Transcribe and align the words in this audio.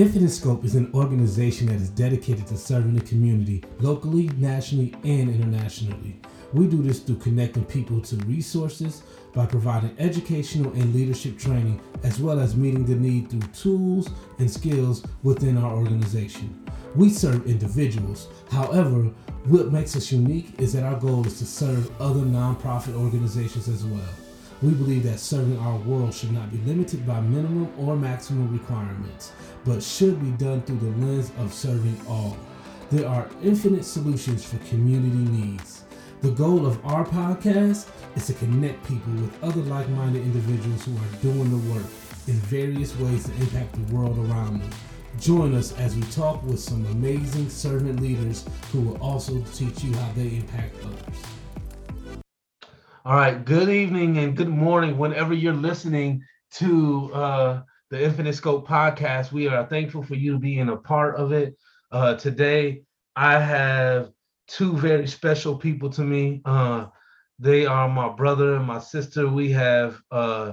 Infinite 0.00 0.30
Scope 0.30 0.64
is 0.64 0.76
an 0.76 0.90
organization 0.94 1.66
that 1.66 1.74
is 1.74 1.90
dedicated 1.90 2.46
to 2.46 2.56
serving 2.56 2.94
the 2.94 3.02
community 3.02 3.62
locally, 3.80 4.30
nationally, 4.38 4.94
and 5.04 5.28
internationally. 5.28 6.18
We 6.54 6.68
do 6.68 6.82
this 6.82 7.00
through 7.00 7.18
connecting 7.18 7.66
people 7.66 8.00
to 8.00 8.16
resources 8.24 9.02
by 9.34 9.44
providing 9.44 9.94
educational 9.98 10.72
and 10.72 10.94
leadership 10.94 11.38
training, 11.38 11.82
as 12.02 12.18
well 12.18 12.40
as 12.40 12.56
meeting 12.56 12.86
the 12.86 12.94
need 12.94 13.28
through 13.28 13.46
tools 13.52 14.08
and 14.38 14.50
skills 14.50 15.04
within 15.22 15.58
our 15.58 15.76
organization. 15.76 16.64
We 16.94 17.10
serve 17.10 17.46
individuals. 17.46 18.28
However, 18.50 19.02
what 19.48 19.70
makes 19.70 19.96
us 19.96 20.10
unique 20.10 20.58
is 20.58 20.72
that 20.72 20.82
our 20.82 20.98
goal 20.98 21.26
is 21.26 21.38
to 21.40 21.44
serve 21.44 21.90
other 22.00 22.20
nonprofit 22.20 22.94
organizations 22.94 23.68
as 23.68 23.84
well. 23.84 24.08
We 24.62 24.74
believe 24.74 25.04
that 25.04 25.18
serving 25.18 25.58
our 25.58 25.78
world 25.78 26.12
should 26.12 26.32
not 26.32 26.50
be 26.50 26.58
limited 26.58 27.06
by 27.06 27.20
minimum 27.20 27.72
or 27.78 27.96
maximum 27.96 28.52
requirements, 28.52 29.32
but 29.64 29.82
should 29.82 30.20
be 30.20 30.32
done 30.32 30.60
through 30.62 30.80
the 30.80 31.06
lens 31.06 31.32
of 31.38 31.54
serving 31.54 31.98
all. 32.06 32.36
There 32.90 33.08
are 33.08 33.30
infinite 33.42 33.86
solutions 33.86 34.44
for 34.44 34.58
community 34.68 35.30
needs. 35.30 35.84
The 36.20 36.32
goal 36.32 36.66
of 36.66 36.84
our 36.84 37.06
podcast 37.06 37.88
is 38.16 38.26
to 38.26 38.34
connect 38.34 38.86
people 38.86 39.14
with 39.14 39.42
other 39.42 39.62
like 39.62 39.88
minded 39.90 40.22
individuals 40.22 40.84
who 40.84 40.94
are 40.94 41.22
doing 41.22 41.50
the 41.50 41.72
work 41.72 41.86
in 42.26 42.34
various 42.34 42.94
ways 42.98 43.24
to 43.24 43.34
impact 43.36 43.72
the 43.72 43.94
world 43.94 44.18
around 44.18 44.60
them. 44.60 44.70
Join 45.18 45.54
us 45.54 45.72
as 45.78 45.96
we 45.96 46.02
talk 46.02 46.42
with 46.42 46.60
some 46.60 46.84
amazing 46.86 47.48
servant 47.48 48.00
leaders 48.02 48.44
who 48.72 48.82
will 48.82 49.00
also 49.00 49.42
teach 49.54 49.82
you 49.82 49.94
how 49.94 50.12
they 50.12 50.36
impact 50.36 50.74
others. 50.84 51.39
All 53.02 53.14
right, 53.16 53.42
good 53.42 53.70
evening 53.70 54.18
and 54.18 54.36
good 54.36 54.50
morning 54.50 54.98
whenever 54.98 55.32
you're 55.32 55.54
listening 55.54 56.22
to 56.56 57.10
uh, 57.14 57.62
the 57.88 58.04
Infinite 58.04 58.34
Scope 58.34 58.68
podcast. 58.68 59.32
We 59.32 59.48
are 59.48 59.64
thankful 59.64 60.02
for 60.02 60.16
you 60.16 60.38
being 60.38 60.68
a 60.68 60.76
part 60.76 61.16
of 61.16 61.32
it. 61.32 61.56
Uh, 61.90 62.16
today, 62.16 62.82
I 63.16 63.38
have 63.38 64.10
two 64.48 64.76
very 64.76 65.06
special 65.06 65.56
people 65.56 65.88
to 65.90 66.02
me. 66.02 66.42
Uh, 66.44 66.88
they 67.38 67.64
are 67.64 67.88
my 67.88 68.10
brother 68.10 68.56
and 68.56 68.66
my 68.66 68.80
sister. 68.80 69.26
We 69.26 69.50
have 69.52 69.98
uh, 70.10 70.52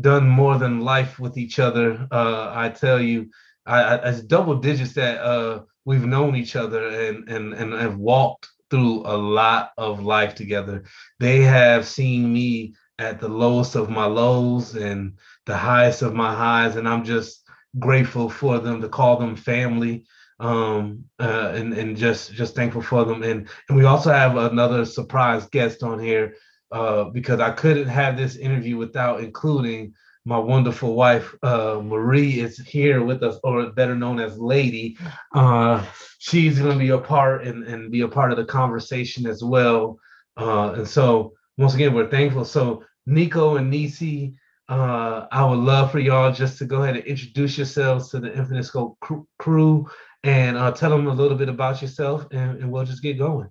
done 0.00 0.28
more 0.28 0.56
than 0.56 0.82
life 0.82 1.18
with 1.18 1.36
each 1.36 1.58
other. 1.58 2.06
Uh, 2.12 2.52
I 2.54 2.68
tell 2.68 3.02
you, 3.02 3.28
I, 3.66 3.82
I, 3.82 4.08
it's 4.10 4.20
double 4.20 4.54
digits 4.54 4.92
that 4.92 5.20
uh, 5.20 5.62
we've 5.84 6.06
known 6.06 6.36
each 6.36 6.54
other 6.54 6.86
and 6.86 7.28
and 7.28 7.54
and 7.54 7.72
have 7.72 7.96
walked 7.96 8.48
through 8.70 9.02
a 9.06 9.16
lot 9.16 9.72
of 9.78 10.02
life 10.02 10.34
together. 10.34 10.84
They 11.18 11.42
have 11.42 11.86
seen 11.86 12.32
me 12.32 12.74
at 12.98 13.20
the 13.20 13.28
lowest 13.28 13.76
of 13.76 13.90
my 13.90 14.06
lows 14.06 14.74
and 14.74 15.18
the 15.46 15.56
highest 15.56 16.02
of 16.02 16.14
my 16.14 16.34
highs, 16.34 16.76
and 16.76 16.88
I'm 16.88 17.04
just 17.04 17.48
grateful 17.78 18.28
for 18.28 18.58
them 18.58 18.80
to 18.80 18.88
call 18.88 19.18
them 19.18 19.36
family 19.36 20.06
um, 20.40 21.04
uh, 21.18 21.52
and 21.54 21.72
and 21.72 21.96
just 21.96 22.32
just 22.32 22.54
thankful 22.54 22.82
for 22.82 23.04
them. 23.04 23.22
And 23.22 23.48
and 23.68 23.78
we 23.78 23.84
also 23.84 24.12
have 24.12 24.36
another 24.36 24.84
surprise 24.84 25.46
guest 25.46 25.82
on 25.82 25.98
here 25.98 26.34
uh, 26.70 27.04
because 27.04 27.40
I 27.40 27.50
couldn't 27.50 27.88
have 27.88 28.16
this 28.16 28.36
interview 28.36 28.76
without 28.76 29.20
including 29.20 29.94
my 30.28 30.38
wonderful 30.38 30.94
wife 30.94 31.34
uh, 31.42 31.80
Marie 31.82 32.40
is 32.40 32.58
here 32.58 33.02
with 33.02 33.22
us, 33.22 33.38
or 33.42 33.70
better 33.72 33.94
known 33.94 34.20
as 34.20 34.38
Lady. 34.38 34.98
Uh, 35.34 35.82
she's 36.18 36.58
going 36.58 36.74
to 36.74 36.78
be 36.78 36.90
a 36.90 36.98
part 36.98 37.46
and, 37.46 37.64
and 37.64 37.90
be 37.90 38.02
a 38.02 38.08
part 38.08 38.30
of 38.30 38.36
the 38.36 38.44
conversation 38.44 39.26
as 39.26 39.42
well. 39.42 39.98
Uh, 40.36 40.72
and 40.76 40.86
so 40.86 41.32
once 41.56 41.74
again, 41.74 41.94
we're 41.94 42.10
thankful. 42.10 42.44
So 42.44 42.84
Nico 43.06 43.56
and 43.56 43.70
Nisi, 43.70 44.34
uh, 44.68 45.26
I 45.32 45.46
would 45.46 45.60
love 45.60 45.90
for 45.90 45.98
y'all 45.98 46.30
just 46.30 46.58
to 46.58 46.66
go 46.66 46.82
ahead 46.82 46.96
and 46.96 47.06
introduce 47.06 47.56
yourselves 47.56 48.10
to 48.10 48.20
the 48.20 48.36
Infinite 48.36 48.64
Scope 48.64 48.98
crew 49.38 49.88
and 50.24 50.58
uh, 50.58 50.72
tell 50.72 50.90
them 50.90 51.06
a 51.06 51.14
little 51.14 51.38
bit 51.38 51.48
about 51.48 51.80
yourself, 51.80 52.26
and, 52.32 52.58
and 52.58 52.70
we'll 52.70 52.84
just 52.84 53.02
get 53.02 53.16
going. 53.16 53.48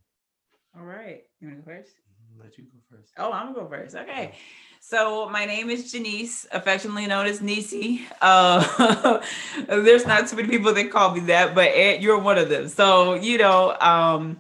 All 0.78 0.86
right, 0.86 1.24
you 1.40 1.48
want 1.48 1.60
to 1.60 1.66
go 1.66 1.76
first? 1.76 1.94
Let 2.40 2.56
you 2.56 2.66
go 2.66 2.96
first. 2.96 3.14
Oh, 3.18 3.32
I'm 3.32 3.54
gonna 3.54 3.66
go 3.66 3.70
first. 3.70 3.96
Okay. 3.96 4.36
So 4.90 5.28
my 5.28 5.44
name 5.44 5.70
is 5.70 5.92
Janice, 5.92 6.48
affectionately 6.50 7.08
known 7.08 7.26
as 7.26 7.42
Nisi. 7.42 8.08
Uh, 8.22 9.20
there's 9.68 10.08
not 10.08 10.30
too 10.30 10.38
many 10.38 10.48
people 10.48 10.74
that 10.74 10.90
call 10.92 11.14
me 11.14 11.20
that, 11.28 11.54
but 11.54 12.02
you're 12.02 12.18
one 12.18 12.38
of 12.38 12.48
them. 12.48 12.70
So 12.70 13.16
you 13.16 13.38
know, 13.38 13.76
um, 13.82 14.40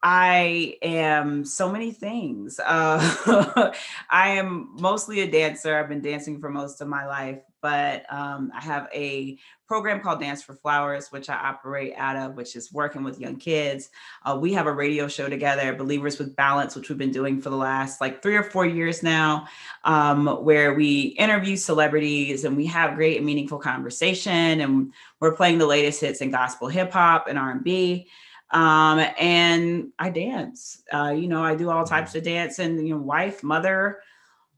I 0.00 0.76
am 0.80 1.44
so 1.44 1.72
many 1.72 1.90
things. 1.90 2.60
Uh, 2.64 3.72
I 4.10 4.28
am 4.36 4.76
mostly 4.78 5.22
a 5.22 5.28
dancer. 5.28 5.76
I've 5.76 5.88
been 5.88 6.02
dancing 6.02 6.38
for 6.38 6.50
most 6.50 6.80
of 6.80 6.86
my 6.86 7.04
life, 7.08 7.40
but 7.64 8.04
um, 8.12 8.52
I 8.54 8.60
have 8.60 8.90
a 8.92 9.38
program 9.66 10.00
called 10.00 10.20
Dance 10.20 10.42
for 10.42 10.54
Flowers, 10.54 11.10
which 11.10 11.30
I 11.30 11.34
operate 11.34 11.94
out 11.96 12.14
of, 12.14 12.36
which 12.36 12.56
is 12.56 12.70
working 12.70 13.02
with 13.02 13.18
young 13.18 13.36
kids. 13.36 13.88
Uh, 14.22 14.36
we 14.38 14.52
have 14.52 14.66
a 14.66 14.72
radio 14.72 15.08
show 15.08 15.30
together, 15.30 15.74
Believers 15.74 16.18
with 16.18 16.36
Balance, 16.36 16.76
which 16.76 16.90
we've 16.90 16.98
been 16.98 17.10
doing 17.10 17.40
for 17.40 17.48
the 17.48 17.56
last 17.56 18.02
like 18.02 18.22
three 18.22 18.36
or 18.36 18.42
four 18.42 18.66
years 18.66 19.02
now, 19.02 19.46
um, 19.84 20.26
where 20.44 20.74
we 20.74 21.16
interview 21.18 21.56
celebrities 21.56 22.44
and 22.44 22.54
we 22.54 22.66
have 22.66 22.96
great 22.96 23.16
and 23.16 23.24
meaningful 23.24 23.58
conversation. 23.58 24.60
And 24.60 24.92
we're 25.20 25.34
playing 25.34 25.56
the 25.56 25.66
latest 25.66 26.02
hits 26.02 26.20
in 26.20 26.30
gospel 26.30 26.68
hip 26.68 26.92
hop 26.92 27.28
and 27.28 27.38
R&B 27.38 28.06
um, 28.50 28.98
and 29.18 29.90
I 29.98 30.10
dance. 30.10 30.82
Uh, 30.92 31.14
you 31.16 31.28
know, 31.28 31.42
I 31.42 31.54
do 31.54 31.70
all 31.70 31.86
types 31.86 32.14
of 32.14 32.24
dance 32.24 32.58
and 32.58 32.86
you 32.86 32.94
know, 32.94 33.00
wife, 33.00 33.42
mother, 33.42 34.00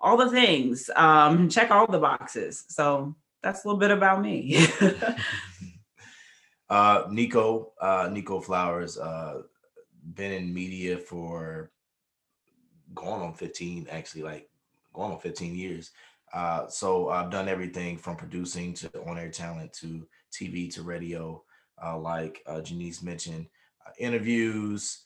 all 0.00 0.16
the 0.16 0.30
things. 0.30 0.90
Um, 0.96 1.48
check 1.50 1.70
all 1.70 1.86
the 1.86 1.98
boxes. 1.98 2.64
So 2.68 3.14
that's 3.42 3.64
a 3.64 3.68
little 3.68 3.80
bit 3.80 3.90
about 3.90 4.20
me. 4.20 4.66
uh, 6.70 7.04
Nico, 7.10 7.72
uh, 7.80 8.08
Nico 8.12 8.40
Flowers, 8.40 8.98
uh, 8.98 9.42
been 10.14 10.32
in 10.32 10.54
media 10.54 10.98
for 10.98 11.70
going 12.94 13.22
on 13.22 13.34
15, 13.34 13.88
actually, 13.90 14.22
like 14.22 14.48
going 14.92 15.12
on 15.12 15.20
15 15.20 15.54
years. 15.54 15.90
Uh, 16.32 16.66
so 16.66 17.08
I've 17.08 17.30
done 17.30 17.48
everything 17.48 17.96
from 17.96 18.16
producing 18.16 18.74
to 18.74 18.90
on-air 19.06 19.30
talent 19.30 19.72
to 19.74 20.06
TV 20.32 20.72
to 20.74 20.82
radio. 20.82 21.42
Uh, 21.82 21.98
like 21.98 22.42
uh, 22.46 22.60
Janice 22.62 23.02
mentioned, 23.02 23.46
uh, 23.86 23.90
interviews, 23.98 25.04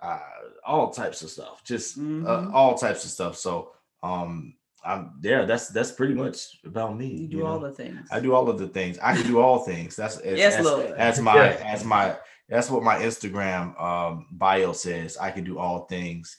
uh, 0.00 0.20
all 0.64 0.90
types 0.90 1.22
of 1.22 1.30
stuff, 1.30 1.64
just 1.64 1.98
uh, 1.98 2.00
mm-hmm. 2.00 2.54
all 2.54 2.76
types 2.76 3.04
of 3.04 3.10
stuff. 3.10 3.36
So 3.36 3.72
um, 4.04 4.54
I'm 4.84 5.12
yeah, 5.22 5.46
that's 5.46 5.68
that's 5.68 5.92
pretty 5.92 6.14
much 6.14 6.58
about 6.64 6.96
me. 6.96 7.06
You 7.06 7.28
do 7.28 7.36
you 7.38 7.46
all 7.46 7.58
know? 7.58 7.68
the 7.68 7.74
things. 7.74 8.06
I 8.12 8.20
do 8.20 8.34
all 8.34 8.48
of 8.50 8.58
the 8.58 8.68
things. 8.68 8.98
I 9.02 9.16
can 9.16 9.26
do 9.26 9.40
all 9.40 9.60
things. 9.60 9.96
That's 9.96 10.18
as, 10.30 10.38
yes, 10.38 10.56
as, 10.56 10.64
Lord. 10.64 10.86
As 10.92 11.20
my 11.20 11.36
yeah. 11.36 11.62
as 11.64 11.84
my 11.84 12.16
that's 12.48 12.68
what 12.70 12.82
my 12.82 12.96
Instagram 12.96 13.80
um, 13.80 14.26
bio 14.30 14.72
says. 14.72 15.16
I 15.16 15.30
can 15.30 15.44
do 15.44 15.58
all 15.58 15.86
things. 15.86 16.36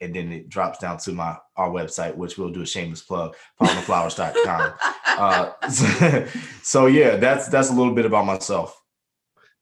And 0.00 0.12
then 0.16 0.32
it 0.32 0.48
drops 0.48 0.78
down 0.78 0.98
to 0.98 1.12
my 1.12 1.36
our 1.56 1.70
website, 1.70 2.16
which 2.16 2.36
we'll 2.38 2.50
do 2.50 2.62
a 2.62 2.66
shameless 2.66 3.02
plug, 3.02 3.36
palmaflowers.com. 3.60 4.72
uh, 5.06 5.68
so, 5.68 6.26
so 6.62 6.86
yeah, 6.86 7.16
that's 7.16 7.48
that's 7.48 7.70
a 7.70 7.74
little 7.74 7.94
bit 7.94 8.06
about 8.06 8.26
myself. 8.26 8.82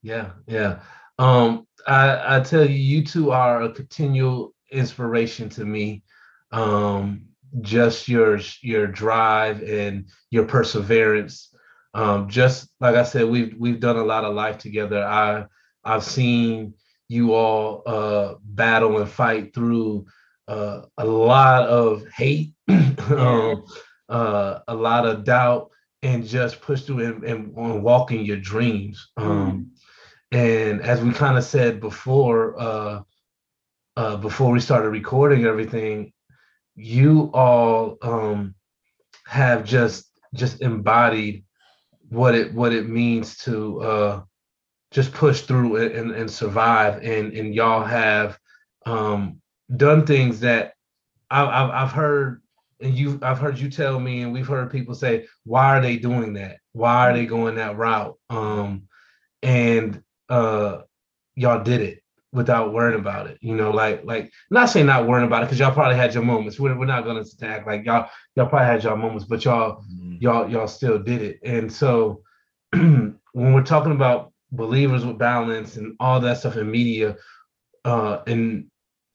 Yeah, 0.01 0.31
yeah. 0.47 0.79
Um, 1.19 1.67
I, 1.85 2.37
I 2.37 2.39
tell 2.39 2.67
you, 2.67 2.75
you 2.75 3.05
two 3.05 3.31
are 3.31 3.61
a 3.61 3.71
continual 3.71 4.55
inspiration 4.71 5.49
to 5.49 5.65
me. 5.65 6.01
Um, 6.51 7.30
just 7.59 8.07
your 8.07 8.39
your 8.61 8.87
drive 8.87 9.61
and 9.63 10.05
your 10.29 10.45
perseverance. 10.45 11.53
Um, 11.93 12.29
just 12.29 12.69
like 12.79 12.95
I 12.95 13.03
said, 13.03 13.25
we've 13.25 13.55
we've 13.57 13.79
done 13.79 13.97
a 13.97 14.03
lot 14.03 14.23
of 14.23 14.33
life 14.33 14.57
together. 14.57 15.03
I 15.03 15.45
I've 15.83 16.03
seen 16.03 16.75
you 17.09 17.33
all 17.33 17.83
uh, 17.85 18.35
battle 18.43 18.99
and 18.99 19.09
fight 19.09 19.53
through 19.53 20.05
uh, 20.47 20.83
a 20.97 21.05
lot 21.05 21.67
of 21.67 22.07
hate, 22.15 22.53
um, 22.67 23.65
uh, 24.07 24.59
a 24.67 24.75
lot 24.75 25.05
of 25.05 25.23
doubt, 25.25 25.71
and 26.03 26.25
just 26.25 26.61
push 26.61 26.83
through 26.83 27.05
and, 27.05 27.23
and 27.23 27.57
on 27.57 27.81
walking 27.81 28.25
your 28.25 28.37
dreams. 28.37 29.11
Um, 29.17 29.51
mm. 29.51 30.37
And 30.37 30.81
as 30.81 31.01
we 31.01 31.11
kind 31.11 31.37
of 31.37 31.43
said 31.43 31.81
before, 31.81 32.59
uh, 32.59 33.01
uh, 33.97 34.17
before 34.17 34.51
we 34.51 34.59
started 34.61 34.89
recording 34.89 35.45
everything, 35.45 36.13
you 36.81 37.29
all 37.33 37.97
um, 38.01 38.55
have 39.27 39.63
just 39.63 40.09
just 40.33 40.61
embodied 40.61 41.43
what 42.09 42.33
it 42.33 42.53
what 42.53 42.73
it 42.73 42.89
means 42.89 43.37
to 43.37 43.81
uh, 43.81 44.21
just 44.89 45.13
push 45.13 45.41
through 45.41 45.75
and, 45.75 46.11
and 46.11 46.29
survive, 46.29 47.03
and 47.03 47.33
and 47.33 47.53
y'all 47.53 47.83
have 47.83 48.37
um, 48.85 49.39
done 49.77 50.05
things 50.05 50.39
that 50.39 50.73
I've, 51.29 51.69
I've 51.69 51.91
heard 51.91 52.41
and 52.81 52.97
you 52.97 53.19
I've 53.21 53.39
heard 53.39 53.59
you 53.59 53.69
tell 53.69 53.99
me, 53.99 54.23
and 54.23 54.33
we've 54.33 54.47
heard 54.47 54.71
people 54.71 54.95
say, 54.95 55.27
why 55.43 55.77
are 55.77 55.81
they 55.81 55.97
doing 55.97 56.33
that? 56.33 56.57
Why 56.73 57.09
are 57.09 57.13
they 57.13 57.27
going 57.27 57.55
that 57.55 57.77
route? 57.77 58.17
Um, 58.31 58.87
and 59.43 60.01
uh, 60.29 60.79
y'all 61.35 61.63
did 61.63 61.81
it 61.81 62.00
without 62.33 62.73
worrying 62.73 62.99
about 62.99 63.27
it. 63.27 63.37
You 63.41 63.55
know, 63.55 63.71
like 63.71 64.03
like 64.05 64.31
not 64.49 64.69
saying 64.69 64.85
not 64.85 65.07
worrying 65.07 65.27
about 65.27 65.43
it 65.43 65.45
because 65.45 65.59
y'all 65.59 65.73
probably 65.73 65.97
had 65.97 66.13
your 66.13 66.23
moments. 66.23 66.59
We're, 66.59 66.77
we're 66.77 66.85
not 66.85 67.05
gonna 67.05 67.21
attack 67.21 67.65
like 67.65 67.85
y'all 67.85 68.09
y'all 68.35 68.47
probably 68.47 68.67
had 68.67 68.83
y'all 68.83 68.97
moments, 68.97 69.25
but 69.25 69.43
y'all 69.43 69.81
mm-hmm. 69.81 70.17
y'all 70.19 70.49
y'all 70.49 70.67
still 70.67 70.99
did 70.99 71.21
it. 71.21 71.39
And 71.43 71.71
so 71.71 72.21
when 72.71 73.19
we're 73.33 73.63
talking 73.63 73.91
about 73.91 74.31
believers 74.51 75.05
with 75.05 75.17
balance 75.17 75.77
and 75.77 75.95
all 75.99 76.19
that 76.21 76.37
stuff 76.37 76.57
in 76.57 76.69
media, 76.69 77.17
uh, 77.85 78.19
and 78.27 78.67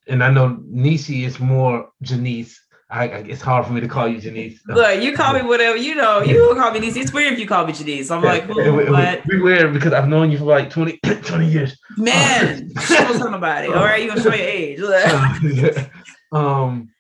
and 0.09 0.23
I 0.23 0.31
know 0.31 0.59
Nisi 0.67 1.25
is 1.25 1.41
more 1.41 1.91
Janice. 2.03 2.61
I, 2.89 3.09
I, 3.09 3.17
it's 3.19 3.43
hard 3.43 3.67
for 3.67 3.73
me 3.73 3.81
to 3.81 3.89
call 3.89 4.07
you 4.07 4.21
Janice. 4.21 4.61
Look, 4.69 5.03
you 5.03 5.13
call 5.13 5.35
me 5.35 5.43
whatever 5.43 5.77
you 5.77 5.97
know. 5.97 6.23
You 6.23 6.55
call 6.55 6.71
me 6.71 6.81
Janice. 6.81 6.97
It's 6.97 7.13
weird 7.13 7.33
if 7.33 7.39
you 7.41 7.47
call 7.47 7.67
me 7.67 7.73
Janice. 7.73 8.11
I'm 8.11 8.23
like, 8.23 8.45
it, 8.45 8.51
it, 8.51 8.91
what? 8.91 9.23
It's 9.25 9.43
weird 9.43 9.73
because 9.73 9.93
I've 9.93 10.09
known 10.09 10.31
you 10.31 10.39
for 10.39 10.45
like 10.45 10.71
20, 10.71 10.99
20 11.23 11.47
years. 11.49 11.77
Man, 11.97 12.71
show 12.81 13.13
somebody. 13.15 13.69
All 13.69 13.85
right, 13.85 14.03
you 14.03 14.09
gonna 14.09 14.21
show 14.21 14.33
your 14.33 14.47
age. 14.47 14.81
um, 16.33 16.91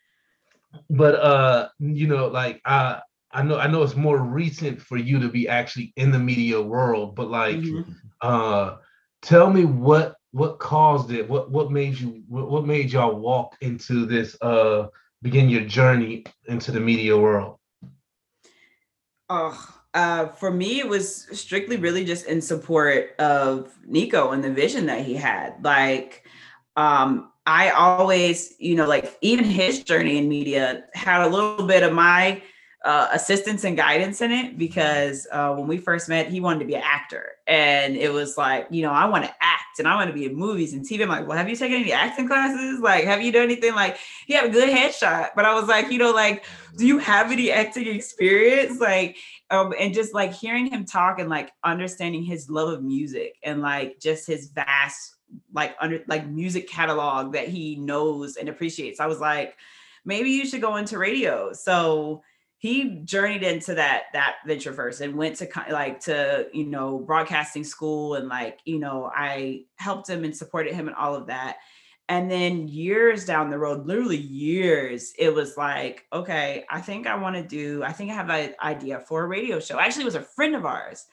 but 0.90 1.14
uh, 1.14 1.68
you 1.78 2.08
know, 2.08 2.28
like 2.28 2.60
uh, 2.64 3.00
I 3.36 3.42
know 3.42 3.58
I 3.58 3.66
know 3.66 3.82
it's 3.82 3.94
more 3.96 4.18
recent 4.18 4.80
for 4.80 4.96
you 4.96 5.20
to 5.20 5.28
be 5.28 5.48
actually 5.48 5.92
in 5.96 6.10
the 6.10 6.18
media 6.18 6.60
world, 6.60 7.14
but 7.14 7.30
like 7.30 7.56
mm-hmm. 7.56 7.92
uh 8.22 8.76
tell 9.22 9.50
me 9.50 9.66
what 9.66 10.16
what 10.32 10.58
caused 10.58 11.10
it? 11.10 11.28
What 11.28 11.50
what 11.50 11.70
made 11.70 11.98
you 12.00 12.22
what, 12.28 12.50
what 12.50 12.66
made 12.66 12.90
y'all 12.90 13.16
walk 13.16 13.56
into 13.60 14.06
this 14.06 14.36
uh 14.40 14.86
begin 15.26 15.49
your 15.49 15.62
journey 15.62 16.25
into 16.46 16.70
the 16.70 16.78
media 16.78 17.17
world? 17.19 17.58
Oh, 19.28 19.58
uh, 19.93 20.28
for 20.28 20.52
me, 20.52 20.78
it 20.78 20.88
was 20.88 21.26
strictly 21.37 21.76
really 21.76 22.05
just 22.05 22.26
in 22.26 22.40
support 22.40 23.17
of 23.19 23.76
Nico 23.84 24.31
and 24.31 24.44
the 24.44 24.52
vision 24.52 24.87
that 24.87 25.05
he 25.05 25.14
had. 25.14 25.56
Like, 25.64 26.28
um, 26.76 27.32
I 27.44 27.70
always, 27.70 28.55
you 28.61 28.76
know, 28.76 28.87
like 28.87 29.19
even 29.20 29.46
his 29.46 29.82
journey 29.82 30.19
in 30.19 30.28
media 30.28 30.84
had 30.94 31.23
a 31.23 31.28
little 31.28 31.67
bit 31.67 31.82
of 31.82 31.93
my 31.93 32.40
uh, 32.84 33.08
assistance 33.12 33.64
and 33.64 33.76
guidance 33.76 34.20
in 34.20 34.31
it 34.31 34.58
because 34.58 35.26
uh, 35.32 35.52
when 35.55 35.67
we 35.67 35.76
first 35.78 36.08
met, 36.08 36.28
he 36.28 36.40
wanted 36.40 36.61
to 36.61 36.64
be 36.67 36.75
an 36.75 36.82
actor. 36.84 37.32
And 37.46 37.96
it 37.96 38.12
was 38.12 38.37
like, 38.37 38.67
you 38.70 38.82
know, 38.82 38.93
I 38.93 39.06
want 39.06 39.25
to 39.25 39.34
act 39.40 39.78
and 39.78 39.88
I 39.88 39.94
want 39.96 40.08
to 40.08 40.14
be 40.14 40.26
in 40.26 40.37
movies 40.37 40.73
and 40.73 40.84
TV. 40.84 41.02
I'm 41.02 41.08
like, 41.08 41.26
well, 41.26 41.37
have 41.37 41.49
you 41.49 41.56
taken 41.56 41.81
any 41.81 41.93
acting 41.93 42.28
classes? 42.28 42.81
Like, 42.81 43.05
have 43.05 43.23
you 43.23 43.32
done 43.32 43.44
anything? 43.44 43.75
Like, 43.75 43.99
he 44.26 44.34
had 44.34 44.44
a 44.44 44.50
good 44.50 44.69
headshot. 44.69 45.31
But 45.34 45.46
I 45.46 45.55
was 45.55 45.67
like, 45.67 45.90
you 45.90 45.99
know, 45.99 46.12
like, 46.12 46.44
do 46.76 46.87
you 46.87 46.99
have 46.99 47.32
any 47.32 47.50
acting 47.50 47.88
experience? 47.88 48.78
Like, 48.78 49.17
um, 49.50 49.75
and 49.78 49.94
just 49.94 50.14
like 50.14 50.32
hearing 50.32 50.67
him 50.67 50.84
talk 50.84 51.19
and 51.19 51.28
like 51.28 51.52
understanding 51.64 52.23
his 52.23 52.50
love 52.50 52.69
of 52.69 52.82
music 52.82 53.37
and 53.43 53.62
like 53.62 53.99
just 54.00 54.26
his 54.26 54.49
vast, 54.49 55.17
like, 55.52 55.75
under 55.81 56.02
like 56.06 56.26
music 56.28 56.69
catalog 56.69 57.32
that 57.32 57.49
he 57.49 57.76
knows 57.76 58.37
and 58.37 58.49
appreciates. 58.49 59.00
I 59.00 59.06
was 59.06 59.19
like, 59.19 59.56
maybe 60.05 60.31
you 60.31 60.46
should 60.46 60.61
go 60.61 60.76
into 60.76 60.99
radio. 60.99 61.52
So, 61.52 62.23
he 62.58 63.00
journeyed 63.04 63.42
into 63.42 63.74
that 63.74 64.04
that 64.12 64.36
venture 64.46 64.72
first 64.72 65.00
and 65.00 65.14
went 65.14 65.36
to 65.36 65.48
like 65.70 66.00
to 66.00 66.46
you 66.52 66.64
know 66.64 66.98
broadcasting 66.98 67.64
school 67.64 68.14
and 68.14 68.28
like 68.28 68.60
you 68.64 68.78
know 68.78 69.10
i 69.14 69.62
helped 69.76 70.08
him 70.08 70.24
and 70.24 70.36
supported 70.36 70.74
him 70.74 70.88
and 70.88 70.96
all 70.96 71.14
of 71.14 71.26
that. 71.26 71.56
And 72.08 72.30
then 72.30 72.68
years 72.68 73.24
down 73.24 73.50
the 73.50 73.58
road 73.58 73.84
literally 73.84 74.16
years 74.16 75.12
it 75.18 75.34
was 75.34 75.56
like 75.56 76.04
okay 76.12 76.64
i 76.70 76.80
think 76.80 77.06
i 77.06 77.16
want 77.16 77.34
to 77.34 77.42
do 77.42 77.82
i 77.82 77.90
think 77.92 78.10
i 78.12 78.14
have 78.14 78.30
an 78.30 78.54
idea 78.62 79.00
for 79.00 79.24
a 79.24 79.26
radio 79.26 79.58
show. 79.58 79.78
Actually 79.78 80.02
it 80.02 80.06
was 80.06 80.14
a 80.14 80.22
friend 80.22 80.54
of 80.54 80.64
ours 80.64 81.04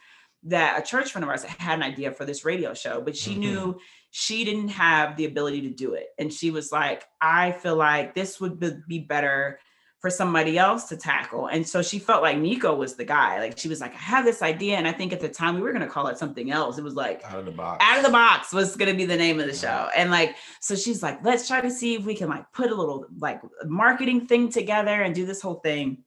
that 0.43 0.77
a 0.77 0.85
church 0.85 1.11
friend 1.11 1.23
of 1.23 1.29
ours 1.29 1.43
had 1.43 1.79
an 1.79 1.83
idea 1.83 2.11
for 2.11 2.25
this 2.25 2.45
radio 2.45 2.75
show 2.75 3.01
but 3.01 3.17
she 3.17 3.31
mm-hmm. 3.31 3.39
knew 3.39 3.79
she 4.11 4.43
didn't 4.43 4.67
have 4.67 5.17
the 5.17 5.25
ability 5.25 5.61
to 5.61 5.71
do 5.71 5.95
it. 5.95 6.09
And 6.19 6.31
she 6.31 6.51
was 6.51 6.71
like 6.71 7.05
i 7.19 7.51
feel 7.51 7.75
like 7.75 8.13
this 8.13 8.39
would 8.39 8.85
be 8.87 8.99
better 8.99 9.59
for 10.03 10.09
somebody 10.09 10.57
else 10.57 10.83
to 10.83 10.97
tackle. 10.97 11.47
And 11.47 11.65
so 11.65 11.81
she 11.81 11.97
felt 11.97 12.21
like 12.21 12.37
Nico 12.37 12.75
was 12.75 12.95
the 12.95 13.05
guy. 13.05 13.39
Like 13.39 13.57
she 13.57 13.69
was 13.69 13.79
like, 13.79 13.93
I 13.93 13.99
have 13.99 14.25
this 14.25 14.41
idea. 14.41 14.75
And 14.75 14.85
I 14.85 14.91
think 14.91 15.13
at 15.13 15.21
the 15.21 15.29
time 15.29 15.55
we 15.55 15.61
were 15.61 15.71
gonna 15.71 15.87
call 15.87 16.07
it 16.07 16.17
something 16.17 16.51
else. 16.51 16.77
It 16.77 16.83
was 16.83 16.93
like 16.93 17.23
out 17.23 17.39
of 17.39 17.45
the 17.45 17.51
box. 17.51 17.81
Out 17.81 17.99
of 17.99 18.03
the 18.03 18.11
box 18.11 18.51
was 18.51 18.75
gonna 18.75 18.93
be 18.93 19.05
the 19.05 19.15
name 19.15 19.39
of 19.39 19.47
the 19.47 19.55
show. 19.55 19.87
And 19.95 20.11
like, 20.11 20.35
so 20.59 20.75
she's 20.75 21.01
like, 21.01 21.23
let's 21.23 21.47
try 21.47 21.61
to 21.61 21.71
see 21.71 21.95
if 21.95 22.03
we 22.03 22.15
can 22.15 22.27
like 22.27 22.51
put 22.51 22.69
a 22.69 22.75
little 22.75 23.05
like 23.17 23.39
marketing 23.65 24.27
thing 24.27 24.49
together 24.49 25.03
and 25.03 25.15
do 25.15 25.25
this 25.25 25.41
whole 25.41 25.61
thing. 25.61 25.99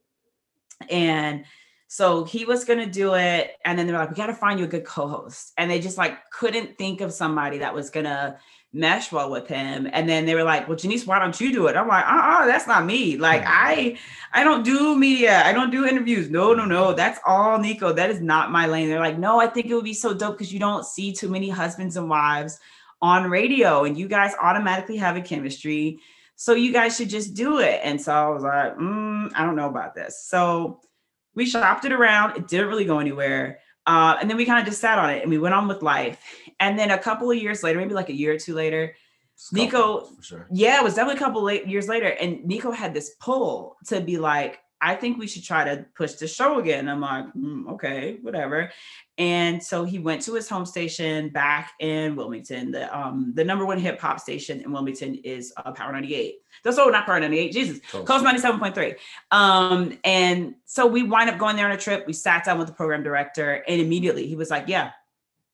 And 0.91 1.47
so 1.89 2.25
he 2.25 2.45
was 2.45 2.67
gonna 2.67 2.85
do 2.85 3.15
it. 3.15 3.53
And 3.65 3.79
then 3.79 3.87
they're 3.87 3.97
like, 3.97 4.11
we 4.11 4.17
gotta 4.17 4.35
find 4.35 4.59
you 4.59 4.67
a 4.67 4.69
good 4.69 4.85
co-host. 4.85 5.55
And 5.57 5.71
they 5.71 5.81
just 5.81 5.97
like 5.97 6.19
couldn't 6.29 6.77
think 6.77 7.01
of 7.01 7.15
somebody 7.15 7.57
that 7.59 7.75
was 7.75 7.89
gonna 7.89 8.37
mesh 8.66 8.66
well 9.13 9.31
with 9.31 9.49
him. 9.49 9.89
And 9.93 10.09
then 10.09 10.27
they 10.27 10.35
were 10.35 10.45
like, 10.45 10.69
well, 10.69 10.77
Janice, 10.77 11.07
why 11.07 11.19
don't 11.19 11.41
you 11.41 11.53
do 11.53 11.67
it? 11.67 11.77
I'm 11.77 11.89
like, 11.89 12.05
uh-uh, 12.05 12.47
that's 12.47 12.67
not 12.67 12.85
me. 12.85 13.17
Like 13.17 13.43
I, 13.47 13.99
I 14.33 14.45
don't 14.45 14.65
do 14.65 14.97
media. 14.97 15.43
I 15.45 15.53
don't 15.53 15.71
do 15.71 15.87
interviews. 15.87 16.31
No, 16.31 16.55
no, 16.55 16.65
no. 16.65 16.93
That's 16.93 17.19
all 17.27 17.59
Nico. 17.59 17.93
That 17.93 18.11
is 18.11 18.21
not 18.21 18.51
my 18.51 18.67
lane. 18.67 18.89
They're 18.89 19.01
like, 19.01 19.19
no, 19.19 19.41
I 19.41 19.47
think 19.47 19.67
it 19.67 19.75
would 19.75 19.85
be 19.85 19.95
so 19.95 20.13
dope 20.13 20.39
because 20.39 20.53
you 20.53 20.61
don't 20.61 20.85
see 20.85 21.13
too 21.13 21.29
many 21.29 21.49
husbands 21.49 21.97
and 21.97 22.09
wives 22.11 22.59
on 23.03 23.31
radio 23.31 23.85
and 23.85 23.99
you 23.99 24.09
guys 24.09 24.33
automatically 24.41 24.97
have 24.97 25.17
a 25.17 25.21
chemistry. 25.21 25.99
So 26.37 26.53
you 26.53 26.73
guys 26.73 26.97
should 26.97 27.09
just 27.09 27.35
do 27.35 27.61
it. 27.61 27.81
And 27.83 28.01
so 28.01 28.13
I 28.13 28.29
was 28.29 28.43
like, 28.43 28.77
mm, 28.77 29.31
I 29.35 29.45
don't 29.45 29.57
know 29.57 29.69
about 29.69 29.95
this. 29.95 30.23
So 30.23 30.81
we 31.35 31.47
shopped 31.47 31.85
it 31.85 31.93
around. 31.93 32.37
It 32.37 32.49
didn't 32.49 32.69
really 32.69 32.85
go 32.85 32.99
anywhere. 32.99 33.61
Uh, 33.87 34.17
and 34.21 34.29
then 34.29 34.37
we 34.37 34.45
kind 34.45 34.59
of 34.59 34.67
just 34.67 34.81
sat 34.81 34.99
on 34.99 35.11
it 35.11 35.23
and 35.23 35.31
we 35.31 35.39
went 35.39 35.55
on 35.55 35.69
with 35.69 35.83
life. 35.83 36.19
And 36.61 36.79
then 36.79 36.91
a 36.91 36.99
couple 36.99 37.31
of 37.31 37.37
years 37.37 37.63
later, 37.63 37.79
maybe 37.79 37.95
like 37.95 38.09
a 38.09 38.17
year 38.17 38.35
or 38.35 38.39
two 38.39 38.55
later, 38.55 38.97
Nico, 39.53 40.09
sure. 40.23 40.47
yeah, 40.51 40.79
it 40.79 40.85
was 40.85 40.95
definitely 40.95 41.21
a 41.21 41.25
couple 41.25 41.43
late 41.43 41.67
years 41.67 41.89
later. 41.89 42.09
And 42.09 42.45
Nico 42.45 42.71
had 42.71 42.95
this 42.95 43.15
pull 43.21 43.77
to 43.87 44.01
be 44.01 44.17
like, 44.19 44.61
I 44.87 44.95
think 44.95 45.19
we 45.19 45.27
should 45.27 45.43
try 45.43 45.65
to 45.65 45.85
push 45.97 46.13
the 46.13 46.29
show 46.29 46.61
again. 46.61 46.89
I'm 46.89 47.01
like, 47.01 47.25
mm, 47.35 47.69
okay, 47.73 48.19
whatever. 48.23 48.71
And 49.19 49.61
so 49.61 49.83
he 49.83 49.99
went 49.99 50.23
to 50.23 50.35
his 50.35 50.49
home 50.49 50.65
station 50.65 51.31
back 51.31 51.73
in 51.81 52.15
Wilmington. 52.15 52.71
The 52.71 52.97
um 52.97 53.33
the 53.35 53.43
number 53.43 53.67
one 53.67 53.79
hip 53.79 54.01
hop 54.01 54.21
station 54.21 54.61
in 54.61 54.71
Wilmington 54.71 55.17
is 55.17 55.53
uh, 55.57 55.73
Power 55.73 55.91
98. 55.91 56.37
That's 56.63 56.79
oh 56.79 56.89
not 56.89 57.05
Power 57.05 57.19
98, 57.19 57.53
Jesus, 57.53 57.81
Coast 57.91 58.25
97.3. 58.25 58.95
Um, 59.33 59.99
and 60.05 60.55
so 60.67 60.87
we 60.87 61.03
wind 61.03 61.31
up 61.31 61.39
going 61.39 61.57
there 61.57 61.67
on 61.67 61.73
a 61.73 61.77
trip. 61.77 62.07
We 62.07 62.13
sat 62.13 62.45
down 62.45 62.57
with 62.57 62.69
the 62.69 62.75
program 62.75 63.03
director, 63.03 63.65
and 63.67 63.81
immediately 63.81 64.29
he 64.29 64.37
was 64.37 64.51
like, 64.51 64.69
Yeah, 64.69 64.93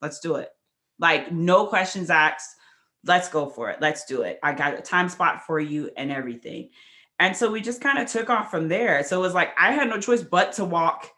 let's 0.02 0.20
do 0.20 0.34
it. 0.36 0.50
Like, 0.98 1.32
no 1.32 1.66
questions 1.66 2.10
asked. 2.10 2.50
Let's 3.04 3.30
go 3.30 3.48
for 3.48 3.70
it. 3.70 3.80
Let's 3.80 4.04
do 4.04 4.22
it. 4.22 4.38
I 4.42 4.52
got 4.52 4.78
a 4.78 4.82
time 4.82 5.08
spot 5.08 5.46
for 5.46 5.58
you 5.58 5.90
and 5.96 6.12
everything. 6.12 6.68
And 7.22 7.36
so 7.36 7.52
we 7.52 7.60
just 7.60 7.80
kind 7.80 8.00
of 8.00 8.10
took 8.10 8.28
off 8.30 8.50
from 8.50 8.66
there. 8.66 9.04
So 9.04 9.16
it 9.16 9.22
was 9.22 9.32
like 9.32 9.54
I 9.56 9.70
had 9.70 9.88
no 9.88 10.00
choice 10.00 10.22
but 10.22 10.52
to 10.54 10.64
walk 10.64 11.08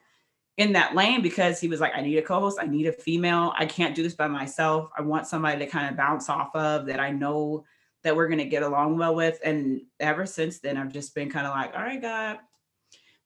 in 0.58 0.74
that 0.74 0.94
lane 0.94 1.22
because 1.22 1.58
he 1.58 1.66
was 1.66 1.80
like, 1.80 1.94
I 1.94 2.02
need 2.02 2.18
a 2.18 2.22
co-host, 2.22 2.58
I 2.60 2.66
need 2.66 2.86
a 2.86 2.92
female. 2.92 3.54
I 3.58 3.64
can't 3.64 3.94
do 3.94 4.02
this 4.02 4.14
by 4.14 4.28
myself. 4.28 4.90
I 4.98 5.00
want 5.00 5.26
somebody 5.26 5.64
to 5.64 5.66
kind 5.66 5.88
of 5.88 5.96
bounce 5.96 6.28
off 6.28 6.54
of 6.54 6.84
that 6.86 7.00
I 7.00 7.10
know 7.10 7.64
that 8.02 8.14
we're 8.14 8.28
gonna 8.28 8.44
get 8.44 8.62
along 8.62 8.98
well 8.98 9.14
with. 9.14 9.40
And 9.42 9.80
ever 9.98 10.26
since 10.26 10.58
then, 10.58 10.76
I've 10.76 10.92
just 10.92 11.14
been 11.14 11.30
kind 11.30 11.46
of 11.46 11.54
like, 11.54 11.74
all 11.74 11.80
right, 11.82 12.02
God, 12.02 12.38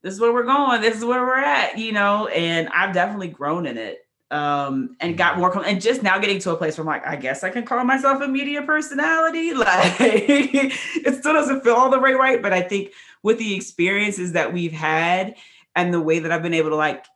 this 0.03 0.15
is 0.15 0.21
where 0.21 0.33
we're 0.33 0.45
going, 0.45 0.81
this 0.81 0.97
is 0.97 1.05
where 1.05 1.23
we're 1.23 1.37
at, 1.37 1.79
you 1.79 1.91
know, 1.91 2.29
and 2.29 2.69
I've 2.69 2.95
definitely 2.95 3.29
grown 3.29 3.67
in 3.67 3.77
it 3.77 4.07
um 4.31 4.95
and 5.01 5.17
got 5.17 5.39
more 5.39 5.65
and 5.65 5.81
just 5.81 6.03
now 6.03 6.19
getting 6.19 6.39
to 6.39 6.51
a 6.51 6.57
place 6.57 6.77
where 6.77 6.83
I'm 6.83 6.89
like, 6.89 7.07
I 7.07 7.17
guess 7.17 7.43
I 7.43 7.51
can 7.51 7.65
call 7.65 7.83
myself 7.85 8.21
a 8.21 8.29
media 8.29 8.63
personality. 8.63 9.53
Like 9.59 9.97
it 10.01 11.15
still 11.19 11.33
doesn't 11.33 11.63
feel 11.63 11.75
all 11.75 11.91
the 11.91 11.99
way 11.99 12.13
right, 12.13 12.41
but 12.43 12.53
I 12.53 12.61
think 12.61 12.93
with 13.23 13.39
the 13.39 13.55
experiences 13.55 14.33
that 14.33 14.53
we've 14.53 14.73
had 14.73 15.37
and 15.75 15.93
the 15.93 16.01
way 16.01 16.19
that 16.19 16.31
I've 16.31 16.43
been 16.43 16.55
able 16.55 16.71
to 16.71 16.77
like 16.77 17.07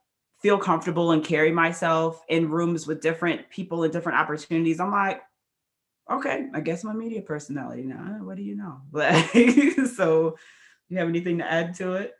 feel 0.40 0.59
comfortable 0.59 1.12
and 1.12 1.25
carry 1.25 1.52
myself 1.52 2.23
in 2.28 2.50
rooms 2.50 2.87
with 2.87 3.00
different 3.00 3.49
people 3.50 3.85
and 3.85 3.92
different 3.92 4.19
opportunities, 4.19 4.81
I'm 4.81 4.90
like, 4.90 5.23
okay, 6.11 6.49
I 6.52 6.61
guess 6.61 6.83
I'm 6.83 6.90
a 6.90 6.95
media 6.95 7.23
personality 7.23 7.83
now. 7.83 8.19
What 8.23 8.37
do 8.37 8.42
you 8.42 8.57
know? 8.57 8.81
Like 8.92 9.33
so 9.95 10.37
you 10.88 10.99
have 10.99 11.09
anything 11.09 11.38
to 11.38 11.50
add 11.50 11.75
to 11.76 11.95
it? 11.95 12.14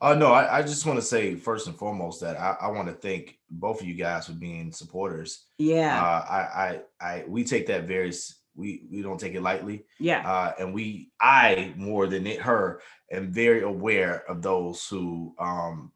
Uh, 0.00 0.14
no, 0.14 0.32
I, 0.32 0.58
I 0.58 0.62
just 0.62 0.86
want 0.86 0.98
to 0.98 1.04
say 1.04 1.34
first 1.34 1.66
and 1.66 1.76
foremost 1.76 2.20
that 2.20 2.38
I, 2.38 2.56
I 2.62 2.68
want 2.68 2.88
to 2.88 2.94
thank 2.94 3.38
both 3.50 3.80
of 3.80 3.86
you 3.86 3.94
guys 3.94 4.26
for 4.26 4.32
being 4.32 4.72
supporters. 4.72 5.44
Yeah. 5.58 6.02
Uh, 6.02 6.24
I, 6.28 6.38
I, 6.38 6.80
I, 7.00 7.24
we 7.28 7.44
take 7.44 7.66
that 7.66 7.84
very, 7.84 8.12
we, 8.54 8.86
we 8.90 9.02
don't 9.02 9.20
take 9.20 9.34
it 9.34 9.42
lightly. 9.42 9.84
Yeah. 9.98 10.28
Uh, 10.28 10.52
and 10.58 10.74
we, 10.74 11.10
I 11.20 11.74
more 11.76 12.06
than 12.06 12.26
it, 12.26 12.40
her, 12.40 12.80
am 13.12 13.30
very 13.30 13.62
aware 13.62 14.24
of 14.28 14.42
those 14.42 14.86
who, 14.86 15.34
um, 15.38 15.92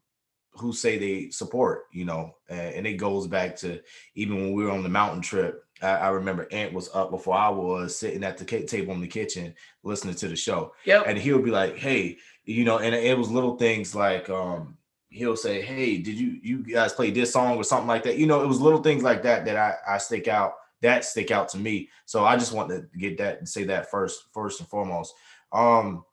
who 0.53 0.71
say 0.71 0.97
they 0.97 1.29
support, 1.31 1.83
you 1.91 2.05
know, 2.05 2.35
and, 2.47 2.75
and 2.75 2.87
it 2.87 2.93
goes 2.93 3.27
back 3.27 3.57
to 3.57 3.81
even 4.15 4.35
when 4.37 4.53
we 4.53 4.63
were 4.63 4.71
on 4.71 4.83
the 4.83 4.89
mountain 4.89 5.21
trip. 5.21 5.64
I, 5.81 5.89
I 5.89 6.09
remember 6.09 6.47
Ant 6.51 6.73
was 6.73 6.89
up 6.93 7.11
before 7.11 7.35
I 7.35 7.49
was 7.49 7.97
sitting 7.97 8.23
at 8.23 8.37
the 8.37 8.45
table 8.45 8.93
in 8.93 9.01
the 9.01 9.07
kitchen 9.07 9.53
listening 9.83 10.15
to 10.15 10.27
the 10.27 10.35
show. 10.35 10.73
Yep. 10.85 11.03
And 11.07 11.17
he 11.17 11.33
would 11.33 11.45
be 11.45 11.51
like, 11.51 11.77
"Hey, 11.77 12.17
you 12.45 12.63
know," 12.63 12.79
and 12.79 12.95
it 12.95 13.17
was 13.17 13.29
little 13.29 13.57
things 13.57 13.95
like, 13.95 14.29
um, 14.29 14.77
he'll 15.09 15.37
say, 15.37 15.61
"Hey, 15.61 15.97
did 15.97 16.15
you 16.15 16.39
you 16.41 16.63
guys 16.63 16.93
play 16.93 17.11
this 17.11 17.33
song 17.33 17.57
or 17.57 17.63
something 17.63 17.87
like 17.87 18.03
that?" 18.03 18.17
You 18.17 18.27
know, 18.27 18.41
it 18.43 18.47
was 18.47 18.61
little 18.61 18.81
things 18.81 19.03
like 19.03 19.23
that 19.23 19.45
that 19.45 19.57
I 19.57 19.95
I 19.95 19.97
stick 19.97 20.27
out 20.27 20.53
that 20.81 21.05
stick 21.05 21.31
out 21.31 21.49
to 21.49 21.57
me. 21.57 21.89
So 22.05 22.25
I 22.25 22.37
just 22.37 22.53
want 22.53 22.69
to 22.69 22.87
get 22.97 23.17
that 23.17 23.39
and 23.39 23.47
say 23.47 23.63
that 23.65 23.89
first 23.89 24.25
first 24.33 24.59
and 24.59 24.69
foremost. 24.69 25.13
Um, 25.51 26.05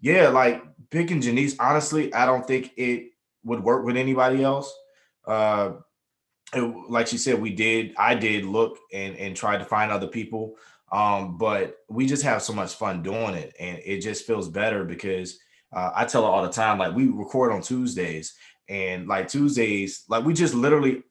yeah, 0.00 0.28
like 0.28 0.62
picking 0.90 1.20
Janice. 1.20 1.56
Honestly, 1.58 2.12
I 2.14 2.26
don't 2.26 2.46
think 2.46 2.72
it 2.76 3.10
would 3.44 3.62
work 3.62 3.84
with 3.84 3.96
anybody 3.96 4.42
else. 4.42 4.72
Uh, 5.26 5.72
it, 6.54 6.90
like 6.90 7.06
she 7.06 7.18
said, 7.18 7.40
we 7.40 7.50
did. 7.50 7.94
I 7.96 8.14
did 8.14 8.44
look 8.44 8.78
and 8.92 9.16
and 9.16 9.36
try 9.36 9.56
to 9.56 9.64
find 9.64 9.90
other 9.90 10.08
people, 10.08 10.56
um, 10.92 11.38
but 11.38 11.76
we 11.88 12.06
just 12.06 12.22
have 12.22 12.42
so 12.42 12.52
much 12.52 12.74
fun 12.74 13.02
doing 13.02 13.34
it, 13.34 13.54
and 13.58 13.78
it 13.84 14.00
just 14.00 14.26
feels 14.26 14.48
better 14.48 14.84
because 14.84 15.38
uh, 15.72 15.90
I 15.94 16.04
tell 16.04 16.22
her 16.22 16.28
all 16.28 16.42
the 16.42 16.50
time, 16.50 16.78
like 16.78 16.94
we 16.94 17.06
record 17.06 17.52
on 17.52 17.62
Tuesdays, 17.62 18.34
and 18.68 19.06
like 19.06 19.28
Tuesdays, 19.28 20.04
like 20.08 20.24
we 20.24 20.34
just 20.34 20.54
literally 20.54 21.02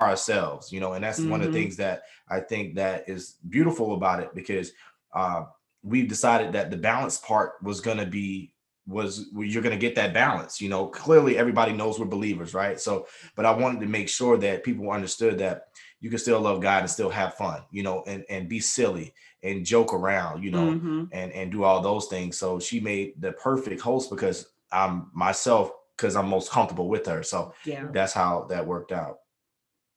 ourselves, 0.00 0.72
you 0.72 0.80
know, 0.80 0.92
and 0.92 1.04
that's 1.04 1.20
mm-hmm. 1.20 1.30
one 1.30 1.40
of 1.40 1.46
the 1.46 1.52
mm-hmm. 1.52 1.64
things 1.64 1.76
that 1.76 2.02
I 2.28 2.40
think 2.40 2.76
that 2.76 3.08
is 3.08 3.36
beautiful 3.48 3.94
about 3.94 4.20
it 4.20 4.34
because 4.34 4.72
uh, 5.14 5.44
we've 5.82 6.08
decided 6.08 6.52
that 6.52 6.70
the 6.70 6.76
balance 6.76 7.18
part 7.18 7.54
was 7.62 7.80
going 7.80 7.98
to 7.98 8.06
be 8.06 8.53
was 8.86 9.28
you're 9.34 9.62
going 9.62 9.74
to 9.74 9.80
get 9.80 9.94
that 9.94 10.12
balance 10.12 10.60
you 10.60 10.68
know 10.68 10.86
clearly 10.86 11.38
everybody 11.38 11.72
knows 11.72 11.98
we're 11.98 12.04
believers 12.04 12.54
right? 12.54 12.80
So 12.80 13.06
but 13.34 13.46
i 13.46 13.50
wanted 13.50 13.80
to 13.80 13.86
make 13.86 14.08
sure 14.08 14.36
that 14.38 14.64
people 14.64 14.90
understood 14.90 15.38
that 15.38 15.68
you 16.00 16.10
can 16.10 16.18
still 16.18 16.40
love 16.40 16.60
god 16.60 16.80
and 16.80 16.90
still 16.90 17.08
have 17.08 17.34
fun 17.34 17.62
you 17.70 17.82
know 17.82 18.04
and 18.06 18.24
and 18.28 18.48
be 18.48 18.60
silly 18.60 19.14
and 19.42 19.64
joke 19.64 19.94
around 19.94 20.42
you 20.42 20.50
know 20.50 20.72
mm-hmm. 20.72 21.04
and 21.12 21.32
and 21.32 21.50
do 21.50 21.64
all 21.64 21.80
those 21.80 22.06
things. 22.06 22.38
So 22.38 22.58
she 22.58 22.80
made 22.80 23.14
the 23.20 23.32
perfect 23.32 23.80
host 23.80 24.10
because 24.10 24.46
i'm 24.72 25.10
myself 25.14 25.70
because 25.96 26.16
i'm 26.16 26.28
most 26.28 26.50
comfortable 26.50 26.88
with 26.88 27.06
her. 27.06 27.22
So 27.22 27.54
yeah. 27.64 27.86
that's 27.92 28.12
how 28.12 28.46
that 28.50 28.66
worked 28.66 28.92
out. 28.92 29.18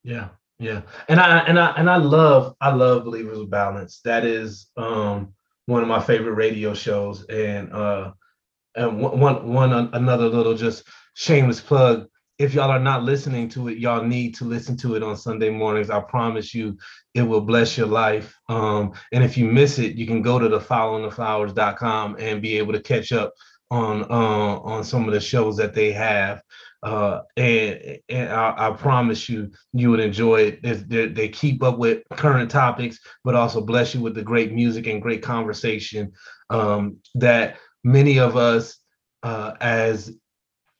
Yeah 0.03 0.29
yeah. 0.59 0.81
And 1.07 1.19
i 1.19 1.39
and 1.39 1.59
i 1.59 1.71
and 1.71 1.89
i 1.89 1.97
love 1.97 2.55
i 2.61 2.73
love 2.73 3.03
believers 3.03 3.37
of 3.39 3.49
balance. 3.49 4.01
That 4.03 4.25
is 4.25 4.67
um 4.75 5.33
one 5.65 5.81
of 5.81 5.87
my 5.87 5.99
favorite 5.99 6.33
radio 6.33 6.73
shows. 6.73 7.25
And 7.25 7.71
uh 7.71 8.13
and 8.77 8.99
one 8.99 9.47
one 9.47 9.73
another 9.93 10.29
little 10.29 10.55
just 10.55 10.87
shameless 11.15 11.59
plug. 11.59 12.07
If 12.37 12.53
y'all 12.53 12.69
are 12.69 12.79
not 12.79 13.03
listening 13.03 13.49
to 13.49 13.67
it 13.69 13.79
y'all 13.79 14.03
need 14.03 14.35
to 14.35 14.45
listen 14.45 14.77
to 14.77 14.95
it 14.95 15.03
on 15.03 15.17
sunday 15.17 15.49
mornings. 15.49 15.89
I 15.89 15.99
promise 15.99 16.53
you 16.53 16.77
it 17.13 17.23
will 17.23 17.41
bless 17.41 17.77
your 17.77 17.87
life. 17.87 18.35
Um, 18.47 18.93
and 19.11 19.23
if 19.23 19.37
you 19.37 19.45
miss 19.45 19.79
it 19.79 19.95
you 19.95 20.05
can 20.05 20.21
go 20.21 20.37
to 20.39 20.47
the 20.47 20.59
followingtheflowers.com 20.59 22.17
and 22.19 22.41
be 22.41 22.57
able 22.57 22.73
to 22.73 22.81
catch 22.81 23.11
up 23.11 23.33
on 23.71 24.03
uh, 24.03 24.59
on 24.59 24.83
some 24.83 25.07
of 25.07 25.13
the 25.13 25.19
shows 25.19 25.57
that 25.57 25.73
they 25.73 25.91
have. 25.91 26.41
Uh, 26.83 27.21
and, 27.35 27.99
and 28.07 28.29
I, 28.29 28.69
I, 28.69 28.71
promise 28.71 29.27
you 29.27 29.51
you 29.73 29.89
would 29.89 29.99
enjoy 29.99 30.41
it. 30.41 30.87
They, 30.87 31.07
they 31.07 31.27
keep 31.27 31.63
up 31.63 31.79
with 31.79 32.03
current 32.11 32.51
topics 32.51 32.99
but 33.23 33.33
also 33.33 33.61
bless 33.61 33.95
you 33.95 34.01
with 34.01 34.13
the 34.13 34.21
great 34.21 34.53
music 34.53 34.85
and 34.85 35.01
great 35.01 35.23
conversation 35.23 36.13
um, 36.51 36.97
that 37.15 37.57
many 37.87 38.19
of 38.19 38.35
us 38.35 38.77
uh, 39.23 39.53
as 39.61 40.09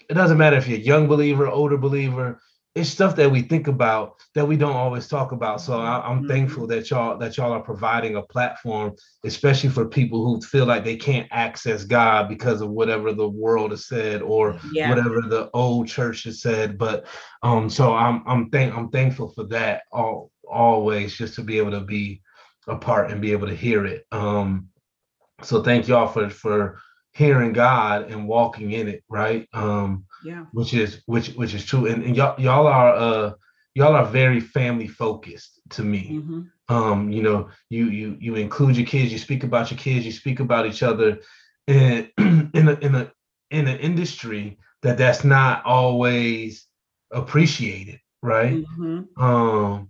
it 0.10 0.14
doesn't 0.14 0.38
matter 0.38 0.58
if 0.58 0.68
you're 0.68 0.78
a 0.78 0.82
young 0.82 1.08
believer, 1.08 1.48
older 1.48 1.78
believer, 1.78 2.40
it's 2.76 2.90
stuff 2.90 3.16
that 3.16 3.32
we 3.32 3.42
think 3.42 3.68
about 3.68 4.18
that 4.36 4.46
we 4.46 4.56
don't 4.56 4.76
always 4.76 5.08
talk 5.08 5.32
about. 5.32 5.60
So 5.60 5.80
I, 5.80 6.10
am 6.10 6.20
mm-hmm. 6.20 6.28
thankful 6.28 6.68
that 6.68 6.90
y'all 6.90 7.18
that 7.18 7.36
y'all 7.36 7.52
are 7.52 7.62
providing 7.62 8.16
a 8.16 8.22
platform, 8.22 8.96
especially 9.26 9.70
for 9.70 9.88
people 9.88 10.24
who 10.24 10.40
feel 10.42 10.66
like 10.66 10.84
they 10.84 10.96
can't 10.96 11.28
access 11.32 11.84
God 11.84 12.30
because 12.30 12.62
of 12.62 12.70
whatever 12.70 13.14
the 13.14 13.28
world 13.28 13.72
has 13.72 13.88
said 13.88 14.22
or 14.22 14.60
yeah. 14.72 14.90
whatever 14.90 15.22
the 15.22 15.50
old 15.54 15.88
church 15.88 16.26
has 16.26 16.42
said. 16.42 16.78
But 16.78 17.08
um, 17.42 17.70
so 17.70 17.96
I'm 17.96 18.22
I'm 18.28 18.50
thank 18.52 18.76
I'm 18.76 18.90
thankful 18.90 19.30
for 19.30 19.46
that 19.46 19.84
all 19.92 20.32
always 20.48 21.18
just 21.18 21.36
to 21.36 21.42
be 21.42 21.58
able 21.58 21.72
to 21.72 21.82
be 21.82 22.22
a 22.68 22.76
part 22.76 23.12
and 23.12 23.22
be 23.22 23.32
able 23.32 23.48
to 23.48 23.56
hear 23.56 23.86
it. 23.86 24.06
Um, 24.12 24.70
so 25.42 25.64
thank 25.64 25.88
y'all 25.88 26.08
for 26.08 26.30
for 26.30 26.80
hearing 27.18 27.52
God 27.52 28.12
and 28.12 28.28
walking 28.28 28.74
in 28.74 28.88
it, 28.88 29.04
right? 29.10 29.48
Um, 29.52 30.06
yeah. 30.24 30.46
Which 30.52 30.76
is 30.76 31.02
which 31.08 31.30
which 31.30 31.56
is 31.56 31.66
true. 31.66 31.88
And, 31.88 32.04
and 32.04 32.16
y'all 32.16 32.40
y'all 32.40 32.68
are 32.68 32.94
uh 32.94 33.32
y'all 33.74 33.96
are 33.96 34.06
very 34.06 34.40
family 34.40 34.88
focused 34.88 35.60
to 35.72 35.84
me. 35.84 36.12
Mm-hmm. 36.12 36.42
Um, 36.70 37.10
you 37.10 37.24
know, 37.24 37.50
you 37.70 37.90
you 37.90 38.18
you 38.20 38.36
include 38.36 38.78
your 38.78 38.86
kids, 38.86 39.12
you 39.12 39.18
speak 39.18 39.44
about 39.44 39.72
your 39.72 39.80
kids, 39.80 40.06
you 40.06 40.12
speak 40.12 40.40
about 40.40 40.68
each 40.68 40.84
other 40.84 41.20
and 41.68 42.10
in 42.18 42.68
a 42.68 42.74
in 42.82 42.94
a 42.94 43.12
in 43.50 43.68
an 43.68 43.80
industry 43.80 44.60
that 44.84 45.00
that's 45.00 45.24
not 45.24 45.66
always 45.66 46.68
appreciated, 47.12 48.00
right? 48.22 48.64
Mm-hmm. 48.64 49.24
Um 49.24 49.90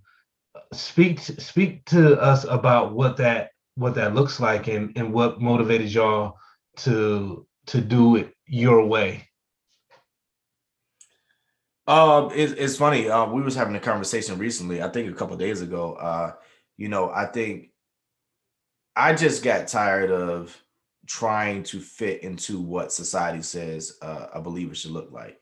speak 0.71 1.19
speak 1.19 1.83
to 1.85 2.19
us 2.21 2.45
about 2.45 2.93
what 2.93 3.17
that 3.17 3.51
what 3.75 3.95
that 3.95 4.15
looks 4.15 4.39
like 4.39 4.67
and 4.67 4.93
and 4.95 5.11
what 5.11 5.41
motivated 5.41 5.93
y'all 5.93 6.37
to 6.77 7.45
to 7.67 7.81
do 7.81 8.15
it 8.15 8.33
your 8.45 8.85
way? 8.85 9.27
Uh, 11.87 12.29
it, 12.35 12.57
it's 12.57 12.75
funny. 12.75 13.09
Uh, 13.09 13.25
we 13.29 13.41
was 13.41 13.55
having 13.55 13.75
a 13.75 13.79
conversation 13.79 14.37
recently. 14.37 14.81
I 14.81 14.89
think 14.89 15.09
a 15.09 15.15
couple 15.15 15.37
days 15.37 15.61
ago. 15.61 15.93
Uh, 15.93 16.33
you 16.75 16.89
know, 16.89 17.09
I 17.09 17.25
think 17.25 17.71
I 18.95 19.13
just 19.13 19.43
got 19.43 19.67
tired 19.67 20.11
of 20.11 20.55
trying 21.07 21.63
to 21.63 21.79
fit 21.79 22.23
into 22.23 22.59
what 22.59 22.91
society 22.91 23.41
says 23.41 23.97
uh, 24.01 24.27
a 24.33 24.41
believer 24.41 24.75
should 24.75 24.91
look 24.91 25.11
like. 25.11 25.39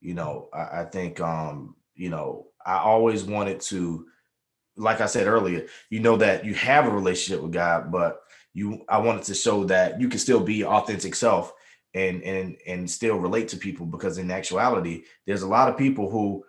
You 0.00 0.14
know, 0.14 0.48
I, 0.52 0.80
I 0.80 0.84
think 0.86 1.20
um, 1.20 1.76
you 1.94 2.08
know 2.08 2.46
I 2.64 2.78
always 2.78 3.24
wanted 3.24 3.60
to, 3.62 4.06
like 4.76 5.00
I 5.00 5.06
said 5.06 5.26
earlier, 5.26 5.66
you 5.90 6.00
know 6.00 6.16
that 6.16 6.44
you 6.44 6.54
have 6.54 6.86
a 6.86 6.90
relationship 6.90 7.42
with 7.42 7.52
God, 7.52 7.92
but 7.92 8.22
you 8.54 8.84
I 8.88 8.98
wanted 8.98 9.24
to 9.24 9.34
show 9.34 9.64
that 9.64 10.00
you 10.00 10.08
can 10.08 10.18
still 10.18 10.40
be 10.40 10.64
authentic 10.64 11.14
self 11.14 11.52
and 11.94 12.22
and 12.22 12.56
and 12.66 12.90
still 12.90 13.16
relate 13.16 13.48
to 13.48 13.56
people 13.56 13.86
because 13.86 14.18
in 14.18 14.30
actuality 14.30 15.04
there's 15.26 15.42
a 15.42 15.48
lot 15.48 15.68
of 15.68 15.76
people 15.76 16.10
who 16.10 16.44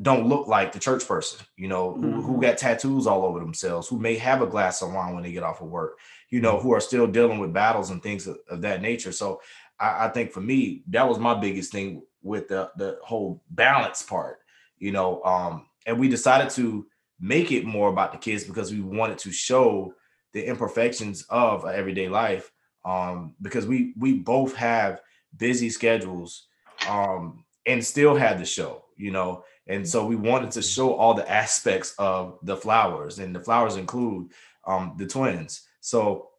don't 0.00 0.28
look 0.28 0.46
like 0.46 0.72
the 0.72 0.78
church 0.78 1.06
person 1.06 1.44
you 1.56 1.68
know 1.68 1.92
mm-hmm. 1.92 2.12
who, 2.12 2.22
who 2.22 2.32
mm-hmm. 2.32 2.42
got 2.42 2.58
tattoos 2.58 3.06
all 3.06 3.24
over 3.24 3.40
themselves 3.40 3.88
who 3.88 3.98
may 3.98 4.16
have 4.16 4.42
a 4.42 4.46
glass 4.46 4.80
of 4.80 4.92
wine 4.92 5.14
when 5.14 5.22
they 5.22 5.32
get 5.32 5.42
off 5.42 5.60
of 5.60 5.68
work 5.68 5.98
you 6.30 6.40
know 6.40 6.58
who 6.58 6.72
are 6.72 6.80
still 6.80 7.06
dealing 7.06 7.38
with 7.38 7.52
battles 7.52 7.90
and 7.90 8.02
things 8.02 8.26
of, 8.26 8.38
of 8.48 8.62
that 8.62 8.80
nature 8.80 9.12
so 9.12 9.40
I, 9.78 10.06
I, 10.06 10.08
think 10.08 10.32
for 10.32 10.40
me 10.40 10.82
that 10.88 11.08
was 11.08 11.18
my 11.18 11.34
biggest 11.34 11.72
thing 11.72 12.02
with 12.22 12.48
the 12.48 12.70
the 12.76 12.98
whole 13.02 13.42
balance 13.50 14.02
part 14.02 14.38
you 14.78 14.92
know 14.92 15.22
um 15.24 15.66
and 15.86 15.98
we 15.98 16.08
decided 16.08 16.50
to 16.50 16.86
make 17.20 17.50
it 17.50 17.64
more 17.64 17.88
about 17.88 18.12
the 18.12 18.18
kids 18.18 18.44
because 18.44 18.72
we 18.72 18.80
wanted 18.80 19.18
to 19.18 19.32
show 19.32 19.92
the 20.32 20.44
imperfections 20.44 21.24
of 21.30 21.66
everyday 21.66 22.08
life 22.08 22.50
um, 22.84 23.34
because 23.42 23.66
we 23.66 23.94
we 23.96 24.14
both 24.14 24.54
have 24.54 25.00
busy 25.36 25.70
schedules 25.70 26.46
um, 26.88 27.44
and 27.66 27.84
still 27.84 28.14
had 28.14 28.38
the 28.38 28.44
show 28.44 28.84
you 28.98 29.12
know? 29.12 29.44
And 29.66 29.88
so 29.88 30.04
we 30.04 30.16
wanted 30.16 30.50
to 30.52 30.62
show 30.62 30.94
all 30.94 31.14
the 31.14 31.30
aspects 31.30 31.94
of 31.98 32.38
the 32.42 32.56
flowers 32.56 33.18
and 33.18 33.34
the 33.34 33.40
flowers 33.40 33.76
include 33.76 34.32
um, 34.66 34.94
the 34.98 35.06
twins. 35.06 35.62
So 35.80 36.30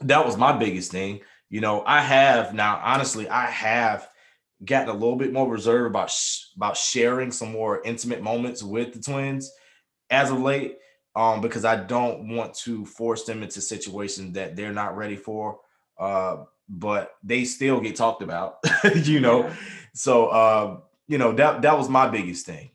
that 0.00 0.24
was 0.24 0.36
my 0.36 0.52
biggest 0.52 0.90
thing 0.90 1.20
you 1.50 1.60
know? 1.60 1.82
I 1.86 2.02
have 2.02 2.52
now 2.52 2.80
honestly 2.82 3.28
i 3.28 3.46
have 3.46 4.08
gotten 4.64 4.88
a 4.88 4.92
little 4.92 5.16
bit 5.16 5.32
more 5.32 5.48
reserved 5.48 5.90
about 5.90 6.10
sh- 6.10 6.46
about 6.56 6.76
sharing 6.76 7.30
some 7.30 7.52
more 7.52 7.80
intimate 7.84 8.22
moments 8.22 8.62
with 8.62 8.92
the 8.92 9.00
twins. 9.00 9.50
As 10.10 10.30
of 10.30 10.40
late 10.40 10.78
um, 11.16 11.40
because 11.40 11.64
I 11.64 11.76
don't 11.76 12.28
want 12.34 12.54
to 12.54 12.84
force 12.84 13.24
them 13.24 13.42
into 13.42 13.60
situations 13.60 14.34
that 14.34 14.56
they're 14.56 14.72
not 14.72 14.96
ready 14.96 15.16
for. 15.16 15.58
Uh, 15.98 16.44
but 16.68 17.12
they 17.22 17.44
still 17.44 17.80
get 17.80 17.96
talked 17.96 18.22
about, 18.22 18.58
you 18.94 19.20
know. 19.20 19.46
Yeah. 19.46 19.56
So 19.94 20.26
uh, 20.26 20.80
you 21.06 21.18
know, 21.18 21.32
that 21.32 21.62
that 21.62 21.76
was 21.76 21.88
my 21.88 22.08
biggest 22.08 22.46
thing. 22.46 22.70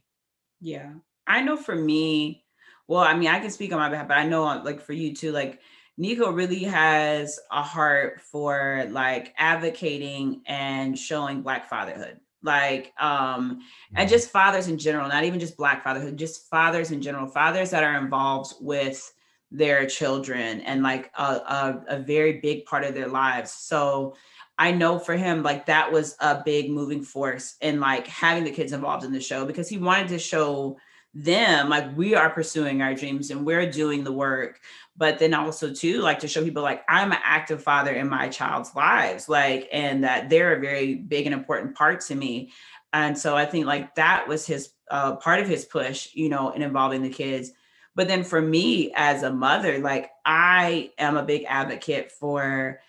Yeah. 0.60 0.94
I 1.28 1.42
know 1.42 1.56
for 1.56 1.76
me, 1.76 2.44
well, 2.88 3.02
I 3.02 3.16
mean, 3.16 3.30
I 3.30 3.40
can 3.40 3.52
speak 3.52 3.72
on 3.72 3.80
my 3.80 3.90
behalf, 3.90 4.08
but 4.08 4.18
I 4.18 4.26
know 4.26 4.44
like 4.64 4.82
for 4.82 4.94
you 4.94 5.16
too, 5.16 5.32
like 5.32 5.60
Nico 5.98 6.32
really 6.32 6.64
has 6.64 7.40
a 7.52 7.62
heart 7.62 8.20
for 8.20 8.88
like 8.90 9.34
advocating 9.38 10.42
and 10.48 10.98
showing 10.98 11.44
black 11.44 11.70
fatherhood 11.70 12.20
like 12.44 12.94
um 13.00 13.62
and 13.96 14.08
mm-hmm. 14.08 14.08
just 14.08 14.30
fathers 14.30 14.68
in 14.68 14.78
general 14.78 15.08
not 15.08 15.24
even 15.24 15.40
just 15.40 15.58
black 15.58 15.84
fatherhood 15.84 16.18
just 16.18 16.50
fathers 16.50 16.92
in 16.92 17.02
general 17.02 17.28
fathers 17.28 17.72
that 17.72 17.84
are 17.84 17.98
involved 17.98 18.54
with 18.60 19.14
their 19.52 19.86
children 19.86 20.62
and 20.62 20.82
like 20.84 21.12
a, 21.18 21.24
a, 21.24 21.84
a, 21.90 22.00
very 22.00 22.40
big 22.40 22.66
part 22.66 22.84
of 22.84 22.94
their 22.94 23.08
lives 23.08 23.52
so 23.52 24.16
i 24.58 24.72
know 24.72 25.00
for 25.00 25.16
him 25.16 25.42
like 25.44 25.66
that 25.66 25.92
was 25.92 26.16
a 26.20 26.42
big 26.44 26.70
moving 26.70 27.02
force 27.04 27.56
in 27.62 27.80
like 27.80 28.08
having 28.08 28.44
the 28.44 28.52
kids 28.52 28.74
involved 28.74 29.06
in 29.06 29.12
the 29.12 29.22
show 29.22 29.46
because 29.46 29.70
he 29.70 29.78
wanted 29.78 30.08
to 30.08 30.20
show 30.20 30.78
them 31.14 31.70
like 31.70 31.96
we 31.96 32.16
are 32.16 32.30
pursuing 32.30 32.82
our 32.82 32.96
dreams 32.96 33.30
and 33.30 33.46
we're 33.46 33.70
doing 33.70 34.04
the 34.04 34.12
work 34.12 34.60
but 34.98 35.20
then 35.20 35.34
also 35.34 35.72
too 35.72 36.02
like 36.02 36.20
to 36.20 36.28
show 36.28 36.44
people 36.44 36.64
like 36.64 36.84
i'm 36.90 37.12
an 37.12 37.20
active 37.24 37.62
father 37.62 37.92
in 37.92 38.10
my 38.10 38.28
child's 38.28 38.76
lives 38.76 39.30
like 39.30 39.70
and 39.72 40.04
that 40.04 40.30
they're 40.30 40.56
a 40.56 40.60
very 40.60 40.96
big 40.96 41.26
and 41.26 41.34
important 41.34 41.76
part 41.76 42.02
to 42.02 42.16
me. 42.16 42.52
And 42.94 43.18
so 43.18 43.36
i 43.36 43.46
think 43.46 43.66
like 43.66 43.96
that 43.96 44.28
was 44.28 44.46
his 44.46 44.70
uh, 44.92 45.16
part 45.16 45.40
of 45.40 45.48
his 45.48 45.66
push 45.66 46.14
you 46.14 46.30
know 46.30 46.52
in 46.52 46.62
involving 46.62 47.02
the 47.02 47.10
kids. 47.10 47.52
But 47.96 48.08
then 48.08 48.24
for 48.24 48.42
me 48.42 48.92
as 48.96 49.24
a 49.24 49.32
mother 49.32 49.80
like 49.80 50.12
i 50.26 50.92
am 50.98 51.18
a 51.18 51.24
big 51.24 51.46
advocate 51.48 52.12
for 52.12 52.80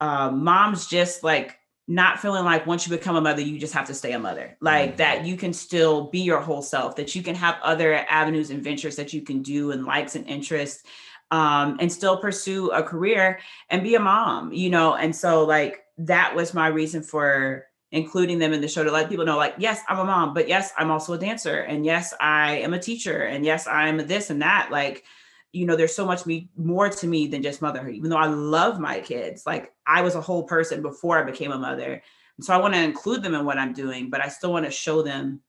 uh, 0.00 0.30
moms 0.30 0.86
just 0.86 1.22
like 1.22 1.58
not 1.86 2.18
feeling 2.18 2.44
like 2.44 2.66
once 2.66 2.86
you 2.86 2.96
become 2.96 3.16
a 3.16 3.20
mother, 3.20 3.42
you 3.42 3.58
just 3.58 3.74
have 3.74 3.86
to 3.86 3.94
stay 3.94 4.12
a 4.12 4.18
mother. 4.18 4.56
Like 4.60 4.90
mm-hmm. 4.90 4.96
that 4.96 5.26
you 5.26 5.36
can 5.36 5.52
still 5.52 6.08
be 6.10 6.20
your 6.20 6.40
whole 6.40 6.62
self, 6.62 6.96
that 6.96 7.14
you 7.14 7.22
can 7.22 7.34
have 7.34 7.56
other 7.62 7.94
avenues 8.08 8.50
and 8.50 8.62
ventures 8.62 8.96
that 8.96 9.12
you 9.12 9.20
can 9.20 9.42
do 9.42 9.70
and 9.70 9.84
likes 9.84 10.16
and 10.16 10.26
interests 10.26 10.84
um, 11.30 11.76
and 11.80 11.92
still 11.92 12.16
pursue 12.16 12.70
a 12.70 12.82
career 12.82 13.38
and 13.68 13.82
be 13.82 13.96
a 13.96 14.00
mom, 14.00 14.52
you 14.52 14.70
know? 14.70 14.94
And 14.94 15.14
so 15.14 15.44
like 15.44 15.84
that 15.98 16.34
was 16.34 16.54
my 16.54 16.68
reason 16.68 17.02
for 17.02 17.66
including 17.92 18.38
them 18.38 18.52
in 18.52 18.60
the 18.60 18.68
show 18.68 18.82
to 18.82 18.90
let 18.90 19.08
people 19.08 19.24
know 19.24 19.36
like, 19.36 19.54
yes, 19.58 19.82
I'm 19.88 19.98
a 19.98 20.04
mom, 20.04 20.34
but 20.34 20.48
yes, 20.48 20.72
I'm 20.78 20.90
also 20.90 21.12
a 21.12 21.18
dancer. 21.18 21.60
And 21.60 21.84
yes, 21.84 22.14
I 22.18 22.56
am 22.56 22.72
a 22.72 22.78
teacher. 22.78 23.24
And 23.24 23.44
yes, 23.44 23.66
I'm 23.66 23.98
this 24.06 24.30
and 24.30 24.42
that. 24.42 24.70
Like, 24.70 25.04
you 25.52 25.66
know, 25.66 25.76
there's 25.76 25.94
so 25.94 26.06
much 26.06 26.24
me 26.24 26.48
more 26.56 26.88
to 26.88 27.06
me 27.06 27.28
than 27.28 27.42
just 27.42 27.62
motherhood. 27.62 27.94
Even 27.94 28.10
though 28.10 28.16
I 28.16 28.26
love 28.26 28.80
my 28.80 29.00
kids, 29.00 29.44
like 29.46 29.73
I 29.86 30.02
was 30.02 30.14
a 30.14 30.20
whole 30.20 30.44
person 30.44 30.82
before 30.82 31.18
I 31.18 31.22
became 31.22 31.52
a 31.52 31.58
mother. 31.58 32.02
And 32.36 32.44
so 32.44 32.54
I 32.54 32.58
want 32.58 32.74
to 32.74 32.82
include 32.82 33.22
them 33.22 33.34
in 33.34 33.44
what 33.44 33.58
I'm 33.58 33.72
doing, 33.72 34.10
but 34.10 34.22
I 34.22 34.28
still 34.28 34.52
want 34.52 34.64
to 34.64 34.70
show 34.70 35.02
them, 35.02 35.40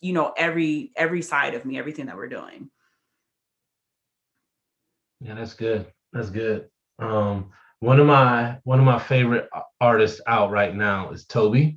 you 0.00 0.12
know, 0.12 0.32
every 0.36 0.92
every 0.96 1.22
side 1.22 1.54
of 1.54 1.64
me, 1.64 1.78
everything 1.78 2.06
that 2.06 2.16
we're 2.16 2.28
doing. 2.28 2.70
Yeah, 5.20 5.34
that's 5.34 5.54
good. 5.54 5.86
That's 6.12 6.30
good. 6.30 6.68
Um, 6.98 7.50
one 7.80 8.00
of 8.00 8.06
my 8.06 8.58
one 8.64 8.78
of 8.78 8.84
my 8.84 8.98
favorite 8.98 9.48
artists 9.80 10.20
out 10.26 10.50
right 10.50 10.74
now 10.74 11.10
is 11.10 11.24
Tobe. 11.24 11.76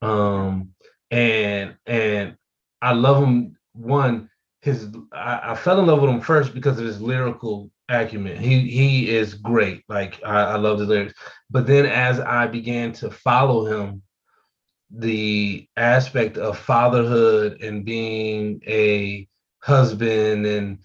Um, 0.00 0.70
and 1.10 1.76
and 1.86 2.36
I 2.80 2.92
love 2.92 3.22
him. 3.22 3.56
One, 3.74 4.28
his 4.62 4.88
I, 5.12 5.40
I, 5.50 5.54
fell 5.56 5.80
in 5.80 5.86
love 5.86 6.00
with 6.00 6.10
him 6.10 6.20
first 6.20 6.54
because 6.54 6.78
of 6.78 6.86
his 6.86 7.00
lyrical 7.00 7.70
acumen. 7.88 8.36
He 8.36 8.70
he 8.70 9.10
is 9.10 9.34
great. 9.34 9.82
Like 9.88 10.20
I, 10.24 10.42
I 10.42 10.56
love 10.56 10.78
the 10.78 10.86
lyrics. 10.86 11.14
But 11.50 11.66
then 11.66 11.84
as 11.84 12.20
I 12.20 12.46
began 12.46 12.92
to 12.94 13.10
follow 13.10 13.66
him, 13.66 14.02
the 14.90 15.68
aspect 15.76 16.36
of 16.38 16.58
fatherhood 16.58 17.60
and 17.60 17.84
being 17.84 18.60
a 18.66 19.28
husband 19.62 20.46
and 20.46 20.78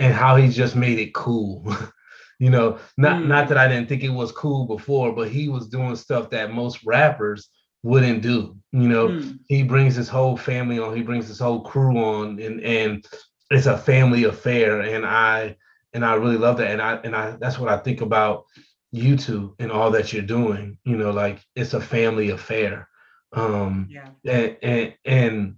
and 0.00 0.12
how 0.12 0.36
he 0.36 0.48
just 0.48 0.76
made 0.76 0.98
it 0.98 1.14
cool. 1.14 1.74
you 2.38 2.50
know, 2.50 2.78
not 2.98 3.22
mm. 3.22 3.26
not 3.26 3.48
that 3.48 3.58
I 3.58 3.68
didn't 3.68 3.88
think 3.88 4.02
it 4.02 4.10
was 4.10 4.32
cool 4.32 4.66
before, 4.66 5.14
but 5.14 5.30
he 5.30 5.48
was 5.48 5.68
doing 5.68 5.96
stuff 5.96 6.28
that 6.30 6.52
most 6.52 6.84
rappers 6.84 7.48
wouldn't 7.84 8.22
do. 8.22 8.56
You 8.72 8.88
know, 8.88 9.08
mm. 9.08 9.38
he 9.46 9.62
brings 9.62 9.94
his 9.94 10.08
whole 10.08 10.36
family 10.36 10.80
on, 10.80 10.96
he 10.96 11.02
brings 11.02 11.28
his 11.28 11.38
whole 11.38 11.60
crew 11.60 11.96
on, 11.96 12.40
and 12.40 12.60
and 12.60 13.06
it's 13.50 13.66
a 13.66 13.78
family 13.78 14.24
affair. 14.24 14.80
And 14.80 15.06
I 15.06 15.56
and 15.92 16.04
I 16.04 16.14
really 16.14 16.38
love 16.38 16.56
that. 16.56 16.72
And 16.72 16.82
I 16.82 16.94
and 17.04 17.14
I 17.14 17.36
that's 17.36 17.58
what 17.58 17.70
I 17.70 17.76
think 17.76 18.00
about 18.00 18.46
you 18.90 19.16
two 19.16 19.54
and 19.60 19.70
all 19.70 19.92
that 19.92 20.12
you're 20.12 20.22
doing. 20.22 20.78
You 20.84 20.96
know, 20.96 21.12
like 21.12 21.38
it's 21.54 21.74
a 21.74 21.80
family 21.80 22.30
affair. 22.30 22.88
Um 23.32 23.88
yeah. 23.90 24.08
and 24.24 24.56
and 24.62 24.94
and 25.04 25.56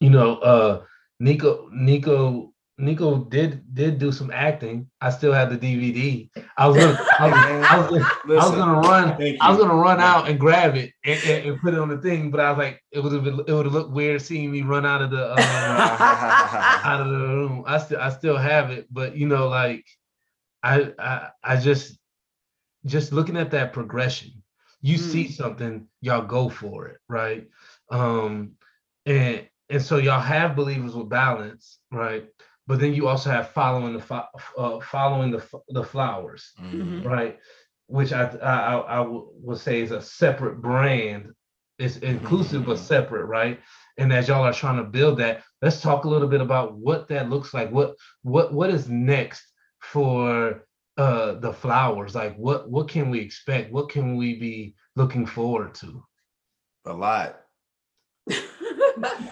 you 0.00 0.10
know, 0.10 0.36
uh 0.38 0.82
Nico 1.20 1.70
Nico 1.72 2.52
Nico 2.78 3.24
did 3.24 3.74
did 3.74 3.98
do 3.98 4.12
some 4.12 4.30
acting. 4.30 4.90
I 5.00 5.08
still 5.10 5.32
have 5.32 5.48
the 5.48 5.56
DVD. 5.56 6.28
I 6.58 6.68
was 6.68 6.76
gonna 6.76 7.06
I 7.18 7.26
was, 7.26 7.66
I 7.66 7.78
was, 7.78 7.90
Listen, 8.26 8.38
I 8.38 8.46
was 8.46 8.50
gonna 8.50 8.80
run 8.80 9.36
I 9.40 9.50
was 9.50 9.58
gonna 9.58 9.74
run 9.74 10.00
out 10.00 10.28
and 10.28 10.38
grab 10.38 10.76
it 10.76 10.92
and, 11.02 11.18
and, 11.24 11.46
and, 11.46 11.60
put 11.60 11.72
it 11.72 11.80
on 11.80 11.88
the 11.88 11.96
thing, 11.98 12.30
but 12.30 12.40
I 12.40 12.50
was 12.50 12.58
like 12.58 12.82
it 12.92 13.00
would 13.00 13.12
have 13.12 13.26
it 13.26 13.52
would 13.52 13.64
have 13.64 13.72
looked 13.72 13.92
weird 13.92 14.20
seeing 14.20 14.52
me 14.52 14.60
run 14.60 14.84
out 14.84 15.00
of 15.00 15.10
the 15.10 15.24
uh, 15.24 15.36
out 16.84 17.00
of 17.00 17.08
the 17.08 17.18
room. 17.18 17.64
I 17.66 17.78
still 17.78 18.00
I 18.00 18.10
still 18.10 18.36
have 18.36 18.70
it, 18.70 18.86
but 18.90 19.16
you 19.16 19.26
know 19.26 19.48
like 19.48 19.84
I 20.62 20.92
I 20.98 21.28
I 21.42 21.56
just 21.56 21.98
just 22.84 23.10
looking 23.10 23.38
at 23.38 23.52
that 23.52 23.72
progression. 23.72 24.42
You 24.82 24.98
mm. 24.98 25.00
see 25.00 25.30
something, 25.30 25.88
y'all 26.02 26.26
go 26.26 26.50
for 26.50 26.88
it, 26.88 26.98
right? 27.08 27.48
Um 27.90 28.52
and 29.06 29.48
and 29.70 29.82
so 29.82 29.96
y'all 29.96 30.20
have 30.20 30.54
believers 30.54 30.94
with 30.94 31.08
balance, 31.08 31.78
right? 31.90 32.28
But 32.66 32.80
then 32.80 32.94
you 32.94 33.06
also 33.08 33.30
have 33.30 33.50
following 33.50 33.96
the 33.96 34.24
uh, 34.58 34.80
following 34.80 35.30
the 35.30 35.44
the 35.68 35.84
flowers, 35.84 36.52
mm-hmm. 36.60 37.06
right? 37.06 37.38
Which 37.86 38.12
I 38.12 38.24
I, 38.42 38.76
I 38.76 39.06
would 39.08 39.58
say 39.58 39.80
is 39.80 39.92
a 39.92 40.02
separate 40.02 40.60
brand. 40.60 41.32
It's 41.78 41.98
inclusive 41.98 42.62
mm-hmm. 42.62 42.70
but 42.70 42.78
separate, 42.78 43.26
right? 43.26 43.60
And 43.98 44.12
as 44.12 44.28
y'all 44.28 44.44
are 44.44 44.52
trying 44.52 44.78
to 44.78 44.84
build 44.84 45.18
that, 45.18 45.42
let's 45.62 45.80
talk 45.80 46.04
a 46.04 46.08
little 46.08 46.28
bit 46.28 46.40
about 46.40 46.74
what 46.74 47.08
that 47.08 47.30
looks 47.30 47.54
like. 47.54 47.70
What 47.70 47.96
what 48.22 48.52
what 48.52 48.70
is 48.70 48.88
next 48.88 49.44
for 49.80 50.66
uh 50.96 51.34
the 51.34 51.52
flowers? 51.52 52.14
Like 52.14 52.36
what 52.36 52.68
what 52.68 52.88
can 52.88 53.10
we 53.10 53.20
expect? 53.20 53.72
What 53.72 53.90
can 53.90 54.16
we 54.16 54.38
be 54.38 54.74
looking 54.96 55.26
forward 55.26 55.74
to? 55.76 56.02
A 56.86 56.92
lot. 56.92 57.45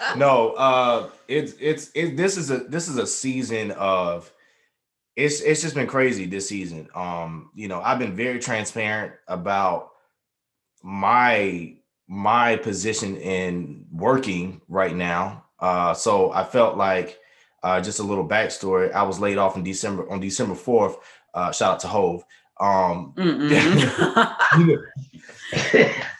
no, 0.16 0.52
uh, 0.52 1.10
it's 1.28 1.54
it's 1.60 1.90
it, 1.94 2.16
this 2.16 2.36
is 2.36 2.50
a 2.50 2.58
this 2.58 2.88
is 2.88 2.96
a 2.96 3.06
season 3.06 3.70
of 3.72 4.32
it's 5.16 5.40
it's 5.40 5.62
just 5.62 5.74
been 5.74 5.86
crazy 5.86 6.26
this 6.26 6.48
season. 6.48 6.88
Um, 6.94 7.50
you 7.54 7.68
know, 7.68 7.80
I've 7.80 7.98
been 7.98 8.14
very 8.14 8.38
transparent 8.38 9.12
about 9.28 9.90
my 10.82 11.76
my 12.08 12.56
position 12.56 13.16
in 13.16 13.86
working 13.92 14.60
right 14.68 14.94
now. 14.94 15.44
Uh, 15.58 15.94
so 15.94 16.32
I 16.32 16.44
felt 16.44 16.76
like 16.76 17.18
uh, 17.62 17.80
just 17.80 18.00
a 18.00 18.02
little 18.02 18.26
backstory. 18.26 18.92
I 18.92 19.04
was 19.04 19.20
laid 19.20 19.38
off 19.38 19.56
in 19.56 19.62
December 19.62 20.10
on 20.10 20.20
December 20.20 20.54
fourth. 20.54 20.96
Uh, 21.32 21.52
shout 21.52 21.74
out 21.74 21.80
to 21.80 21.88
Hove. 21.88 22.24
Um, 22.60 23.14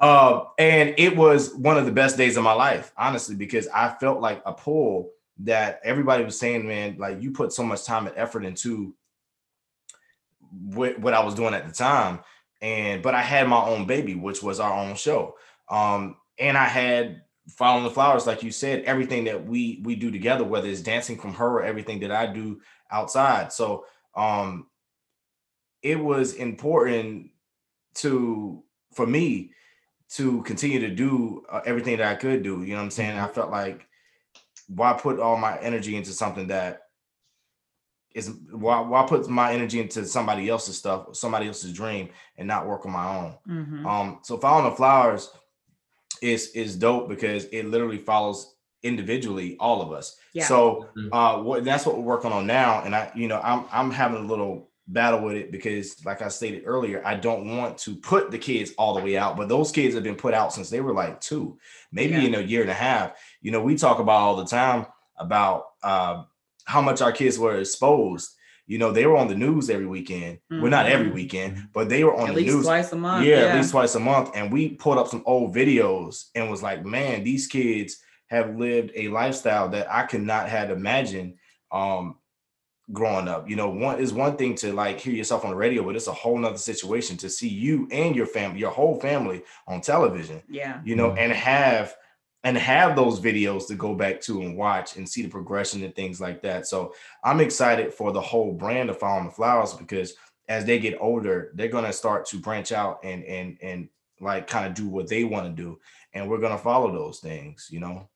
Uh, 0.00 0.44
and 0.58 0.94
it 0.96 1.14
was 1.14 1.54
one 1.54 1.76
of 1.76 1.84
the 1.84 1.92
best 1.92 2.16
days 2.16 2.36
of 2.36 2.44
my 2.44 2.54
life, 2.54 2.92
honestly, 2.96 3.36
because 3.36 3.68
I 3.68 3.90
felt 4.00 4.20
like 4.20 4.42
a 4.46 4.52
pull 4.52 5.10
that 5.40 5.80
everybody 5.84 6.24
was 6.24 6.38
saying, 6.38 6.66
man, 6.66 6.96
like 6.98 7.20
you 7.22 7.32
put 7.32 7.52
so 7.52 7.62
much 7.62 7.84
time 7.84 8.06
and 8.06 8.16
effort 8.16 8.44
into 8.44 8.94
what, 10.72 10.98
what 10.98 11.14
I 11.14 11.22
was 11.22 11.34
doing 11.34 11.54
at 11.54 11.66
the 11.66 11.72
time. 11.72 12.20
And 12.62 13.02
but 13.02 13.14
I 13.14 13.22
had 13.22 13.48
my 13.48 13.62
own 13.62 13.86
baby, 13.86 14.14
which 14.14 14.42
was 14.42 14.60
our 14.60 14.72
own 14.72 14.94
show. 14.94 15.36
Um, 15.68 16.16
and 16.38 16.56
I 16.56 16.64
had 16.66 17.22
following 17.48 17.84
the 17.84 17.90
flowers, 17.90 18.26
like 18.26 18.42
you 18.42 18.50
said, 18.50 18.84
everything 18.84 19.24
that 19.24 19.46
we 19.46 19.80
we 19.84 19.96
do 19.96 20.10
together, 20.10 20.44
whether 20.44 20.68
it's 20.68 20.80
dancing 20.80 21.18
from 21.18 21.34
her 21.34 21.58
or 21.58 21.62
everything 21.62 22.00
that 22.00 22.10
I 22.10 22.26
do 22.26 22.60
outside. 22.90 23.52
So 23.52 23.86
um 24.14 24.66
it 25.82 25.98
was 25.98 26.34
important 26.34 27.30
to 27.94 28.62
for 28.92 29.06
me 29.06 29.52
to 30.14 30.42
continue 30.42 30.80
to 30.80 30.90
do 30.90 31.44
uh, 31.48 31.60
everything 31.64 31.96
that 31.98 32.08
I 32.08 32.16
could 32.16 32.42
do. 32.42 32.62
You 32.62 32.72
know 32.72 32.76
what 32.76 32.84
I'm 32.84 32.90
saying? 32.90 33.16
I 33.16 33.24
mm-hmm. 33.24 33.34
felt 33.34 33.50
like 33.50 33.86
why 34.68 34.92
put 34.92 35.20
all 35.20 35.36
my 35.36 35.58
energy 35.60 35.96
into 35.96 36.12
something 36.12 36.48
that 36.48 36.82
is 38.12 38.32
why 38.50 38.80
why 38.80 39.04
put 39.06 39.28
my 39.28 39.52
energy 39.52 39.80
into 39.80 40.04
somebody 40.04 40.48
else's 40.48 40.76
stuff, 40.76 41.14
somebody 41.14 41.46
else's 41.46 41.72
dream, 41.72 42.08
and 42.36 42.48
not 42.48 42.66
work 42.66 42.84
on 42.84 42.92
my 42.92 43.16
own. 43.16 43.34
Mm-hmm. 43.48 43.86
Um, 43.86 44.18
so 44.22 44.36
following 44.36 44.68
the 44.68 44.76
flowers 44.76 45.30
is 46.20 46.50
is 46.50 46.76
dope 46.76 47.08
because 47.08 47.44
it 47.46 47.66
literally 47.66 47.98
follows 47.98 48.56
individually 48.82 49.56
all 49.60 49.80
of 49.80 49.92
us. 49.92 50.16
Yeah. 50.32 50.46
So 50.46 50.88
mm-hmm. 50.96 51.12
uh, 51.12 51.42
what 51.42 51.64
that's 51.64 51.86
what 51.86 51.96
we're 51.96 52.02
working 52.02 52.32
on 52.32 52.48
now, 52.48 52.82
and 52.82 52.96
I, 52.96 53.12
you 53.14 53.28
know, 53.28 53.40
I'm 53.42 53.64
I'm 53.70 53.92
having 53.92 54.24
a 54.24 54.26
little 54.26 54.69
battle 54.92 55.20
with 55.20 55.36
it 55.36 55.52
because 55.52 56.04
like 56.04 56.22
I 56.22 56.28
stated 56.28 56.64
earlier, 56.66 57.02
I 57.04 57.14
don't 57.14 57.56
want 57.56 57.78
to 57.78 57.94
put 57.94 58.30
the 58.30 58.38
kids 58.38 58.72
all 58.76 58.94
the 58.94 59.02
way 59.02 59.16
out, 59.16 59.36
but 59.36 59.48
those 59.48 59.72
kids 59.72 59.94
have 59.94 60.04
been 60.04 60.16
put 60.16 60.34
out 60.34 60.52
since 60.52 60.68
they 60.68 60.80
were 60.80 60.92
like 60.92 61.20
two, 61.20 61.58
maybe 61.92 62.14
yeah. 62.14 62.20
in 62.22 62.34
a 62.34 62.40
year 62.40 62.62
and 62.62 62.70
a 62.70 62.74
half. 62.74 63.12
You 63.40 63.52
know, 63.52 63.62
we 63.62 63.76
talk 63.76 64.00
about 64.00 64.20
all 64.20 64.36
the 64.36 64.46
time 64.46 64.86
about 65.16 65.66
uh, 65.82 66.24
how 66.64 66.80
much 66.80 67.00
our 67.00 67.12
kids 67.12 67.38
were 67.38 67.58
exposed. 67.58 68.30
You 68.66 68.78
know, 68.78 68.92
they 68.92 69.06
were 69.06 69.16
on 69.16 69.28
the 69.28 69.34
news 69.34 69.68
every 69.70 69.86
weekend. 69.86 70.38
Mm-hmm. 70.50 70.62
Well, 70.62 70.70
not 70.70 70.86
every 70.86 71.06
mm-hmm. 71.06 71.14
weekend, 71.14 71.68
but 71.72 71.88
they 71.88 72.04
were 72.04 72.14
on 72.14 72.28
at 72.28 72.34
the 72.34 72.42
least 72.42 72.54
news 72.54 72.66
twice 72.66 72.92
a 72.92 72.96
month. 72.96 73.26
Yeah, 73.26 73.40
yeah, 73.40 73.46
at 73.46 73.56
least 73.56 73.70
twice 73.72 73.94
a 73.94 74.00
month. 74.00 74.30
And 74.34 74.52
we 74.52 74.70
pulled 74.70 74.98
up 74.98 75.08
some 75.08 75.22
old 75.26 75.54
videos 75.54 76.26
and 76.34 76.50
was 76.50 76.62
like, 76.62 76.84
man, 76.84 77.24
these 77.24 77.46
kids 77.46 77.98
have 78.28 78.56
lived 78.56 78.92
a 78.94 79.08
lifestyle 79.08 79.68
that 79.70 79.92
I 79.92 80.04
could 80.04 80.22
not 80.22 80.48
have 80.48 80.70
imagined 80.70 81.34
um, 81.72 82.16
growing 82.92 83.28
up. 83.28 83.48
You 83.48 83.56
know, 83.56 83.68
one 83.68 83.98
is 83.98 84.12
one 84.12 84.36
thing 84.36 84.54
to 84.56 84.72
like 84.72 85.00
hear 85.00 85.14
yourself 85.14 85.44
on 85.44 85.50
the 85.50 85.56
radio, 85.56 85.84
but 85.84 85.96
it's 85.96 86.06
a 86.06 86.12
whole 86.12 86.38
nother 86.38 86.58
situation 86.58 87.16
to 87.18 87.30
see 87.30 87.48
you 87.48 87.88
and 87.90 88.16
your 88.16 88.26
family, 88.26 88.60
your 88.60 88.70
whole 88.70 88.98
family 89.00 89.42
on 89.66 89.80
television. 89.80 90.42
Yeah. 90.48 90.80
You 90.84 90.96
know, 90.96 91.10
mm-hmm. 91.10 91.18
and 91.18 91.32
have 91.32 91.94
and 92.42 92.56
have 92.56 92.96
those 92.96 93.20
videos 93.20 93.66
to 93.68 93.74
go 93.74 93.94
back 93.94 94.20
to 94.22 94.40
and 94.40 94.56
watch 94.56 94.96
and 94.96 95.08
see 95.08 95.22
the 95.22 95.28
progression 95.28 95.82
and 95.84 95.94
things 95.94 96.20
like 96.20 96.40
that. 96.42 96.66
So 96.66 96.94
I'm 97.22 97.40
excited 97.40 97.92
for 97.92 98.12
the 98.12 98.20
whole 98.20 98.52
brand 98.52 98.88
of 98.88 98.98
Following 98.98 99.26
the 99.26 99.32
Flowers 99.32 99.74
because 99.74 100.14
as 100.48 100.64
they 100.64 100.78
get 100.78 100.98
older, 101.00 101.52
they're 101.54 101.68
gonna 101.68 101.92
start 101.92 102.26
to 102.26 102.38
branch 102.38 102.72
out 102.72 103.00
and 103.04 103.24
and 103.24 103.58
and 103.62 103.88
like 104.20 104.46
kind 104.46 104.66
of 104.66 104.74
do 104.74 104.88
what 104.88 105.08
they 105.08 105.24
want 105.24 105.46
to 105.46 105.62
do. 105.62 105.78
And 106.12 106.28
we're 106.28 106.40
gonna 106.40 106.58
follow 106.58 106.92
those 106.92 107.20
things, 107.20 107.68
you 107.70 107.80
know. 107.80 108.08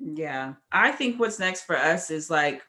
Yeah. 0.00 0.54
I 0.70 0.92
think 0.92 1.18
what's 1.18 1.38
next 1.38 1.64
for 1.64 1.76
us 1.76 2.10
is 2.10 2.30
like 2.30 2.62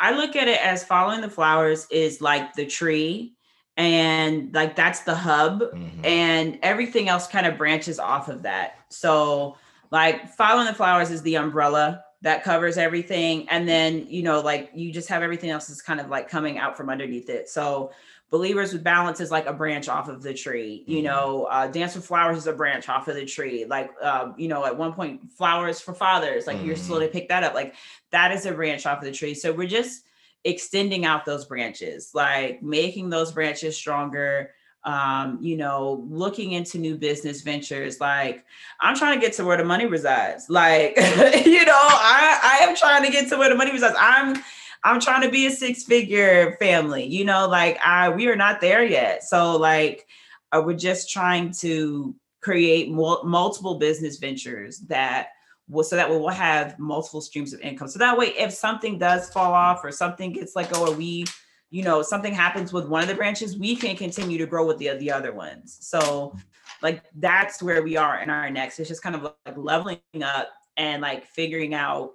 I 0.00 0.12
look 0.16 0.34
at 0.34 0.48
it 0.48 0.64
as 0.64 0.82
following 0.82 1.20
the 1.20 1.28
flowers 1.30 1.86
is 1.90 2.20
like 2.20 2.54
the 2.54 2.66
tree 2.66 3.34
and 3.76 4.52
like 4.54 4.74
that's 4.74 5.00
the 5.00 5.14
hub 5.14 5.60
Mhm. 5.60 6.04
and 6.04 6.58
everything 6.62 7.08
else 7.08 7.26
kind 7.28 7.46
of 7.46 7.56
branches 7.56 7.98
off 8.00 8.28
of 8.28 8.42
that 8.42 8.74
so 8.88 9.56
like 9.90 10.28
following 10.30 10.66
the 10.66 10.74
flowers 10.74 11.10
is 11.10 11.22
the 11.22 11.36
umbrella 11.36 12.02
that 12.22 12.42
covers 12.42 12.76
everything 12.76 13.48
and 13.48 13.68
then 13.68 14.06
you 14.08 14.22
know 14.22 14.40
like 14.40 14.70
you 14.74 14.92
just 14.92 15.08
have 15.08 15.22
everything 15.22 15.50
else 15.50 15.70
is 15.70 15.80
kind 15.80 16.00
of 16.00 16.08
like 16.08 16.28
coming 16.28 16.58
out 16.58 16.76
from 16.76 16.90
underneath 16.90 17.30
it 17.30 17.48
so 17.48 17.90
believers 18.30 18.72
with 18.72 18.84
balance 18.84 19.20
is 19.20 19.30
like 19.30 19.46
a 19.46 19.52
branch 19.52 19.88
off 19.88 20.08
of 20.08 20.22
the 20.22 20.32
tree 20.32 20.84
you 20.86 21.00
Mhm. 21.00 21.04
know 21.04 21.44
uh, 21.50 21.66
dance 21.66 21.94
with 21.96 22.06
flowers 22.06 22.36
is 22.38 22.46
a 22.46 22.52
branch 22.52 22.88
off 22.88 23.08
of 23.08 23.16
the 23.16 23.24
tree. 23.26 23.64
Like 23.68 23.90
uh, 24.00 24.32
you 24.36 24.48
know 24.48 24.64
at 24.64 24.76
one 24.76 24.92
point 24.92 25.30
flowers 25.32 25.80
for 25.80 25.94
fathers 25.94 26.46
like 26.46 26.62
you're 26.62 26.76
Mhm. 26.76 26.78
slowly 26.86 27.08
pick 27.08 27.28
that 27.28 27.42
up. 27.42 27.54
Like 27.54 27.74
that 28.10 28.30
is 28.32 28.46
a 28.46 28.52
branch 28.52 28.86
off 28.86 28.98
of 28.98 29.04
the 29.04 29.12
tree. 29.12 29.34
So 29.34 29.52
we're 29.52 29.68
just 29.68 30.04
extending 30.44 31.04
out 31.04 31.24
those 31.26 31.44
branches 31.44 32.10
like 32.14 32.62
making 32.62 33.10
those 33.10 33.30
branches 33.32 33.76
stronger 33.76 34.50
um 34.84 35.38
you 35.42 35.54
know 35.58 36.06
looking 36.08 36.52
into 36.52 36.78
new 36.78 36.96
business 36.96 37.42
ventures. 37.42 38.00
Like 38.00 38.44
i'm 38.80 38.96
trying 38.96 39.18
to 39.18 39.26
get 39.26 39.34
to 39.34 39.44
where 39.44 39.58
the 39.58 39.64
money 39.64 39.84
resides. 39.86 40.48
Like 40.48 40.96
you 41.44 41.64
know 41.66 41.74
i 41.76 42.38
i 42.42 42.64
am 42.66 42.74
trying 42.76 43.04
to 43.04 43.10
get 43.10 43.28
to 43.30 43.36
where 43.36 43.50
the 43.50 43.54
money 43.56 43.72
resides. 43.72 43.96
I'm 43.98 44.36
i'm 44.84 45.00
trying 45.00 45.22
to 45.22 45.30
be 45.30 45.46
a 45.46 45.50
six 45.50 45.84
figure 45.84 46.56
family 46.58 47.04
you 47.04 47.24
know 47.24 47.46
like 47.48 47.78
i 47.84 48.08
we 48.08 48.28
are 48.28 48.36
not 48.36 48.60
there 48.60 48.84
yet. 48.84 49.24
So 49.24 49.56
like 49.56 50.06
uh, 50.52 50.62
we're 50.64 50.76
just 50.76 51.10
trying 51.10 51.52
to 51.60 52.14
create 52.40 52.90
mul- 52.90 53.24
multiple 53.24 53.78
business 53.78 54.18
ventures 54.18 54.80
that 54.88 55.28
will 55.68 55.84
so 55.84 55.96
that 55.96 56.10
we 56.10 56.16
will 56.16 56.28
have 56.28 56.78
multiple 56.78 57.20
streams 57.20 57.52
of 57.52 57.60
income. 57.60 57.88
So 57.88 57.98
that 57.98 58.18
way 58.18 58.28
if 58.28 58.52
something 58.52 58.98
does 58.98 59.30
fall 59.30 59.52
off 59.52 59.84
or 59.84 59.92
something 59.92 60.32
gets 60.32 60.54
go 60.54 60.86
or 60.88 60.94
we 60.94 61.24
you 61.70 61.82
know 61.82 62.02
something 62.02 62.34
happens 62.34 62.72
with 62.72 62.86
one 62.88 63.02
of 63.02 63.08
the 63.08 63.14
branches 63.14 63.58
we 63.58 63.76
can 63.76 63.96
continue 63.96 64.38
to 64.38 64.46
grow 64.46 64.66
with 64.66 64.78
the, 64.78 64.90
the 64.98 65.10
other 65.10 65.32
ones. 65.32 65.78
So 65.80 66.34
like 66.82 67.02
that's 67.16 67.62
where 67.62 67.82
we 67.82 67.96
are 67.96 68.20
in 68.20 68.30
our 68.30 68.50
next. 68.50 68.78
It's 68.80 68.88
just 68.88 69.02
kind 69.02 69.14
of 69.14 69.22
like 69.22 69.56
leveling 69.56 70.00
up 70.22 70.48
and 70.76 71.02
like 71.02 71.26
figuring 71.26 71.74
out 71.74 72.12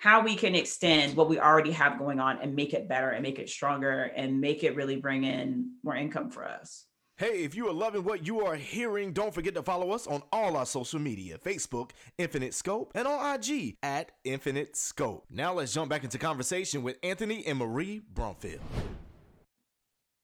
how 0.00 0.22
we 0.22 0.34
can 0.34 0.54
extend 0.54 1.14
what 1.14 1.28
we 1.28 1.38
already 1.38 1.70
have 1.70 1.98
going 1.98 2.18
on 2.18 2.38
and 2.40 2.56
make 2.56 2.72
it 2.72 2.88
better 2.88 3.10
and 3.10 3.22
make 3.22 3.38
it 3.38 3.48
stronger 3.48 4.10
and 4.16 4.40
make 4.40 4.64
it 4.64 4.74
really 4.74 4.96
bring 4.96 5.24
in 5.24 5.70
more 5.82 5.94
income 5.94 6.30
for 6.30 6.44
us 6.44 6.86
Hey, 7.20 7.44
if 7.44 7.54
you 7.54 7.68
are 7.68 7.74
loving 7.74 8.04
what 8.04 8.26
you 8.26 8.46
are 8.46 8.54
hearing, 8.54 9.12
don't 9.12 9.34
forget 9.34 9.54
to 9.56 9.62
follow 9.62 9.90
us 9.90 10.06
on 10.06 10.22
all 10.32 10.56
our 10.56 10.64
social 10.64 10.98
media 10.98 11.36
Facebook, 11.36 11.90
Infinite 12.16 12.54
Scope, 12.54 12.92
and 12.94 13.06
on 13.06 13.34
IG 13.34 13.76
at 13.82 14.12
Infinite 14.24 14.74
Scope. 14.74 15.26
Now 15.28 15.52
let's 15.52 15.74
jump 15.74 15.90
back 15.90 16.02
into 16.02 16.16
conversation 16.16 16.82
with 16.82 16.96
Anthony 17.02 17.46
and 17.46 17.58
Marie 17.58 18.00
Bromfield. 18.14 18.62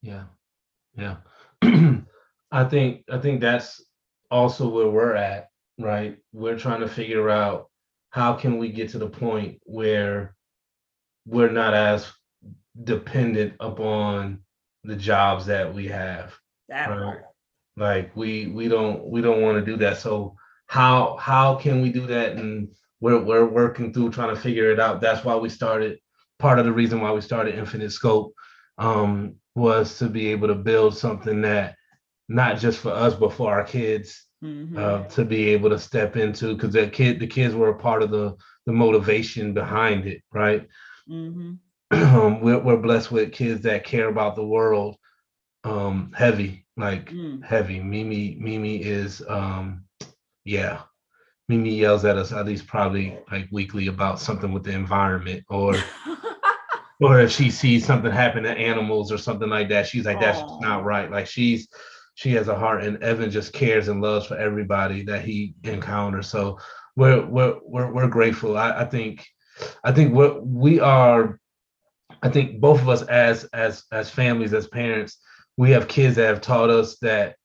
Yeah. 0.01 0.25
Yeah. 0.97 1.17
I 2.51 2.65
think 2.65 3.05
I 3.12 3.19
think 3.19 3.43
that's 3.43 3.85
also 4.31 4.67
where 4.67 4.89
we're 4.89 5.17
at, 5.17 5.51
right? 5.79 6.17
We're 6.33 6.59
trying 6.59 6.81
to 6.81 6.89
figure 6.89 7.29
out 7.29 7.69
how 8.16 8.33
can 8.33 8.57
we 8.57 8.70
get 8.70 8.88
to 8.88 8.98
the 8.98 9.11
point 9.11 9.61
where 9.64 10.35
we're 11.26 11.50
not 11.50 11.74
as 11.74 12.11
dependent 12.83 13.52
upon 13.61 14.40
the 14.85 14.96
jobs 14.96 15.44
that 15.44 15.74
we 15.74 15.88
have. 15.88 16.35
that 16.70 16.88
Right. 16.88 16.98
part 16.98 17.24
Like 17.76 18.16
we 18.16 18.46
we 18.46 18.68
don't 18.68 19.11
we 19.11 19.20
don't 19.20 19.42
want 19.42 19.59
to 19.59 19.70
do 19.70 19.76
that. 19.85 19.98
So 19.98 20.35
how 20.66 21.18
how 21.18 21.57
can 21.57 21.83
we 21.83 21.90
do 21.92 22.07
that? 22.07 22.37
And 22.37 22.68
we're 23.00 23.20
we're 23.20 23.44
working 23.44 23.92
through 23.92 24.12
trying 24.12 24.35
to 24.35 24.40
figure 24.40 24.70
it 24.70 24.81
out. 24.81 25.02
That's 25.02 25.22
why 25.22 25.37
we 25.37 25.50
started. 25.50 25.98
Part 26.38 26.59
of 26.59 26.64
the 26.64 26.72
reason 26.72 27.02
why 27.02 27.12
we 27.12 27.20
started 27.20 27.59
Infinite 27.59 27.92
Scope 27.92 28.33
um, 28.79 29.35
was 29.55 29.98
to 29.98 30.09
be 30.09 30.29
able 30.29 30.48
to 30.48 30.55
build 30.55 30.96
something 30.96 31.42
that 31.42 31.76
not 32.31 32.59
just 32.59 32.79
for 32.79 32.92
us 32.92 33.14
but 33.14 33.35
for 33.35 33.52
our 33.52 33.64
kids 33.64 34.26
Mhm. 34.42 34.77
uh, 34.79 35.05
to 35.09 35.25
be 35.25 35.49
able 35.51 35.70
to 35.70 35.79
step 35.79 36.16
into 36.16 36.55
because 36.55 36.72
the 36.72 36.87
kid 36.88 37.18
the 37.20 37.27
kids 37.27 37.55
were 37.55 37.70
a 37.70 37.79
part 37.79 38.03
of 38.03 38.11
the 38.11 38.35
the 38.66 38.72
motivation 38.72 39.55
behind 39.55 40.07
it, 40.07 40.22
right? 40.33 40.66
Mhm. 41.09 41.59
um, 41.92 42.40
we're, 42.42 42.59
we're 42.59 42.77
blessed 42.77 43.12
with 43.12 43.33
kids 43.33 43.62
that 43.62 43.85
care 43.85 44.09
about 44.09 44.35
the 44.37 44.44
world 44.46 44.96
um 45.64 46.12
heavy 46.14 46.64
like 46.77 47.11
Mm. 47.11 47.42
heavy 47.44 47.81
mimi 47.81 48.37
mimi 48.38 48.83
is 48.83 49.22
um 49.29 49.85
yeah 50.44 50.83
mimi 51.49 51.75
yells 51.75 52.05
at 52.05 52.16
us 52.16 52.33
at 52.33 52.46
least 52.46 52.66
probably 52.66 53.18
like 53.31 53.49
weekly 53.51 53.87
about 53.88 54.20
something 54.20 54.53
with 54.53 54.64
the 54.64 54.72
environment 54.72 55.44
or 55.49 55.75
or 57.01 57.20
if 57.20 57.31
she 57.31 57.51
sees 57.51 57.85
something 57.85 58.11
happen 58.11 58.42
to 58.44 58.51
animals 58.51 59.11
or 59.12 59.18
something 59.18 59.49
like 59.49 59.68
that 59.68 59.87
she's 59.87 60.05
like 60.07 60.20
that's 60.20 60.44
not 60.61 60.85
right 60.85 61.11
like 61.11 61.27
she's 61.27 61.68
she 62.16 62.35
has 62.35 62.48
a 62.48 62.59
heart 62.59 62.85
and 62.85 63.02
evan 63.05 63.31
just 63.31 63.55
cares 63.55 63.88
and 63.88 64.02
loves 64.02 64.26
for 64.26 64.38
everybody 64.38 65.05
that 65.05 65.22
he 65.24 65.55
encounters 65.64 66.29
so 66.29 66.59
we're 66.96 67.24
we're 67.26 67.57
we're, 67.64 67.92
we're 67.94 68.09
grateful 68.09 68.59
I, 68.59 68.83
I 68.83 68.87
think 68.87 69.26
i 69.85 69.92
think 69.92 70.14
what 70.14 70.46
we 70.46 70.81
are 70.81 71.40
I 72.22 72.31
think 72.31 72.61
both 72.61 72.81
of 72.83 72.88
us 72.88 73.02
as 73.02 73.44
as 73.55 73.85
as 73.92 74.11
families, 74.11 74.55
as 74.55 74.68
parents, 74.68 75.18
we 75.57 75.70
have 75.72 75.88
kids 75.88 76.16
that 76.16 76.26
have 76.26 76.40
taught 76.42 76.70
us 76.70 76.98
that 77.00 77.37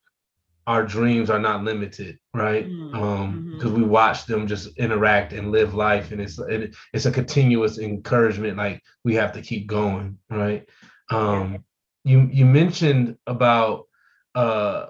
our 0.67 0.83
dreams 0.85 1.29
are 1.29 1.39
not 1.39 1.63
limited, 1.63 2.17
right? 2.33 2.67
Mm, 2.69 2.95
Um, 2.95 3.47
because 3.51 3.71
mhm. 3.71 3.77
we 3.77 3.83
watch 3.83 4.25
them 4.25 4.47
just 4.47 4.77
interact 4.77 5.33
and 5.33 5.51
live 5.51 5.73
life, 5.73 6.11
and 6.11 6.21
it's 6.21 6.39
it, 6.39 6.75
it's 6.93 7.05
a 7.05 7.11
continuous 7.11 7.79
encouragement. 7.79 8.57
Like 8.57 8.81
we 9.03 9.15
have 9.15 9.33
to 9.33 9.41
keep 9.41 9.67
going, 9.67 10.19
right? 10.29 10.67
Um, 11.11 11.65
you 12.03 12.29
you 12.31 12.45
mentioned 12.45 13.17
about 13.27 13.87
uh, 14.35 14.87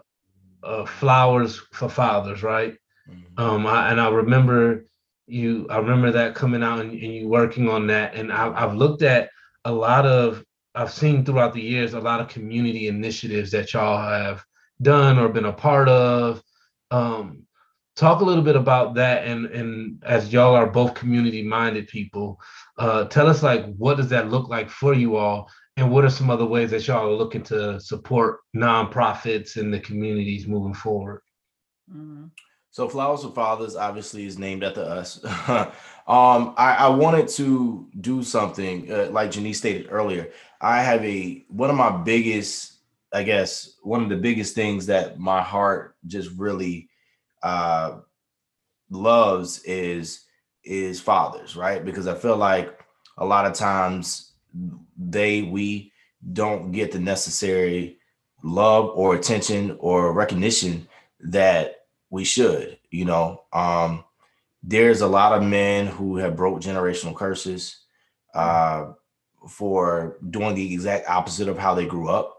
uh 0.63 0.85
flowers 0.85 1.59
for 1.73 1.89
fathers, 1.89 2.43
right? 2.43 2.75
Mhm. 3.09 3.23
um 3.37 3.65
I, 3.65 3.91
and 3.91 3.99
i 3.99 4.09
remember 4.09 4.85
you 5.27 5.67
i 5.69 5.77
remember 5.77 6.11
that 6.11 6.35
coming 6.35 6.63
out 6.63 6.79
and, 6.81 6.91
and 6.91 7.13
you 7.13 7.27
working 7.27 7.67
on 7.69 7.87
that 7.87 8.13
and 8.15 8.31
I, 8.31 8.51
i've 8.63 8.75
looked 8.75 9.01
at 9.01 9.29
a 9.65 9.71
lot 9.71 10.05
of 10.05 10.43
i've 10.75 10.91
seen 10.91 11.25
throughout 11.25 11.53
the 11.53 11.61
years 11.61 11.93
a 11.93 11.99
lot 11.99 12.19
of 12.21 12.27
community 12.27 12.87
initiatives 12.87 13.51
that 13.51 13.73
y'all 13.73 13.97
have 13.97 14.43
done 14.81 15.17
or 15.17 15.29
been 15.29 15.45
a 15.45 15.53
part 15.53 15.89
of 15.89 16.41
um 16.91 17.43
talk 17.95 18.21
a 18.21 18.25
little 18.25 18.43
bit 18.43 18.55
about 18.55 18.93
that 18.95 19.25
and 19.25 19.45
and 19.47 20.01
as 20.05 20.31
y'all 20.31 20.55
are 20.55 20.67
both 20.69 20.93
community 20.93 21.43
minded 21.43 21.87
people 21.87 22.39
uh 22.77 23.05
tell 23.05 23.27
us 23.27 23.43
like 23.43 23.65
what 23.77 23.97
does 23.97 24.09
that 24.09 24.29
look 24.29 24.49
like 24.49 24.69
for 24.69 24.93
you 24.93 25.15
all 25.15 25.49
and 25.77 25.89
what 25.89 26.03
are 26.03 26.09
some 26.09 26.29
other 26.29 26.45
ways 26.45 26.71
that 26.71 26.87
y'all 26.87 27.07
are 27.07 27.15
looking 27.15 27.43
to 27.43 27.79
support 27.79 28.39
nonprofits 28.55 29.57
and 29.57 29.73
the 29.73 29.79
communities 29.79 30.47
moving 30.47 30.73
forward 30.73 31.21
Mhm. 31.93 32.31
So 32.69 32.87
Flowers 32.87 33.23
for 33.23 33.31
Fathers 33.31 33.75
obviously 33.75 34.25
is 34.25 34.39
named 34.39 34.63
after 34.63 34.81
us. 34.81 35.23
um, 35.47 36.53
I, 36.57 36.75
I 36.79 36.87
wanted 36.89 37.27
to 37.29 37.87
do 37.99 38.23
something 38.23 38.91
uh, 38.91 39.09
like 39.11 39.31
Janice 39.31 39.57
stated 39.57 39.87
earlier. 39.89 40.31
I 40.61 40.81
have 40.81 41.03
a 41.03 41.43
one 41.49 41.69
of 41.69 41.75
my 41.75 41.91
biggest, 41.91 42.79
I 43.13 43.23
guess, 43.23 43.77
one 43.83 44.03
of 44.03 44.09
the 44.09 44.15
biggest 44.15 44.55
things 44.55 44.85
that 44.85 45.19
my 45.19 45.41
heart 45.41 45.95
just 46.07 46.31
really 46.37 46.89
uh, 47.43 47.97
loves 48.89 49.63
is 49.63 50.25
is 50.63 51.01
fathers, 51.01 51.57
right? 51.57 51.83
Because 51.83 52.07
I 52.07 52.15
feel 52.15 52.37
like 52.37 52.79
a 53.17 53.25
lot 53.25 53.45
of 53.45 53.53
times 53.53 54.30
they 54.97 55.43
we 55.43 55.91
don't 56.33 56.71
get 56.71 56.91
the 56.91 56.99
necessary 56.99 57.97
love 58.43 58.91
or 58.95 59.15
attention 59.15 59.77
or 59.79 60.13
recognition 60.13 60.87
that 61.19 61.85
we 62.09 62.23
should 62.23 62.77
you 62.91 63.05
know? 63.05 63.43
Um 63.51 64.03
there's 64.63 65.01
a 65.01 65.07
lot 65.07 65.33
of 65.33 65.41
men 65.41 65.87
who 65.87 66.17
have 66.17 66.35
broke 66.35 66.61
generational 66.61 67.15
curses 67.15 67.77
uh 68.35 68.91
for 69.49 70.17
doing 70.29 70.53
the 70.53 70.71
exact 70.73 71.09
opposite 71.09 71.47
of 71.47 71.57
how 71.57 71.73
they 71.73 71.87
grew 71.87 72.09
up. 72.09 72.37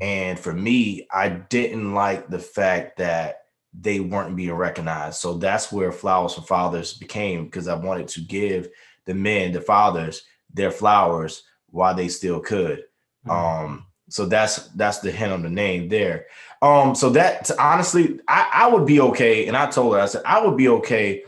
And 0.00 0.38
for 0.38 0.52
me 0.52 1.06
i 1.12 1.28
didn't 1.28 1.94
like 1.94 2.28
the 2.28 2.40
fact 2.40 2.98
that 2.98 3.42
they 3.78 4.00
weren't 4.00 4.34
being 4.34 4.54
recognized. 4.54 5.20
So 5.20 5.34
that's 5.34 5.70
where 5.70 5.92
flowers 5.92 6.34
for 6.34 6.42
fathers 6.42 6.94
became 6.94 7.44
because 7.44 7.68
i 7.68 7.74
wanted 7.74 8.08
to 8.08 8.20
give 8.20 8.68
the 9.04 9.14
men 9.14 9.52
the 9.52 9.60
fathers 9.60 10.22
their 10.52 10.70
flowers 10.70 11.42
while 11.70 11.94
they 11.94 12.08
still 12.08 12.40
could. 12.40 12.84
Um 13.28 13.86
so 14.10 14.24
that's 14.24 14.68
that's 14.68 15.00
the 15.00 15.10
hint 15.10 15.32
on 15.32 15.42
the 15.42 15.50
name 15.50 15.88
there. 15.88 16.26
Um 16.62 16.94
so 16.94 17.10
that 17.10 17.50
honestly 17.58 18.20
i 18.28 18.50
i 18.52 18.66
would 18.68 18.86
be 18.86 19.00
okay 19.00 19.46
and 19.46 19.56
i 19.56 19.70
told 19.70 19.94
her 19.94 20.00
i 20.00 20.06
said 20.06 20.22
i 20.24 20.44
would 20.44 20.56
be 20.56 20.68
okay 20.68 21.22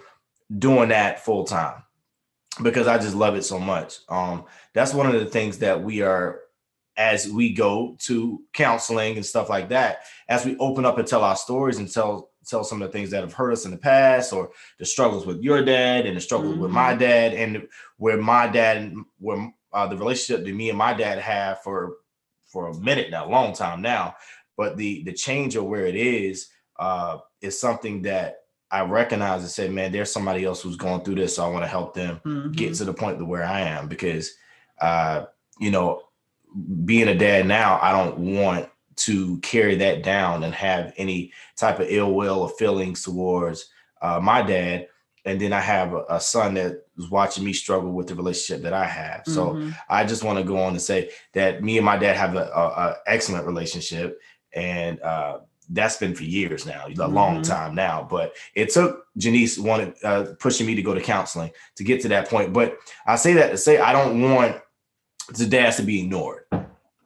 doing 0.58 0.88
that 0.88 1.24
full 1.24 1.44
time 1.44 1.82
because 2.62 2.86
i 2.86 2.98
just 2.98 3.14
love 3.14 3.36
it 3.36 3.44
so 3.44 3.58
much. 3.58 3.98
Um 4.08 4.44
that's 4.74 4.94
one 4.94 5.06
of 5.06 5.12
the 5.12 5.26
things 5.26 5.58
that 5.58 5.82
we 5.82 6.02
are 6.02 6.40
as 6.96 7.28
we 7.28 7.52
go 7.52 7.96
to 7.98 8.42
counseling 8.52 9.16
and 9.16 9.24
stuff 9.24 9.48
like 9.48 9.68
that 9.70 10.04
as 10.28 10.44
we 10.44 10.56
open 10.58 10.84
up 10.84 10.98
and 10.98 11.06
tell 11.06 11.22
our 11.22 11.36
stories 11.36 11.78
and 11.78 11.90
tell 11.90 12.29
tell 12.50 12.64
some 12.64 12.82
of 12.82 12.88
the 12.88 12.92
things 12.92 13.10
that 13.10 13.22
have 13.22 13.32
hurt 13.32 13.52
us 13.52 13.64
in 13.64 13.70
the 13.70 13.76
past 13.78 14.32
or 14.32 14.50
the 14.78 14.84
struggles 14.84 15.24
with 15.26 15.40
your 15.42 15.64
dad 15.64 16.06
and 16.06 16.16
the 16.16 16.20
struggles 16.20 16.56
with 16.56 16.70
my 16.70 16.94
dad 16.94 17.32
and 17.32 17.66
where 17.96 18.16
my 18.18 18.46
dad 18.46 18.76
and 18.78 19.04
where 19.18 19.52
uh, 19.72 19.86
the 19.86 19.96
relationship 19.96 20.44
that 20.44 20.54
me 20.54 20.68
and 20.68 20.78
my 20.78 20.92
dad 20.92 21.18
have 21.18 21.62
for 21.62 21.96
for 22.46 22.68
a 22.68 22.74
minute 22.80 23.10
now, 23.10 23.26
a 23.26 23.30
long 23.30 23.52
time 23.54 23.80
now. 23.80 24.14
But 24.56 24.76
the 24.76 25.02
the 25.04 25.12
change 25.12 25.56
of 25.56 25.64
where 25.64 25.86
it 25.86 25.94
is 25.96 26.48
uh, 26.78 27.18
is 27.40 27.60
something 27.60 28.02
that 28.02 28.38
I 28.72 28.82
recognize 28.82 29.42
and 29.42 29.50
say, 29.50 29.68
man, 29.68 29.92
there's 29.92 30.12
somebody 30.12 30.44
else 30.44 30.62
who's 30.62 30.76
going 30.76 31.02
through 31.02 31.16
this, 31.16 31.36
so 31.36 31.44
I 31.44 31.48
want 31.48 31.64
to 31.64 31.68
help 31.68 31.92
them 31.94 32.20
Mhm. 32.24 32.54
get 32.56 32.74
to 32.74 32.84
the 32.84 32.94
point 32.94 33.18
to 33.18 33.24
where 33.24 33.44
I 33.44 33.60
am 33.60 33.88
because, 33.88 34.32
uh, 34.80 35.26
you 35.58 35.70
know, 35.70 36.02
being 36.84 37.08
a 37.08 37.14
dad 37.14 37.46
now, 37.46 37.78
I 37.82 37.92
don't 37.92 38.18
want 38.18 38.69
to 39.00 39.38
carry 39.38 39.74
that 39.76 40.02
down 40.02 40.44
and 40.44 40.54
have 40.54 40.92
any 40.96 41.32
type 41.56 41.80
of 41.80 41.86
ill 41.88 42.14
will 42.14 42.40
or 42.40 42.48
feelings 42.50 43.02
towards 43.02 43.68
uh, 44.02 44.20
my 44.20 44.42
dad. 44.42 44.86
And 45.26 45.40
then 45.40 45.52
I 45.52 45.60
have 45.60 45.92
a, 45.92 46.04
a 46.08 46.20
son 46.20 46.54
that 46.54 46.84
is 46.96 47.10
watching 47.10 47.44
me 47.44 47.52
struggle 47.52 47.92
with 47.92 48.08
the 48.08 48.14
relationship 48.14 48.62
that 48.62 48.72
I 48.72 48.86
have. 48.86 49.26
So 49.26 49.54
Mhm. 49.54 49.74
I 49.88 50.04
just 50.04 50.24
want 50.24 50.38
to 50.38 50.44
go 50.44 50.58
on 50.58 50.72
to 50.74 50.80
say 50.80 51.10
that 51.34 51.62
me 51.62 51.76
and 51.76 51.84
my 51.84 51.98
dad 51.98 52.16
have 52.16 52.34
a, 52.36 52.50
a, 52.54 52.66
a 52.68 52.96
excellent 53.06 53.46
relationship, 53.46 54.18
and 54.54 55.00
uh, 55.02 55.40
that's 55.68 55.98
been 55.98 56.14
for 56.14 56.24
years 56.24 56.66
now, 56.66 56.86
a 56.86 57.08
long 57.08 57.40
Mhm. 57.40 57.44
time 57.44 57.74
now. 57.74 58.06
But 58.10 58.34
it 58.54 58.70
took 58.70 59.04
Janice 59.16 59.58
wanted 59.58 59.94
uh, 60.02 60.34
pushing 60.38 60.66
me 60.66 60.74
to 60.74 60.82
go 60.82 60.94
to 60.94 61.00
counseling 61.00 61.50
to 61.76 61.84
get 61.84 62.00
to 62.02 62.08
that 62.08 62.28
point. 62.28 62.52
But 62.52 62.78
I 63.06 63.16
say 63.16 63.34
that 63.34 63.50
to 63.50 63.56
say 63.56 63.78
I 63.78 63.92
don't 63.92 64.20
want 64.22 64.56
the 65.36 65.46
dads 65.46 65.76
to 65.76 65.82
be 65.82 66.02
ignored. 66.02 66.39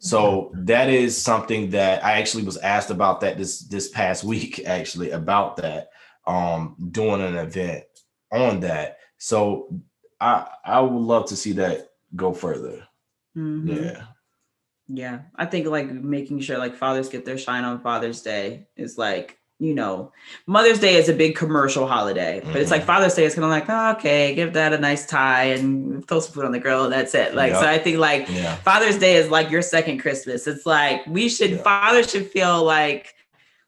So 0.05 0.53
that 0.55 0.91
is 0.91 1.17
something 1.17 1.71
that 1.71 2.05
I 2.05 2.19
actually 2.19 2.43
was 2.45 2.59
asked 2.59 2.91
about 2.91 3.23
that 3.23 3.39
this 3.39 3.61
this 3.61 3.89
past 3.89 4.23
week 4.33 4.63
actually 4.67 5.11
about 5.11 5.57
that 5.57 5.89
um 6.27 6.77
doing 6.91 7.23
an 7.23 7.37
event 7.37 7.85
on 8.31 8.61
that. 8.61 8.99
So 9.19 9.69
I 10.21 10.47
I 10.65 10.81
would 10.81 11.01
love 11.01 11.27
to 11.29 11.37
see 11.37 11.53
that 11.53 11.89
go 12.15 12.33
further. 12.35 12.87
Mhm. 13.37 13.67
Yeah. 13.67 14.03
Yeah, 14.87 15.21
I 15.35 15.47
think 15.47 15.67
like 15.67 15.91
making 15.91 16.41
sure 16.41 16.59
like 16.59 16.77
fathers 16.77 17.09
get 17.09 17.25
their 17.25 17.39
shine 17.39 17.65
on 17.65 17.81
Father's 17.81 18.21
Day 18.21 18.67
is 18.77 18.99
like, 18.99 19.39
you 19.61 19.73
know, 19.75 20.13
Mother's 20.47 20.81
Day 20.81 20.97
is 20.97 21.09
a 21.09 21.15
big 21.15 21.37
commercial 21.37 21.87
holiday, 21.87 22.41
but 22.45 22.57
it's 22.57 22.71
like 22.71 22.83
Mhm. 22.83 22.87
Father's 22.87 23.15
Day 23.15 23.25
is 23.25 23.35
kind 23.35 23.45
of 23.45 23.51
like, 23.51 23.69
oh, 23.69 23.93
okay, 23.93 24.35
give 24.35 24.53
that 24.55 24.73
a 24.73 24.79
nice 24.79 25.07
tie 25.07 25.45
and 25.45 26.07
throw 26.09 26.21
some 26.21 26.33
food 26.33 26.45
on 26.45 26.53
the 26.53 26.59
grill, 26.59 26.85
and 26.85 26.93
that's 26.93 27.15
it. 27.15 27.35
Like, 27.35 27.55
so 27.55 27.67
I 27.67 27.79
think 27.79 27.99
like 27.99 28.29
Yeah. 28.29 28.57
Father's 28.57 28.99
Day 28.99 29.15
is 29.17 29.31
like 29.31 29.51
your 29.51 29.63
second 29.63 29.99
Christmas. 29.99 30.47
It's 30.47 30.67
like 30.67 31.07
we 31.07 31.29
should 31.29 31.53
Yeah. 31.53 31.63
fathers 31.63 32.11
should 32.11 32.31
feel 32.31 32.65
like 32.65 33.15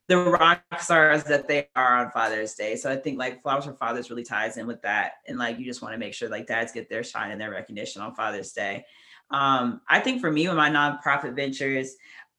the 0.09 0.18
rock 0.18 0.62
stars 0.79 1.25
that 1.25 1.49
they 1.49 1.68
are 1.75 1.96
on 1.96 2.11
Father's 2.11 2.55
Day. 2.55 2.77
So 2.77 2.90
I 2.90 2.96
think 2.96 3.18
like 3.18 3.42
Flowers 3.42 3.64
for 3.64 3.72
Fathers 3.75 4.09
really 4.11 4.22
ties 4.25 4.57
in 4.57 4.66
with 4.66 4.83
that. 4.83 5.14
And 5.27 5.38
like 5.38 5.59
you 5.59 5.64
just 5.64 5.83
want 5.83 5.94
to 5.94 5.99
make 5.99 6.14
sure 6.14 6.29
like 6.29 6.46
dads 6.46 6.72
get 6.72 6.88
their 6.88 7.03
shine 7.05 7.31
and 7.33 7.40
their 7.40 7.51
recognition 7.51 8.03
on 8.03 8.14
Father's 8.14 8.53
Day. 8.53 8.85
Um, 9.31 9.81
I 9.88 9.99
think 10.01 10.20
for 10.20 10.31
me 10.31 10.46
with 10.46 10.57
my 10.57 10.70
nonprofit 10.70 11.35
ventures, 11.35 11.94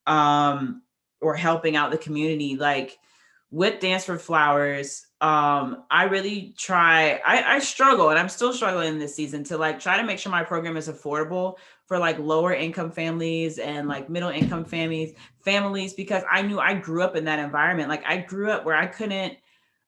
um, 0.06 0.82
or 1.20 1.34
helping 1.34 1.76
out 1.76 1.90
the 1.90 1.98
community, 1.98 2.56
like 2.56 2.98
with 3.50 3.80
Dance 3.80 4.04
for 4.04 4.18
Flowers, 4.18 5.06
um, 5.20 5.84
I 5.90 6.04
really 6.04 6.54
try, 6.56 7.20
I, 7.26 7.56
I 7.56 7.58
struggle 7.60 8.10
and 8.10 8.18
I'm 8.18 8.28
still 8.28 8.52
struggling 8.52 8.98
this 8.98 9.14
season 9.14 9.42
to 9.44 9.56
like 9.56 9.80
try 9.80 9.96
to 9.96 10.04
make 10.04 10.18
sure 10.18 10.30
my 10.30 10.44
program 10.44 10.76
is 10.76 10.88
affordable 10.88 11.56
for 11.86 11.98
like 11.98 12.18
lower 12.18 12.52
income 12.52 12.90
families 12.90 13.58
and 13.58 13.88
like 13.88 14.10
middle 14.10 14.28
income 14.28 14.64
families, 14.64 15.14
families, 15.40 15.94
because 15.94 16.22
I 16.30 16.42
knew 16.42 16.60
I 16.60 16.74
grew 16.74 17.02
up 17.02 17.16
in 17.16 17.24
that 17.24 17.38
environment. 17.38 17.88
Like 17.88 18.04
I 18.06 18.18
grew 18.18 18.50
up 18.50 18.64
where 18.64 18.76
I 18.76 18.86
couldn't 18.86 19.38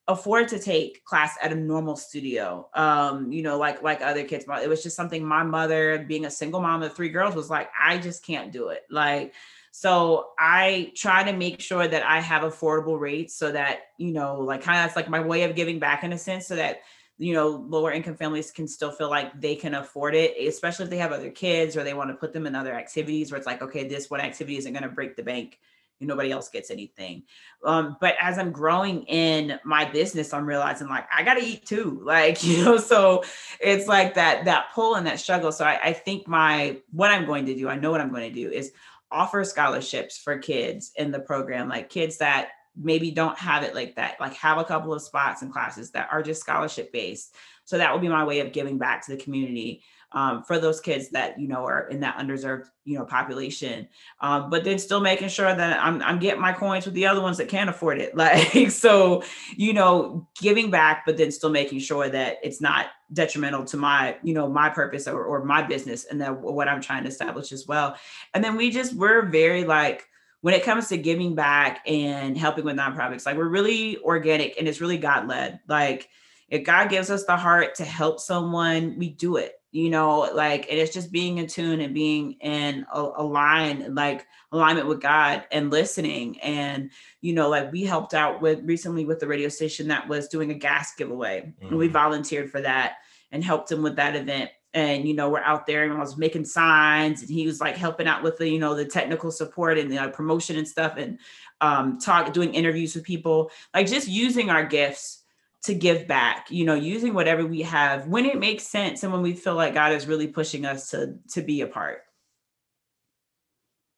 afford 0.09 0.49
to 0.49 0.59
take 0.59 1.05
class 1.05 1.37
at 1.41 1.53
a 1.53 1.55
normal 1.55 1.95
studio 1.95 2.69
um 2.75 3.31
you 3.31 3.43
know 3.43 3.59
like 3.59 3.81
like 3.83 4.03
other 4.03 4.25
kids 4.25 4.45
it 4.61 4.69
was 4.69 4.83
just 4.83 4.97
something 4.97 5.25
my 5.25 5.45
mother 5.45 6.05
being 6.09 6.25
a 6.25 6.31
single 6.31 6.61
mom 6.61 6.83
of 6.83 6.93
three 6.95 7.11
girls 7.11 7.35
was 7.35 7.49
like 7.49 7.71
i 7.81 7.97
just 7.97 8.25
can't 8.27 8.51
do 8.51 8.69
it 8.69 8.83
like 8.91 9.33
so 9.71 10.31
i 10.39 10.93
try 10.97 11.23
to 11.23 11.33
make 11.33 11.61
sure 11.61 11.87
that 11.87 12.03
i 12.05 12.21
have 12.21 12.43
affordable 12.43 12.99
rates 12.99 13.35
so 13.35 13.53
that 13.53 13.81
you 13.99 14.13
know 14.13 14.41
like 14.41 14.63
kind 14.63 14.79
of 14.79 14.85
that's 14.85 14.97
like 14.97 15.09
my 15.09 15.21
way 15.21 15.45
of 15.45 15.55
giving 15.55 15.79
back 15.79 16.05
in 16.05 16.13
a 16.13 16.19
sense 16.19 16.47
so 16.47 16.57
that 16.57 16.81
you 17.21 17.35
know 17.35 17.49
lower 17.69 17.93
income 17.93 18.17
families 18.17 18.51
can 18.51 18.67
still 18.67 18.91
feel 18.91 19.11
like 19.11 19.39
they 19.41 19.55
can 19.55 19.75
afford 19.75 20.15
it 20.15 20.35
especially 20.49 20.85
if 20.85 20.91
they 20.91 20.97
have 20.97 21.13
other 21.13 21.31
kids 21.31 21.77
or 21.77 21.85
they 21.85 21.95
want 21.95 22.09
to 22.11 22.15
put 22.15 22.33
them 22.33 22.47
in 22.47 22.55
other 22.55 22.75
activities 22.75 23.31
where 23.31 23.37
it's 23.37 23.47
like 23.47 23.63
okay 23.63 23.87
this 23.87 24.11
one 24.11 24.21
activity 24.21 24.57
isn't 24.57 24.73
going 24.73 24.83
to 24.83 24.89
break 24.89 25.15
the 25.17 25.23
bank. 25.23 25.59
Nobody 26.03 26.33
else 26.33 26.49
gets 26.49 26.71
anything. 26.71 27.25
Um 27.63 27.99
but 28.01 28.15
as 28.19 28.39
i'm 28.39 28.53
growing 28.53 29.03
in 29.03 29.61
my 29.65 29.85
business 29.85 30.33
i'm 30.33 30.47
realizing 30.47 30.89
like 30.89 31.07
i 31.15 31.23
gotta 31.23 31.45
eat 31.45 31.67
too 31.67 32.01
like 32.07 32.43
you 32.43 32.65
know 32.65 32.79
so 32.79 33.23
it's 33.61 33.87
like 33.87 34.15
that 34.15 34.47
that 34.47 34.71
pull 34.75 34.95
and 34.95 35.07
that 35.07 35.21
struggle. 35.21 35.53
So 35.53 35.67
I, 35.67 35.79
I 35.85 35.93
think 35.93 36.27
my 36.27 36.79
what 36.91 37.11
i'm 37.11 37.27
going 37.27 37.45
to 37.47 37.55
do 37.55 37.69
i 37.69 37.77
know 37.77 37.91
what 37.91 38.01
i'm 38.01 38.11
going 38.11 38.33
to 38.33 38.35
do 38.35 38.51
is 38.51 38.73
offer 39.13 39.45
scholarships 39.45 40.19
for 40.19 40.39
kids 40.39 40.93
in 40.97 41.11
the 41.11 41.21
program 41.21 41.69
like 41.69 41.91
kids 41.91 42.19
that 42.19 42.51
maybe 42.77 43.11
don't 43.11 43.39
have 43.39 43.63
it 43.63 43.75
like 43.75 43.97
that 43.97 44.21
like 44.21 44.35
have 44.35 44.59
a 44.59 44.65
couple 44.65 44.93
of 44.93 45.03
spots 45.03 45.43
and 45.43 45.53
classes 45.53 45.91
that 45.91 46.09
are 46.13 46.23
just 46.23 46.41
scholarship 46.41 46.93
based 46.93 47.35
so 47.65 47.79
that 47.79 47.93
will 47.93 48.01
be 48.01 48.09
my 48.09 48.25
way 48.25 48.41
of 48.41 48.53
giving 48.53 48.79
back 48.79 49.05
to 49.05 49.13
the 49.13 49.23
community 49.23 49.83
um, 50.13 50.43
for 50.43 50.59
those 50.59 50.81
kids 50.81 51.11
that 51.11 51.39
you 51.39 51.47
know 51.49 51.65
are 51.65 51.89
in 51.89 52.01
that 52.01 52.19
underserved 52.19 52.67
you 52.85 52.99
know 52.99 53.05
population. 53.05 53.89
Um, 54.21 54.51
but 54.51 54.65
then 54.65 54.79
still 54.79 55.01
making 55.01 55.29
sure 55.29 55.55
that 55.55 55.83
I'm, 55.83 56.03
I'm 56.03 56.19
getting 56.19 56.41
my 56.41 56.53
coins 56.53 56.85
with 56.85 56.95
the 56.95 57.07
other 57.07 57.21
ones 57.21 57.39
that 57.39 57.49
can't 57.49 57.71
afford 57.71 58.01
it. 58.01 58.15
Like 58.21 58.71
so 58.71 59.23
you 59.57 59.73
know 59.73 60.29
giving 60.41 60.71
back 60.71 61.05
but 61.07 61.17
then 61.17 61.31
still 61.31 61.49
making 61.49 61.79
sure 61.79 62.09
that 62.09 62.37
it's 62.43 62.61
not 62.61 62.89
detrimental 63.13 63.65
to 63.65 63.77
my 63.77 64.17
you 64.23 64.35
know 64.35 64.47
my 64.47 64.69
purpose 64.69 65.09
or, 65.09 65.25
or 65.25 65.43
my 65.43 65.63
business 65.63 66.05
and 66.05 66.21
that 66.21 66.39
what 66.39 66.69
i'm 66.69 66.83
trying 66.83 67.03
to 67.05 67.09
establish 67.09 67.51
as 67.51 67.67
well. 67.67 67.97
And 68.35 68.45
then 68.45 68.57
we 68.57 68.71
just 68.71 68.95
we're 68.95 69.27
very 69.27 69.65
like 69.65 70.07
when 70.43 70.55
it 70.55 70.65
comes 70.65 70.89
to 70.89 70.97
giving 70.97 71.35
back 71.35 71.81
and 71.87 72.37
helping 72.37 72.65
with 72.65 72.77
nonprofits 72.77 73.27
like 73.27 73.37
we're 73.37 73.49
really 73.49 73.99
organic 73.99 74.59
and 74.59 74.69
it's 74.69 74.81
really 74.81 74.99
god 74.99 75.29
led 75.29 75.61
like 75.69 76.09
if 76.49 76.65
god 76.65 76.89
gives 76.91 77.11
us 77.11 77.25
the 77.25 77.37
heart 77.37 77.75
to 77.77 77.85
help 77.85 78.21
someone 78.21 78.97
we 78.99 79.09
do 79.09 79.37
it 79.37 79.60
you 79.73 79.89
know 79.89 80.29
like 80.35 80.69
and 80.69 80.79
it's 80.79 80.93
just 80.93 81.13
being 81.13 81.39
in 81.39 81.47
tune 81.47 81.81
and 81.81 81.95
being 81.95 82.33
in 82.41 82.85
a, 82.93 83.23
line 83.23 83.95
like 83.95 84.27
alignment 84.53 84.89
with 84.89 85.01
god 85.01 85.45
and 85.53 85.71
listening 85.71 86.41
and 86.41 86.91
you 87.21 87.33
know 87.33 87.49
like 87.49 87.71
we 87.71 87.85
helped 87.85 88.13
out 88.15 88.41
with 88.43 88.61
recently 88.65 89.05
with 89.05 89.21
the 89.21 89.27
radio 89.27 89.49
station 89.49 89.87
that 89.89 90.09
was 90.09 90.27
doing 90.29 90.51
a 90.51 90.55
gas 90.55 90.95
giveaway 90.97 91.53
and 91.69 91.79
we 91.79 91.89
Mhm. 91.89 91.93
volunteered 91.93 92.51
for 92.51 92.61
that 92.61 92.95
and 93.31 93.45
helped 93.45 93.71
him 93.71 93.83
with 93.83 93.95
that 93.97 94.17
event 94.17 94.51
and 94.75 95.07
you 95.07 95.15
know 95.15 95.29
we're 95.29 95.41
out 95.41 95.67
there 95.67 95.85
and 95.85 95.93
I 95.93 95.99
was 95.99 96.17
making 96.17 96.45
signs 96.45 97.21
and 97.21 97.31
he 97.31 97.47
was 97.47 97.61
like 97.61 97.77
helping 97.77 98.07
out 98.09 98.23
with 98.25 98.39
the 98.39 98.49
you 98.49 98.59
know 98.59 98.75
the 98.75 98.85
technical 98.85 99.31
support 99.31 99.79
and 99.79 99.91
the 99.91 100.09
promotion 100.09 100.57
and 100.57 100.67
stuff 100.67 100.95
and 100.97 101.19
um 101.61 101.99
talk 101.99 102.33
doing 102.33 102.55
interviews 102.55 102.95
with 102.95 103.05
people 103.05 103.51
like 103.75 103.87
just 103.87 104.09
using 104.09 104.51
our 104.51 104.65
gifts 104.65 105.20
to 105.63 105.75
give 105.75 106.07
back 106.07 106.47
you 106.51 106.65
know 106.65 106.75
using 106.75 107.15
whatever 107.15 107.47
we 107.47 107.63
have 107.63 108.07
when 108.09 108.25
it 108.25 108.39
makes 108.39 108.65
sense 108.65 109.03
and 109.03 109.13
when 109.13 109.23
we 109.23 109.33
feel 109.35 109.55
like 109.55 109.75
god 109.75 109.93
is 109.93 110.07
really 110.07 110.27
pushing 110.29 110.65
us 110.65 110.91
to 110.91 111.15
to 111.29 111.43
be 111.43 111.61
a 111.61 111.67
part 111.67 112.03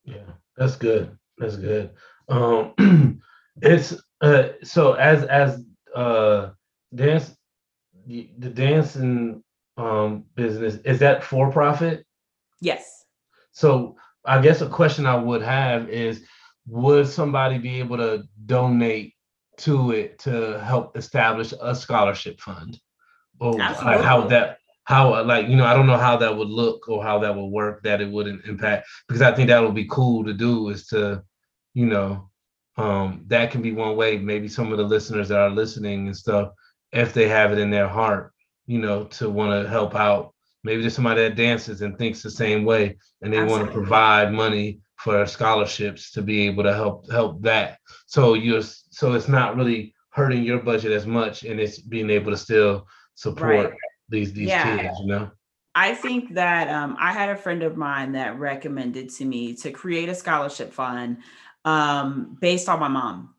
Yeah, 0.04 0.34
that's 0.56 0.76
good. 0.76 1.16
That's 1.38 1.56
good. 1.56 1.90
Um, 2.28 2.74
it's 3.62 3.94
uh, 4.20 4.48
so 4.62 4.94
as 4.94 5.24
as 5.24 5.62
uh 5.94 6.50
dance, 6.94 7.36
the, 8.06 8.30
the 8.38 8.50
dancing 8.50 9.42
um 9.76 10.24
business 10.34 10.76
is 10.84 10.98
that 10.98 11.24
for 11.24 11.50
profit? 11.50 12.04
yes 12.60 13.06
So 13.52 13.96
I 14.24 14.40
guess 14.40 14.60
a 14.60 14.68
question 14.68 15.06
I 15.06 15.16
would 15.16 15.42
have 15.42 15.88
is, 15.88 16.24
would 16.66 17.08
somebody 17.08 17.58
be 17.58 17.78
able 17.80 17.96
to 17.98 18.24
donate 18.46 19.14
to 19.58 19.92
it 19.92 20.18
to 20.20 20.60
help 20.60 20.96
establish 20.96 21.52
a 21.60 21.74
scholarship 21.74 22.40
fund? 22.40 22.78
Or 23.40 23.54
like 23.54 24.00
how 24.00 24.22
that 24.28 24.58
how 24.84 25.24
like 25.24 25.48
you 25.48 25.56
know 25.56 25.64
I 25.64 25.74
don't 25.74 25.86
know 25.86 25.96
how 25.96 26.16
that 26.16 26.36
would 26.36 26.48
look 26.48 26.88
or 26.88 27.02
how 27.02 27.18
that 27.20 27.34
would 27.34 27.46
work 27.46 27.82
that 27.82 28.00
it 28.00 28.10
wouldn't 28.10 28.44
impact 28.46 28.88
because 29.06 29.22
I 29.22 29.32
think 29.32 29.48
that 29.48 29.62
would 29.62 29.74
be 29.74 29.86
cool 29.88 30.24
to 30.24 30.32
do 30.32 30.68
is 30.70 30.86
to 30.88 31.22
you 31.74 31.86
know 31.86 32.28
um 32.76 33.24
that 33.28 33.50
can 33.50 33.62
be 33.62 33.72
one 33.72 33.96
way 33.96 34.18
maybe 34.18 34.48
some 34.48 34.72
of 34.72 34.78
the 34.78 34.84
listeners 34.84 35.28
that 35.28 35.38
are 35.38 35.50
listening 35.50 36.06
and 36.06 36.16
stuff 36.16 36.50
if 36.92 37.14
they 37.14 37.28
have 37.28 37.52
it 37.52 37.58
in 37.58 37.70
their 37.70 37.88
heart 37.88 38.32
you 38.66 38.78
know 38.78 39.04
to 39.04 39.30
want 39.30 39.50
to 39.50 39.68
help 39.68 39.94
out 39.94 40.34
maybe 40.64 40.80
there's 40.80 40.94
somebody 40.94 41.22
that 41.22 41.36
dances 41.36 41.82
and 41.82 41.96
thinks 41.98 42.22
the 42.22 42.30
same 42.30 42.64
way 42.64 42.96
and 43.20 43.32
they 43.32 43.42
want 43.42 43.64
to 43.64 43.72
provide 43.72 44.32
money 44.32 44.80
for 45.02 45.26
scholarships 45.26 46.10
to 46.12 46.22
be 46.22 46.46
able 46.46 46.62
to 46.62 46.72
help 46.74 47.10
help 47.10 47.42
that 47.42 47.78
so 48.06 48.34
you're 48.34 48.62
so 48.62 49.12
it's 49.14 49.28
not 49.28 49.56
really 49.56 49.94
hurting 50.10 50.44
your 50.44 50.60
budget 50.62 50.92
as 50.92 51.06
much 51.06 51.42
and 51.44 51.58
it's 51.58 51.78
being 51.78 52.10
able 52.10 52.30
to 52.30 52.36
still 52.36 52.86
support 53.14 53.70
Right. 53.70 53.74
these 54.08 54.32
these 54.32 54.50
Yeah. 54.50 54.78
kids 54.78 55.00
you 55.00 55.06
know 55.06 55.30
I 55.74 55.94
think 55.94 56.34
that 56.34 56.68
um, 56.68 56.96
I 57.00 57.12
had 57.12 57.30
a 57.30 57.36
friend 57.36 57.62
of 57.62 57.78
mine 57.78 58.12
that 58.12 58.38
recommended 58.38 59.08
to 59.14 59.24
me 59.24 59.54
to 59.56 59.70
create 59.70 60.10
a 60.10 60.14
scholarship 60.14 60.72
fund 60.72 61.18
um, 61.64 62.36
based 62.40 62.68
on 62.68 62.78
my 62.78 62.88
mom, 62.88 63.34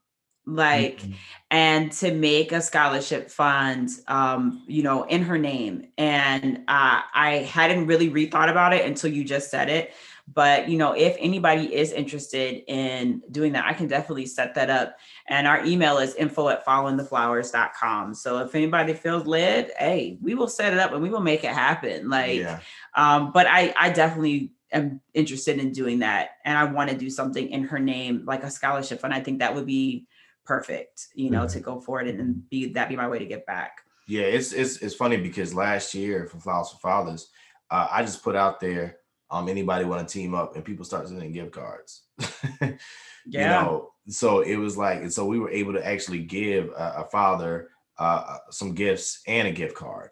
like, 0.48 1.00
Mhm. 1.02 1.14
and 1.52 1.92
to 1.92 2.12
make 2.12 2.52
a 2.52 2.60
scholarship 2.62 3.30
fund, 3.30 3.90
um, 4.08 4.64
you 4.68 4.82
know, 4.82 5.04
in 5.04 5.22
her 5.22 5.38
name. 5.38 5.90
And 6.00 6.58
uh, 6.68 7.02
I 7.14 7.48
hadn't 7.48 7.86
really 7.86 8.10
rethought 8.10 8.50
about 8.50 8.74
it 8.74 8.84
until 8.86 9.12
you 9.12 9.24
just 9.24 9.52
said 9.52 9.70
it. 9.70 9.94
But 10.28 10.70
you 10.70 10.78
know, 10.78 10.94
if 10.94 11.16
anybody 11.20 11.74
is 11.74 11.92
interested 11.92 12.64
in 12.68 13.22
doing 13.30 13.54
that, 13.54 13.66
I 13.66 13.74
can 13.74 13.88
definitely 13.88 14.26
set 14.26 14.56
that 14.56 14.70
up. 14.70 14.98
And 15.28 15.48
our 15.48 15.66
email 15.66 15.98
is 15.98 16.16
info 16.16 16.50
at 16.50 16.66
followingtheflowers.com. 16.66 18.14
So 18.16 18.40
if 18.40 18.56
anybody 18.56 18.94
feels 18.94 19.26
led, 19.26 19.72
hey, 19.78 20.18
we 20.22 20.34
will 20.34 20.48
set 20.48 20.74
it 20.74 20.80
up 20.80 20.94
and 20.94 21.04
we 21.04 21.10
will 21.10 21.20
make 21.20 21.44
it 21.44 21.52
happen. 21.52 22.10
Like, 22.10 22.40
yeah. 22.40 22.60
um, 22.96 23.32
but 23.34 23.48
I 23.48 23.74
I 23.78 23.90
definitely 23.90 24.52
am 24.72 25.02
interested 25.14 25.60
in 25.60 25.72
doing 25.72 26.00
that. 26.00 26.32
And 26.46 26.58
I 26.58 26.66
want 26.66 26.90
to 26.90 26.98
do 26.98 27.10
something 27.10 27.50
in 27.50 27.66
her 27.66 27.80
name, 27.80 28.24
like 28.26 28.44
a 28.44 28.52
scholarship 28.52 29.02
fund. 29.02 29.14
I 29.14 29.20
think 29.20 29.40
that 29.40 29.54
would 29.54 29.68
be 29.68 30.08
perfect, 30.46 31.08
you 31.16 31.30
know, 31.30 31.48
to 31.48 31.60
go 31.60 31.80
forward 31.80 32.08
and, 32.08 32.20
and 32.20 32.50
be 32.50 32.74
that 32.74 32.90
be 32.90 32.96
my 32.96 33.08
way 33.08 33.20
to 33.20 33.26
get 33.26 33.46
back. 33.46 33.82
Yeah, 34.08 34.24
it's 34.24 34.52
it's 34.52 34.78
it's 34.78 34.96
funny 34.96 35.18
because 35.18 35.54
last 35.54 35.94
year 35.94 36.28
for 36.28 36.40
Flowers 36.40 36.70
for 36.72 36.80
Fathers, 36.80 37.30
uh, 37.72 37.88
I 37.90 38.02
just 38.02 38.24
put 38.24 38.36
out 38.36 38.60
there, 38.60 38.98
um, 39.34 39.50
anybody 39.50 39.84
want 39.84 40.08
to 40.08 40.14
team 40.14 40.36
up, 40.36 40.56
and 40.56 40.64
people 40.64 40.86
start 40.86 41.08
sending 41.08 41.32
gift 41.32 41.52
cards. 41.52 42.04
Yeah. 43.26 43.62
You 43.62 43.66
know, 43.66 43.92
so 44.10 44.42
it 44.42 44.58
was 44.58 44.76
like, 44.76 45.00
and 45.00 45.14
so 45.14 45.26
we 45.26 45.40
were 45.40 45.50
able 45.50 45.72
to 45.72 45.88
actually 45.88 46.20
give 46.20 46.68
a, 46.72 46.96
a 46.98 47.06
father 47.06 47.70
uh, 47.98 48.40
some 48.50 48.74
gifts 48.74 49.22
and 49.28 49.48
a 49.48 49.52
gift 49.52 49.76
card. 49.76 50.10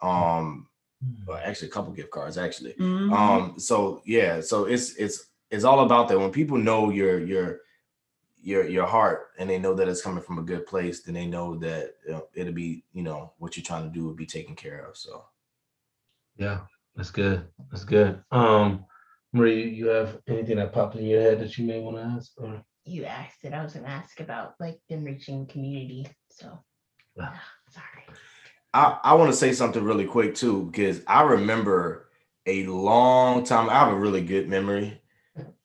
Um, 0.00 0.68
well, 1.26 1.40
actually, 1.42 1.68
a 1.68 1.70
couple 1.72 1.92
gift 1.92 2.12
cards 2.12 2.38
actually. 2.38 2.74
Mhm. 2.74 3.12
Um, 3.12 3.58
so 3.58 4.00
yeah, 4.06 4.40
so 4.40 4.66
it's 4.66 4.94
it's 4.94 5.30
it's 5.50 5.64
all 5.64 5.80
about 5.80 6.08
that. 6.08 6.20
When 6.20 6.30
people 6.30 6.56
know 6.56 6.90
your 6.90 7.18
your 7.18 7.60
your 8.40 8.68
your 8.68 8.86
heart 8.86 9.30
and 9.38 9.50
they 9.50 9.58
know 9.58 9.74
that 9.74 9.88
it's 9.88 10.02
coming 10.02 10.22
from 10.22 10.38
a 10.38 10.42
good 10.42 10.64
place, 10.66 11.02
then 11.02 11.14
they 11.14 11.26
know 11.26 11.56
that 11.56 11.94
you 12.06 12.12
know, 12.12 12.28
it'll 12.34 12.52
be 12.52 12.84
you 12.92 13.02
know 13.02 13.32
what 13.38 13.56
you're 13.56 13.64
trying 13.64 13.84
to 13.84 13.90
do 13.90 14.04
will 14.04 14.14
be 14.14 14.26
taken 14.26 14.54
care 14.54 14.86
of. 14.86 14.96
So 14.96 15.24
Yeah, 16.36 16.60
that's 16.96 17.10
good. 17.10 17.46
That's 17.70 17.84
good. 17.84 18.22
Um, 18.30 18.84
Marie, 19.32 19.70
you 19.70 19.86
have 19.86 20.18
anything 20.28 20.56
that 20.56 20.72
popped 20.72 20.96
in 20.96 21.06
your 21.06 21.22
head 21.22 21.40
that 21.40 21.56
you 21.56 21.66
may 21.66 21.80
want 21.80 21.96
to 21.96 22.02
ask? 22.02 22.32
Or 22.36 22.62
You 22.84 23.04
asked 23.04 23.44
it. 23.44 23.54
I 23.54 23.62
was 23.62 23.72
gonna 23.72 23.88
ask 23.88 24.20
about 24.20 24.54
like 24.60 24.78
them 24.88 25.04
reaching 25.04 25.46
community. 25.46 26.06
So 26.30 26.58
Yeah. 27.16 27.30
ah, 27.30 27.42
sorry. 27.70 28.16
I 28.74 28.98
I 29.02 29.14
want 29.14 29.30
to 29.30 29.36
say 29.36 29.52
something 29.52 29.82
really 29.82 30.04
quick 30.04 30.34
too 30.34 30.66
because 30.66 31.02
I 31.06 31.22
remember 31.22 32.10
a 32.46 32.66
long 32.66 33.44
time. 33.44 33.70
I 33.70 33.74
have 33.74 33.92
a 33.92 33.98
really 33.98 34.22
good 34.22 34.48
memory, 34.48 35.00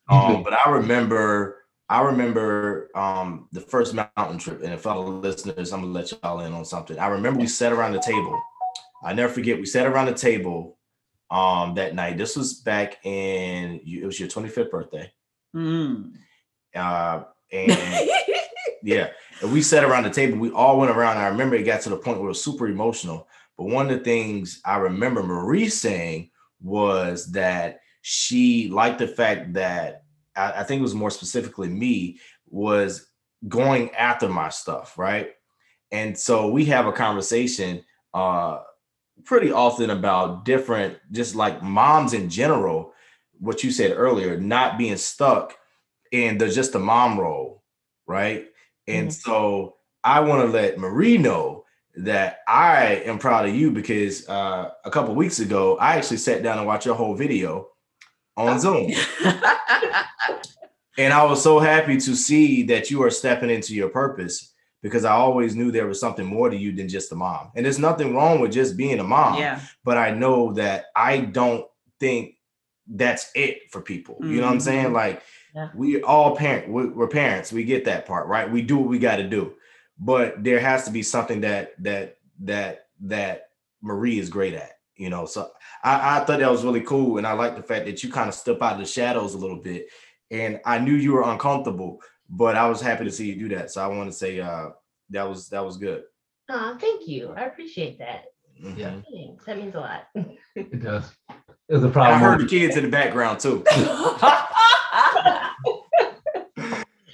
um, 0.09 0.43
but 0.43 0.53
I 0.53 0.69
remember. 0.69 1.55
I 1.89 2.01
remember 2.01 2.89
um, 2.95 3.47
the 3.53 3.61
first 3.61 3.93
mountain 3.93 4.37
trip, 4.37 4.61
and 4.61 4.73
if 4.73 4.81
fellow 4.81 5.07
listeners, 5.07 5.71
I'm 5.71 5.79
gonna 5.79 5.93
let 5.93 6.11
y'all 6.11 6.41
in 6.41 6.51
on 6.51 6.65
something. 6.65 6.99
I 6.99 7.07
remember 7.07 7.39
we 7.39 7.47
sat 7.47 7.71
around 7.71 7.93
the 7.93 8.01
table. 8.01 8.37
I 9.01 9.13
never 9.13 9.31
forget. 9.31 9.57
We 9.57 9.65
sat 9.65 9.87
around 9.87 10.07
the 10.07 10.13
table 10.13 10.76
um, 11.29 11.75
that 11.75 11.95
night. 11.95 12.17
This 12.17 12.35
was 12.35 12.53
back 12.55 12.97
in. 13.05 13.81
you- 13.83 14.03
It 14.03 14.05
was 14.05 14.19
your 14.19 14.29
25th 14.29 14.71
birthday, 14.71 15.11
Mm. 15.55 16.13
uh, 16.75 17.23
and 17.51 18.09
yeah, 18.83 19.09
and 19.41 19.51
we 19.51 19.61
sat 19.61 19.83
around 19.83 20.03
the 20.03 20.09
table. 20.09 20.37
We 20.37 20.51
all 20.51 20.77
went 20.79 20.91
around. 20.91 21.17
I 21.17 21.27
remember 21.27 21.55
it 21.55 21.63
got 21.63 21.81
to 21.81 21.89
the 21.89 21.97
point 21.97 22.17
where 22.19 22.27
it 22.27 22.29
was 22.29 22.43
super 22.43 22.67
emotional. 22.67 23.27
But 23.57 23.65
one 23.65 23.89
of 23.89 23.97
the 23.97 24.03
things 24.03 24.61
I 24.65 24.77
remember 24.77 25.23
Marie 25.23 25.67
saying 25.69 26.29
was 26.61 27.31
that 27.31 27.79
she 28.01 28.69
liked 28.69 28.99
the 28.99 29.07
fact 29.07 29.53
that 29.53 30.03
I, 30.35 30.61
I 30.61 30.63
think 30.63 30.79
it 30.79 30.83
was 30.83 30.93
more 30.95 31.09
specifically 31.09 31.67
me 31.69 32.19
was 32.49 33.07
going 33.47 33.93
after 33.95 34.29
my 34.29 34.49
stuff, 34.49 34.97
right? 34.97 35.31
And 35.91 36.17
so 36.17 36.49
we 36.49 36.65
have 36.65 36.85
a 36.87 36.91
conversation 36.91 37.83
uh 38.13 38.59
pretty 39.27 39.51
often 39.51 39.89
about 39.89 40.45
different, 40.45 40.97
just 41.11 41.35
like 41.35 41.61
moms 41.61 42.13
in 42.13 42.29
general, 42.29 42.93
what 43.39 43.63
you 43.63 43.69
said 43.69 43.91
earlier, 43.91 44.39
not 44.39 44.77
being 44.77 44.97
stuck 44.97 45.55
in 46.11 46.37
the 46.37 46.49
just 46.49 46.71
the 46.71 46.79
mom 46.79 47.19
role, 47.19 47.61
right? 48.07 48.45
And 48.87 49.13
so 49.13 49.75
I 50.03 50.21
want 50.21 50.43
to 50.43 50.47
let 50.47 50.79
Marie 50.79 51.17
know 51.17 51.65
that 51.97 52.39
I 52.47 53.01
am 53.05 53.19
proud 53.19 53.47
of 53.47 53.53
you 53.53 53.71
because 53.71 54.27
uh, 54.29 54.71
a 54.85 54.89
couple 54.89 55.13
weeks 55.13 55.39
ago 55.39 55.77
I 55.77 55.97
actually 55.97 56.17
sat 56.17 56.41
down 56.41 56.57
and 56.57 56.65
watched 56.65 56.85
your 56.85 56.95
whole 56.95 57.13
video 57.13 57.67
on 58.37 58.59
Zoom, 58.59 58.93
and 60.97 61.11
I 61.11 61.23
was 61.25 61.41
so 61.41 61.59
happy 61.59 61.97
to 61.97 62.15
see 62.15 62.63
that 62.63 62.91
you 62.91 63.03
are 63.03 63.09
stepping 63.09 63.49
into 63.49 63.73
your 63.73 63.89
purpose 63.89 64.53
because 64.87 65.05
I 65.05 65.11
always 65.11 65.55
knew 65.55 65.71
there 65.71 65.87
was 65.87 65.99
something 65.99 66.25
more 66.25 66.49
to 66.49 66.55
you 66.57 66.71
than 66.71 66.87
just 66.87 67.11
a 67.11 67.15
mom. 67.15 67.51
And 67.55 67.65
there's 67.65 67.79
nothing 67.79 68.15
wrong 68.15 68.39
with 68.39 68.51
just 68.51 68.77
being 68.77 68.99
a 68.99 69.03
mom, 69.03 69.39
yeah. 69.39 69.59
but 69.83 69.97
I 69.97 70.11
know 70.11 70.53
that 70.53 70.85
I 70.95 71.19
don't 71.19 71.65
think 71.99 72.35
that's 72.87 73.29
it 73.35 73.69
for 73.71 73.81
people. 73.81 74.17
You 74.21 74.37
know 74.37 74.47
what 74.47 74.53
I'm 74.53 74.59
saying? 74.61 74.87
Mhm. 74.87 74.93
Like 74.93 75.21
Yeah. 75.53 75.69
we 75.75 76.01
all 76.03 76.35
parent, 76.35 76.69
we- 76.69 76.89
we're 76.89 77.07
parents. 77.07 77.51
We 77.51 77.63
get 77.65 77.85
that 77.85 78.05
part, 78.05 78.27
right? 78.27 78.49
We 78.49 78.61
do 78.61 78.77
what 78.77 78.87
we 78.87 78.97
got 78.99 79.17
to 79.17 79.27
do, 79.27 79.53
but 79.99 80.43
there 80.43 80.59
has 80.59 80.85
to 80.85 80.91
be 80.91 81.03
something 81.03 81.41
that 81.41 81.71
that 81.83 82.17
that 82.41 82.85
that 83.01 83.49
Marie 83.81 84.19
is 84.19 84.29
great 84.29 84.53
at. 84.53 84.71
You 84.95 85.09
know, 85.09 85.25
so 85.25 85.49
I, 85.83 86.17
I 86.17 86.25
thought 86.25 86.39
that 86.39 86.49
was 86.51 86.63
really 86.63 86.81
cool, 86.81 87.17
and 87.17 87.27
I 87.27 87.33
like 87.33 87.55
the 87.55 87.61
fact 87.61 87.85
that 87.85 88.03
you 88.03 88.11
kind 88.11 88.29
of 88.29 88.33
step 88.35 88.61
out 88.61 88.73
of 88.73 88.79
the 88.79 88.85
shadows 88.85 89.33
a 89.35 89.37
little 89.37 89.61
bit. 89.61 89.87
And 90.31 90.59
I 90.65 90.79
knew 90.79 90.93
you 90.95 91.13
were 91.13 91.23
uncomfortable, 91.29 92.01
but 92.29 92.55
I 92.55 92.67
was 92.69 92.81
happy 92.81 93.05
to 93.05 93.11
see 93.11 93.27
you 93.27 93.35
do 93.35 93.55
that. 93.55 93.71
So 93.71 93.81
I 93.81 93.87
want 93.87 94.09
to 94.11 94.17
say 94.17 94.39
uh, 94.39 94.69
that 95.11 95.27
was 95.27 95.49
that 95.49 95.63
was 95.65 95.77
good. 95.77 96.03
Oh, 96.49 96.77
thank 96.79 97.07
you. 97.07 97.33
I 97.35 97.45
appreciate 97.45 97.99
that. 97.99 98.25
Yeah. 98.59 98.91
Mhm. 98.91 99.03
Thanks. 99.11 99.45
That 99.45 99.57
means 99.57 99.75
a 99.75 99.79
lot. 99.79 100.07
it 100.55 100.79
does. 100.83 101.11
It's 101.69 101.83
a 101.83 101.89
problem. 101.89 102.15
I 102.15 102.17
heard 102.19 102.39
the 102.39 102.47
kids 102.47 102.77
in 102.77 102.83
the 102.83 102.89
background 102.89 103.39
too. 103.39 103.63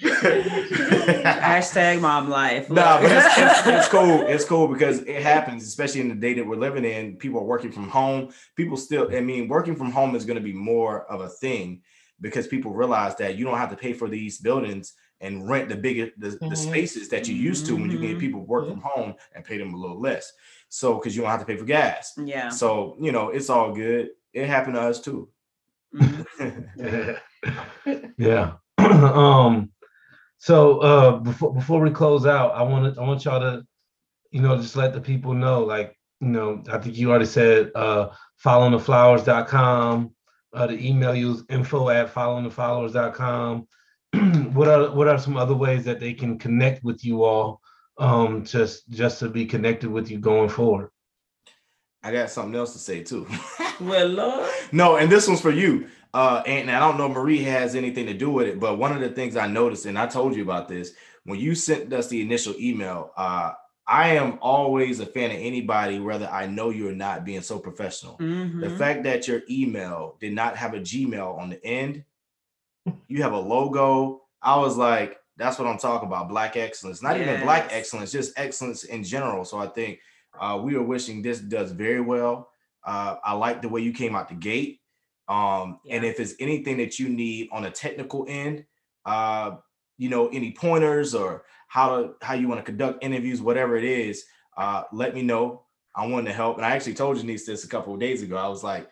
Hashtag 0.04 2.02
mom 2.02 2.30
life. 2.30 2.70
No, 2.70 3.00
but 3.02 3.12
it's, 3.12 3.38
it's, 3.38 3.68
it's 3.68 3.88
cool. 3.90 4.22
It's 4.28 4.46
cool 4.46 4.68
because 4.68 5.00
it 5.02 5.22
happens, 5.22 5.64
especially 5.64 6.02
in 6.02 6.10
the 6.10 6.16
day 6.16 6.34
that 6.36 6.46
we're 6.46 6.56
living 6.56 6.86
in. 6.86 7.18
People 7.18 7.40
are 7.40 7.46
working 7.46 7.72
from 7.72 7.90
home. 7.90 8.32
People 8.56 8.78
still, 8.78 9.14
I 9.14 9.22
mean, 9.22 9.48
working 9.48 9.76
from 9.76 9.92
home 9.92 10.16
is 10.16 10.26
going 10.26 10.38
to 10.38 10.44
be 10.44 10.54
more 10.54 11.06
of 11.12 11.22
a 11.22 11.30
thing 11.30 11.82
because 12.22 12.48
people 12.48 12.72
realize 12.74 13.16
that 13.18 13.36
you 13.38 13.46
don't 13.46 13.58
have 13.58 13.72
to 13.72 13.76
pay 13.76 13.94
for 13.94 14.08
these 14.08 14.38
buildings 14.40 14.94
and 15.24 15.50
rent 15.50 15.70
the 15.70 15.76
bigger 15.76 16.12
the, 16.18 16.30
the 16.32 16.38
Mhm. 16.56 16.58
spaces 16.58 17.10
that 17.10 17.28
you 17.28 17.34
used 17.36 17.66
to 17.68 17.76
when 17.76 17.90
you 17.90 17.98
get 17.98 18.18
Mhm. 18.18 18.20
people 18.20 18.46
work 18.46 18.68
from 18.68 18.82
home 18.82 19.16
and 19.34 19.44
pay 19.44 19.58
them 19.58 19.74
a 19.74 19.78
little 19.78 20.00
less. 20.00 20.32
So 20.70 20.96
because 20.96 21.16
you 21.16 21.22
don't 21.22 21.32
have 21.32 21.40
to 21.40 21.46
pay 21.46 21.58
for 21.58 21.66
gas. 21.66 22.14
yeah. 22.18 22.50
So 22.50 22.96
you 23.00 23.12
know, 23.12 23.30
it's 23.30 23.50
all 23.50 23.74
good. 23.74 24.10
It 24.34 24.48
happened 24.48 24.76
to 24.76 24.82
us 24.82 25.00
too. 25.02 25.30
Mhm. 25.96 27.20
yeah. 28.18 28.54
um. 28.78 29.72
So 30.38 30.80
uh, 30.80 31.12
before 31.20 31.54
before 31.54 31.80
we 31.82 31.90
close 31.92 32.26
out, 32.26 32.52
I 32.54 32.64
want 32.64 32.94
to 32.96 33.02
I 33.02 33.06
want 33.06 33.24
y'all 33.26 33.40
to, 33.40 33.66
you 34.32 34.42
know, 34.42 34.58
just 34.58 34.76
let 34.76 34.94
the 34.94 35.00
people 35.00 35.34
know, 35.34 35.64
like, 35.64 35.98
you 36.20 36.28
know, 36.28 36.62
I 36.70 36.80
think 36.80 36.98
you 36.98 37.10
already 37.12 37.26
said 37.26 37.72
uh, 37.76 38.10
followingtheflowers.com. 38.46 40.12
Uh, 40.54 40.68
the 40.68 40.86
email 40.88 41.16
you 41.16 41.32
is 41.32 41.44
info 41.50 41.90
at 41.90 42.14
followingtheflowers.com. 42.14 43.68
what 44.54 44.68
are 44.68 44.92
what 44.92 45.08
are 45.08 45.18
some 45.18 45.38
other 45.38 45.56
ways 45.56 45.84
that 45.86 46.00
they 46.00 46.14
can 46.14 46.38
connect 46.38 46.84
with 46.84 47.04
you 47.04 47.24
all? 47.24 47.62
Um, 47.98 48.44
just 48.44 48.90
just 48.90 49.20
to 49.20 49.30
be 49.30 49.46
connected 49.46 49.90
with 49.90 50.10
you 50.10 50.20
going 50.20 50.50
forward. 50.50 50.90
I 52.04 52.12
got 52.12 52.30
something 52.30 52.56
else 52.56 52.74
to 52.74 52.80
say 52.80 53.04
too. 53.04 53.28
well, 53.80 54.08
Lord. 54.08 54.50
No, 54.72 54.98
and 54.98 55.12
this 55.12 55.28
one's 55.28 55.42
for 55.42 55.52
you. 55.52 55.88
Uh, 56.14 56.44
and 56.46 56.70
I 56.70 56.80
don't 56.80 56.98
know 56.98 57.10
Marie 57.10 57.42
has 57.44 57.74
anything 57.76 58.06
to 58.06 58.14
do 58.14 58.30
with 58.30 58.48
it, 58.48 58.60
but 58.60 58.78
one 58.78 58.92
of 58.92 59.00
the 59.00 59.10
things 59.10 59.36
I 59.36 59.48
noticed, 59.48 59.88
and 59.88 59.98
I 59.98 60.06
told 60.06 60.36
you 60.36 60.44
about 60.44 60.68
this, 60.68 60.92
when 61.24 61.40
you 61.40 61.56
sent 61.56 61.92
us 61.92 62.08
the 62.08 62.22
initial 62.22 62.54
email, 62.60 63.12
uh, 63.18 63.54
I 63.88 64.10
am 64.10 64.38
always 64.42 65.00
a 65.00 65.06
fan 65.08 65.32
of 65.32 65.38
anybody, 65.38 66.00
whether 66.00 66.28
I 66.28 66.46
know 66.46 66.70
you 66.70 66.88
or 66.90 66.94
not, 66.94 67.26
being 67.26 67.42
so 67.42 67.58
professional. 67.58 68.18
The 68.18 68.26
Mhm. 68.26 68.78
fact 68.78 69.04
that 69.04 69.28
your 69.28 69.42
email 69.50 70.18
did 70.20 70.34
not 70.34 70.56
have 70.56 70.74
a 70.76 70.80
Gmail 70.80 71.38
on 71.38 71.50
the 71.50 71.66
end, 71.66 72.04
you 73.08 73.22
have 73.22 73.34
a 73.34 73.40
logo. 73.40 74.22
I 74.42 74.58
was 74.58 74.78
like, 74.78 75.18
that's 75.38 75.58
what 75.58 75.68
I'm 75.68 75.78
talking 75.78 76.08
about. 76.08 76.30
Black 76.30 76.56
excellence, 76.58 77.02
not 77.02 77.20
even 77.20 77.42
black 77.42 77.70
excellence, 77.72 78.12
just 78.12 78.38
excellence 78.38 78.84
in 78.84 79.04
general. 79.04 79.46
So 79.46 79.58
I 79.58 79.68
think 79.68 80.00
uh, 80.40 80.60
we 80.64 80.76
are 80.76 80.84
wishing 80.84 81.22
this 81.22 81.40
does 81.40 81.72
very 81.72 82.02
well. 82.02 82.50
Uh, 82.86 83.16
I 83.24 83.34
like 83.34 83.62
the 83.62 83.70
way 83.70 83.82
you 83.82 83.94
came 83.94 84.16
out 84.16 84.30
the 84.30 84.36
gate. 84.36 84.82
Um, 85.28 85.80
and 85.90 86.04
if 86.04 86.20
it's 86.20 86.36
anything 86.40 86.78
that 86.78 87.00
you 87.00 87.10
need 87.10 87.50
on 87.52 87.66
a 87.66 87.72
technical 87.72 88.26
end, 88.28 88.66
uh, 89.06 89.58
you 89.98 90.10
know, 90.10 90.28
any 90.28 90.52
pointers 90.52 91.16
or 91.16 91.46
how 91.68 91.98
to 91.98 92.14
how 92.22 92.34
you 92.34 92.48
want 92.48 92.60
to 92.60 92.66
conduct 92.66 93.04
interviews, 93.04 93.42
whatever 93.42 93.78
it 93.78 93.86
is, 93.86 94.26
uh, 94.58 94.84
let 94.92 95.16
me 95.16 95.22
know. 95.22 95.64
I 95.96 96.08
want 96.08 96.26
to 96.26 96.34
help. 96.34 96.58
And 96.58 96.66
I 96.66 96.72
actually 96.72 96.96
told 96.96 97.18
Janice 97.18 97.46
this 97.46 97.64
a 97.64 97.68
couple 97.68 97.94
of 97.94 98.00
days 98.00 98.22
ago. 98.22 98.36
I 98.36 98.48
was 98.48 98.64
like, 98.64 98.90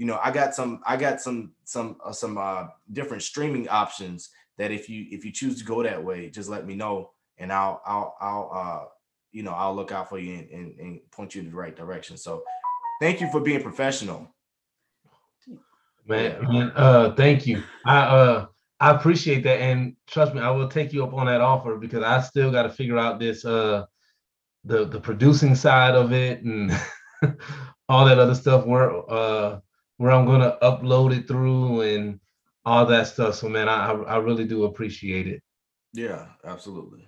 you 0.00 0.06
know, 0.06 0.18
I 0.24 0.30
got 0.30 0.54
some, 0.54 0.80
I 0.86 0.96
got 0.96 1.20
some, 1.20 1.52
some, 1.64 1.98
uh, 2.02 2.10
some 2.10 2.38
uh, 2.38 2.68
different 2.90 3.22
streaming 3.22 3.68
options 3.68 4.30
that 4.56 4.70
if 4.70 4.88
you 4.88 5.04
if 5.10 5.26
you 5.26 5.30
choose 5.30 5.58
to 5.58 5.64
go 5.64 5.82
that 5.82 6.02
way, 6.02 6.30
just 6.30 6.48
let 6.48 6.66
me 6.66 6.74
know, 6.74 7.10
and 7.36 7.52
I'll 7.52 7.82
I'll 7.84 8.16
I'll 8.18 8.50
uh, 8.54 8.84
you 9.30 9.42
know 9.42 9.52
I'll 9.52 9.76
look 9.76 9.92
out 9.92 10.08
for 10.08 10.18
you 10.18 10.38
and, 10.38 10.48
and, 10.48 10.80
and 10.80 11.10
point 11.10 11.34
you 11.34 11.42
in 11.42 11.50
the 11.50 11.54
right 11.54 11.76
direction. 11.76 12.16
So, 12.16 12.42
thank 12.98 13.20
you 13.20 13.30
for 13.30 13.40
being 13.40 13.62
professional. 13.62 14.34
Man, 16.06 16.42
man, 16.50 16.72
uh, 16.76 17.14
thank 17.14 17.46
you. 17.46 17.62
I 17.84 17.98
uh 17.98 18.46
I 18.80 18.92
appreciate 18.92 19.42
that. 19.44 19.60
And 19.60 19.96
trust 20.06 20.34
me, 20.34 20.40
I 20.40 20.50
will 20.50 20.68
take 20.68 20.94
you 20.94 21.04
up 21.04 21.12
on 21.12 21.26
that 21.26 21.42
offer 21.42 21.76
because 21.76 22.02
I 22.02 22.22
still 22.22 22.50
got 22.50 22.62
to 22.62 22.70
figure 22.70 22.96
out 22.98 23.20
this 23.20 23.44
uh 23.44 23.84
the 24.64 24.86
the 24.86 25.00
producing 25.00 25.54
side 25.54 25.94
of 25.94 26.14
it 26.14 26.42
and 26.42 26.72
all 27.90 28.06
that 28.06 28.18
other 28.18 28.34
stuff 28.34 28.64
where 28.64 28.90
uh 29.10 29.60
where 30.00 30.12
I'm 30.12 30.24
gonna 30.24 30.56
upload 30.62 31.14
it 31.14 31.28
through 31.28 31.82
and 31.82 32.18
all 32.64 32.86
that 32.86 33.06
stuff. 33.06 33.34
So 33.34 33.50
man, 33.50 33.68
I 33.68 33.92
I 33.92 34.16
really 34.16 34.46
do 34.46 34.64
appreciate 34.64 35.26
it. 35.26 35.42
Yeah, 35.92 36.24
absolutely. 36.42 37.06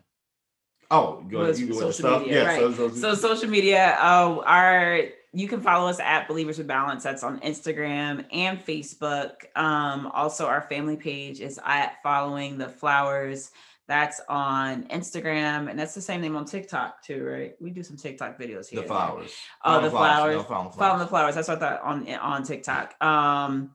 Oh, 0.90 1.22
go 1.22 1.40
ahead. 1.40 1.56
You 1.56 1.68
go 1.68 1.72
social 1.72 1.92
stuff. 1.92 2.20
media, 2.20 2.42
Yeah, 2.42 2.48
right. 2.48 2.58
so, 2.76 2.88
so, 2.88 2.88
So 2.90 3.14
social 3.14 3.48
media, 3.48 3.96
uh, 3.98 4.42
our 4.44 5.04
you 5.32 5.48
can 5.48 5.62
follow 5.62 5.88
us 5.88 6.00
at 6.00 6.28
Believers 6.28 6.58
with 6.58 6.66
Balance. 6.66 7.02
That's 7.02 7.22
on 7.22 7.40
Instagram 7.40 8.26
and 8.30 8.62
Facebook. 8.62 9.46
Um, 9.56 10.08
also, 10.08 10.46
our 10.46 10.60
family 10.60 10.96
page 10.96 11.40
is 11.40 11.58
at 11.64 12.02
Following 12.02 12.58
the 12.58 12.68
Flowers. 12.68 13.52
That's 13.92 14.22
on 14.26 14.84
Instagram, 14.84 15.68
and 15.68 15.78
that's 15.78 15.94
the 15.94 16.00
same 16.00 16.22
name 16.22 16.34
on 16.34 16.46
TikTok 16.46 17.02
too, 17.04 17.22
right? 17.26 17.52
We 17.60 17.68
do 17.68 17.82
some 17.82 17.98
TikTok 17.98 18.38
videos 18.40 18.66
here. 18.70 18.80
the 18.80 18.86
flowers. 18.86 19.30
Oh, 19.62 19.70
Follow 19.72 19.82
the 19.82 19.90
flowers. 19.90 20.36
No, 20.36 20.42
follow 20.44 20.64
the 20.64 20.70
the 20.70 20.76
flowers. 20.78 21.08
flowers. 21.10 21.34
That's 21.34 21.48
what 21.48 21.58
I 21.58 21.60
thought 21.60 21.82
on 21.82 22.08
on 22.14 22.42
TikTok. 22.42 22.94
Um, 23.04 23.74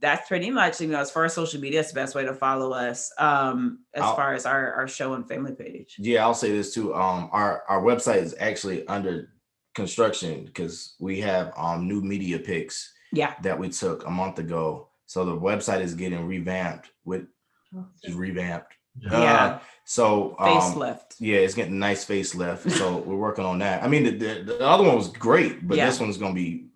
that's 0.00 0.28
pretty 0.28 0.50
much 0.50 0.82
you 0.82 0.88
know 0.88 0.98
as 1.00 1.10
far 1.10 1.24
as 1.24 1.32
social 1.32 1.62
media, 1.62 1.80
it's 1.80 1.92
the 1.92 1.94
best 1.94 2.14
way 2.14 2.26
to 2.26 2.34
follow 2.34 2.72
us. 2.74 3.10
Um, 3.18 3.78
as 3.94 4.02
I'll- 4.02 4.16
far 4.16 4.34
as 4.34 4.44
our 4.44 4.74
our 4.74 4.86
show 4.86 5.14
and 5.14 5.26
family 5.26 5.54
page. 5.54 5.96
Yeah, 5.98 6.24
I'll 6.26 6.34
say 6.34 6.52
this 6.52 6.74
too. 6.74 6.94
Um, 6.94 7.30
our 7.32 7.62
our 7.66 7.80
website 7.80 8.20
is 8.22 8.34
actually 8.38 8.86
under 8.86 9.30
construction 9.74 10.44
because 10.44 10.94
we 11.00 11.22
have 11.22 11.54
um 11.56 11.88
new 11.88 12.02
media 12.02 12.38
pics 12.38 12.92
Yeah. 13.14 13.32
that 13.42 13.58
we 13.58 13.70
took 13.70 14.06
a 14.06 14.10
month 14.10 14.38
ago. 14.38 14.88
So 15.06 15.24
the 15.24 15.32
website 15.40 15.80
is 15.80 15.94
getting 15.94 16.26
revamped 16.26 16.90
with 17.06 17.22
just 18.04 18.18
revamped. 18.18 18.74
Uh, 19.10 19.18
Yeah. 19.18 19.58
so 19.84 20.36
um, 20.38 20.48
Facelift. 20.60 21.16
Yeah, 21.18 21.38
it's 21.38 21.54
getting 21.54 21.74
a 21.74 21.76
nice 21.76 22.04
facelift. 22.04 22.70
So 22.70 22.98
we're 23.06 23.16
working 23.16 23.44
on 23.44 23.58
that. 23.58 23.82
I 23.82 23.88
mean, 23.88 24.04
the, 24.04 24.10
the, 24.10 24.42
the 24.44 24.60
other 24.66 24.84
one 24.84 24.96
was 24.96 25.08
great, 25.08 25.66
but 25.66 25.76
Yeah. 25.76 25.86
this 25.86 26.00
one's 26.00 26.16
gonna 26.18 26.34
be 26.34 26.66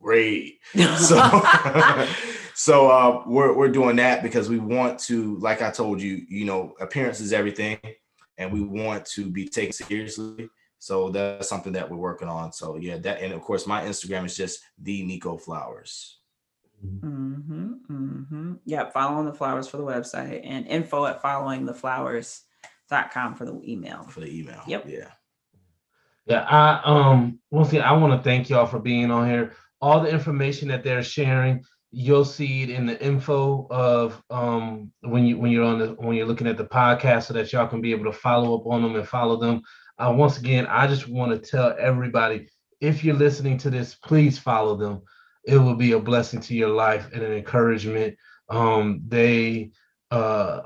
great. 0.00 0.60
So, 0.98 1.16
so 2.54 2.90
uh, 2.90 3.22
we're 3.26 3.54
we're 3.56 3.68
doing 3.68 3.96
that 3.96 4.22
because 4.22 4.48
we 4.48 4.58
want 4.58 4.98
to, 5.00 5.36
like 5.38 5.62
I 5.62 5.70
told 5.70 6.00
you, 6.02 6.22
you 6.28 6.44
know, 6.44 6.74
appearance 6.80 7.20
is 7.20 7.32
everything, 7.32 7.78
and 8.36 8.52
we 8.52 8.60
want 8.62 9.06
to 9.06 9.30
be 9.30 9.48
taken 9.48 9.72
seriously. 9.72 10.48
So 10.80 11.10
that's 11.10 11.48
something 11.48 11.72
that 11.72 11.90
we're 11.90 11.96
working 11.96 12.28
on. 12.28 12.52
So 12.52 12.76
yeah, 12.76 12.98
that 12.98 13.20
and 13.22 13.32
of 13.32 13.40
course 13.42 13.66
my 13.66 13.82
Instagram 13.82 14.24
is 14.26 14.36
just 14.36 14.60
the 14.80 15.02
Nico 15.04 15.36
Flowers. 15.36 16.17
Mm-hmm, 16.84 17.72
mm-hmm. 17.90 18.52
Yep. 18.64 18.92
Following 18.92 19.26
the 19.26 19.34
flowers 19.34 19.68
for 19.68 19.78
the 19.78 19.82
website 19.82 20.42
and 20.44 20.64
info 20.66 21.06
at 21.06 21.20
followingtheflowers.com 21.22 23.34
for 23.34 23.44
the 23.44 23.60
email. 23.64 24.04
for 24.04 24.20
the 24.20 24.38
email. 24.38 24.62
Yep. 24.66 24.84
Yeah. 24.88 25.10
Yeah, 26.26 26.42
I 26.42 26.80
um 26.84 27.38
once 27.50 27.70
again 27.70 27.82
I 27.82 27.92
want 27.92 28.12
to 28.12 28.22
thank 28.22 28.50
y'all 28.50 28.66
for 28.66 28.78
being 28.78 29.10
on 29.10 29.28
here. 29.28 29.54
All 29.80 30.00
the 30.00 30.10
information 30.10 30.68
that 30.68 30.84
they're 30.84 31.02
sharing, 31.02 31.64
you'll 31.90 32.26
see 32.26 32.64
it 32.64 32.70
in 32.70 32.84
the 32.84 33.02
info 33.02 33.66
of 33.70 34.22
um 34.28 34.92
when 35.00 35.24
you 35.24 35.38
when 35.38 35.50
you're 35.50 35.64
on 35.64 35.78
the 35.78 35.88
when 35.94 36.16
you're 36.16 36.26
looking 36.26 36.46
at 36.46 36.58
the 36.58 36.66
podcast 36.66 37.24
so 37.24 37.34
that 37.34 37.50
y'all 37.52 37.66
can 37.66 37.80
be 37.80 37.92
able 37.92 38.04
to 38.04 38.12
follow 38.12 38.58
up 38.58 38.66
on 38.66 38.82
them 38.82 38.94
and 38.94 39.08
follow 39.08 39.36
them. 39.36 39.62
Uh, 39.98 40.12
once 40.16 40.38
again, 40.38 40.66
I 40.66 40.86
just 40.86 41.08
want 41.08 41.32
to 41.32 41.50
tell 41.50 41.74
everybody 41.78 42.46
if 42.80 43.02
you're 43.02 43.16
listening 43.16 43.56
to 43.58 43.70
this, 43.70 43.94
please 43.94 44.38
follow 44.38 44.76
them. 44.76 45.02
It 45.48 45.58
will 45.58 45.74
be 45.74 45.92
a 45.92 45.98
blessing 45.98 46.40
to 46.42 46.54
your 46.54 46.68
life 46.68 47.08
and 47.12 47.22
an 47.22 47.32
encouragement. 47.32 48.16
Um, 48.48 49.02
they 49.06 49.70
uh 50.10 50.62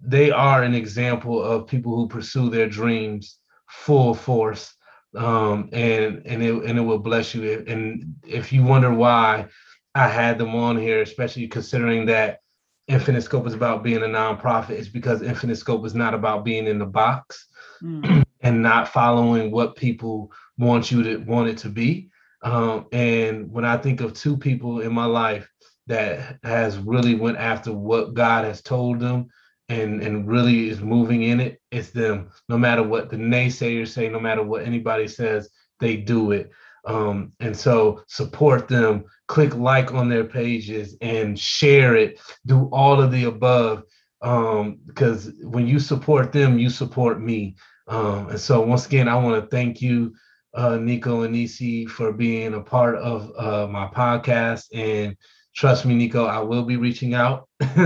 they 0.00 0.30
are 0.30 0.62
an 0.62 0.74
example 0.74 1.42
of 1.42 1.66
people 1.66 1.96
who 1.96 2.08
pursue 2.08 2.50
their 2.50 2.68
dreams 2.68 3.38
full 3.68 4.14
force 4.14 4.74
um, 5.16 5.70
and 5.72 6.22
and 6.26 6.42
it 6.42 6.54
and 6.64 6.78
it 6.78 6.82
will 6.82 6.98
bless 6.98 7.34
you. 7.34 7.64
And 7.66 8.16
if 8.26 8.52
you 8.52 8.62
wonder 8.62 8.92
why 8.92 9.46
I 9.94 10.08
had 10.08 10.38
them 10.38 10.54
on 10.54 10.76
here, 10.76 11.02
especially 11.02 11.48
considering 11.48 12.06
that 12.06 12.40
Infinite 12.88 13.22
Scope 13.22 13.46
is 13.46 13.54
about 13.54 13.82
being 13.82 14.02
a 14.02 14.06
nonprofit, 14.06 14.70
it's 14.70 14.88
because 14.88 15.22
Infinite 15.22 15.56
Scope 15.56 15.86
is 15.86 15.94
not 15.94 16.14
about 16.14 16.44
being 16.44 16.66
in 16.66 16.78
the 16.78 16.86
box 16.86 17.46
Mm. 17.82 18.24
and 18.40 18.62
not 18.62 18.88
following 18.88 19.50
what 19.50 19.76
people 19.76 20.30
want 20.58 20.90
you 20.90 21.02
to 21.02 21.16
want 21.18 21.48
it 21.48 21.58
to 21.58 21.68
be. 21.68 22.10
Um, 22.46 22.86
and 22.92 23.50
when 23.50 23.64
I 23.64 23.76
think 23.76 24.00
of 24.00 24.14
two 24.14 24.36
people 24.36 24.80
in 24.80 24.92
my 24.92 25.04
life 25.04 25.50
that 25.88 26.38
has 26.44 26.78
really 26.78 27.16
went 27.16 27.38
after 27.38 27.72
what 27.72 28.14
God 28.14 28.44
has 28.44 28.62
told 28.62 29.00
them 29.00 29.26
and 29.68 30.00
and 30.00 30.28
really 30.28 30.68
is 30.68 30.80
moving 30.80 31.24
in 31.24 31.40
it, 31.40 31.60
it's 31.72 31.90
them. 31.90 32.30
No 32.48 32.56
matter 32.56 32.84
what 32.84 33.10
the 33.10 33.16
naysayers 33.16 33.88
say, 33.88 34.08
no 34.08 34.20
matter 34.20 34.44
what 34.44 34.62
anybody 34.62 35.08
says, 35.08 35.50
they 35.80 35.96
do 35.96 36.30
it. 36.30 36.52
Um, 36.84 37.32
and 37.40 37.56
so 37.56 38.04
support 38.06 38.68
them, 38.68 39.06
click 39.26 39.56
like 39.56 39.92
on 39.92 40.08
their 40.08 40.22
pages 40.22 40.96
and 41.00 41.36
share 41.36 41.96
it, 41.96 42.20
do 42.46 42.68
all 42.70 43.02
of 43.02 43.10
the 43.10 43.24
above. 43.24 43.82
Um, 44.22 44.78
because 44.86 45.32
when 45.42 45.66
you 45.66 45.80
support 45.80 46.30
them, 46.30 46.60
you 46.60 46.70
support 46.70 47.20
me. 47.20 47.56
Um, 47.88 48.28
and 48.30 48.40
so 48.40 48.60
once 48.60 48.86
again, 48.86 49.08
I 49.08 49.16
want 49.16 49.42
to 49.42 49.48
thank 49.48 49.82
you, 49.82 50.14
uh, 50.56 50.76
Nico 50.76 51.22
and 51.22 51.34
Nisi, 51.34 51.86
for 51.86 52.12
being 52.12 52.54
a 52.54 52.60
part 52.60 52.96
of 52.96 53.30
uh, 53.36 53.66
my 53.70 53.86
podcast. 53.86 54.64
And 54.74 55.16
trust 55.54 55.84
me, 55.84 55.94
Nico, 55.94 56.24
I 56.24 56.38
will 56.38 56.64
be 56.64 56.76
reaching 56.76 57.14
out 57.14 57.48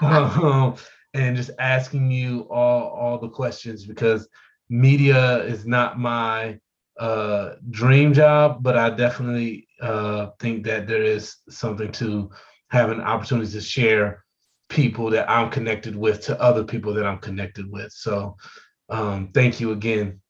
um, 0.00 0.76
and 1.12 1.36
just 1.36 1.50
asking 1.58 2.10
you 2.10 2.46
all 2.50 2.88
all 2.88 3.18
the 3.18 3.28
questions 3.28 3.84
because 3.84 4.28
media 4.68 5.38
is 5.44 5.66
not 5.66 5.98
my 5.98 6.58
uh, 6.98 7.54
dream 7.70 8.12
job, 8.12 8.62
but 8.62 8.76
I 8.76 8.90
definitely 8.90 9.66
uh, 9.80 10.28
think 10.38 10.64
that 10.66 10.86
there 10.86 11.02
is 11.02 11.36
something 11.48 11.90
to 11.92 12.30
having 12.68 13.00
opportunities 13.00 13.54
to 13.54 13.60
share 13.60 14.24
people 14.68 15.10
that 15.10 15.28
I'm 15.28 15.50
connected 15.50 15.96
with 15.96 16.20
to 16.22 16.40
other 16.40 16.62
people 16.62 16.94
that 16.94 17.04
I'm 17.04 17.18
connected 17.18 17.70
with. 17.70 17.90
So 17.92 18.36
um, 18.88 19.30
thank 19.34 19.60
you 19.60 19.72
again. 19.72 20.20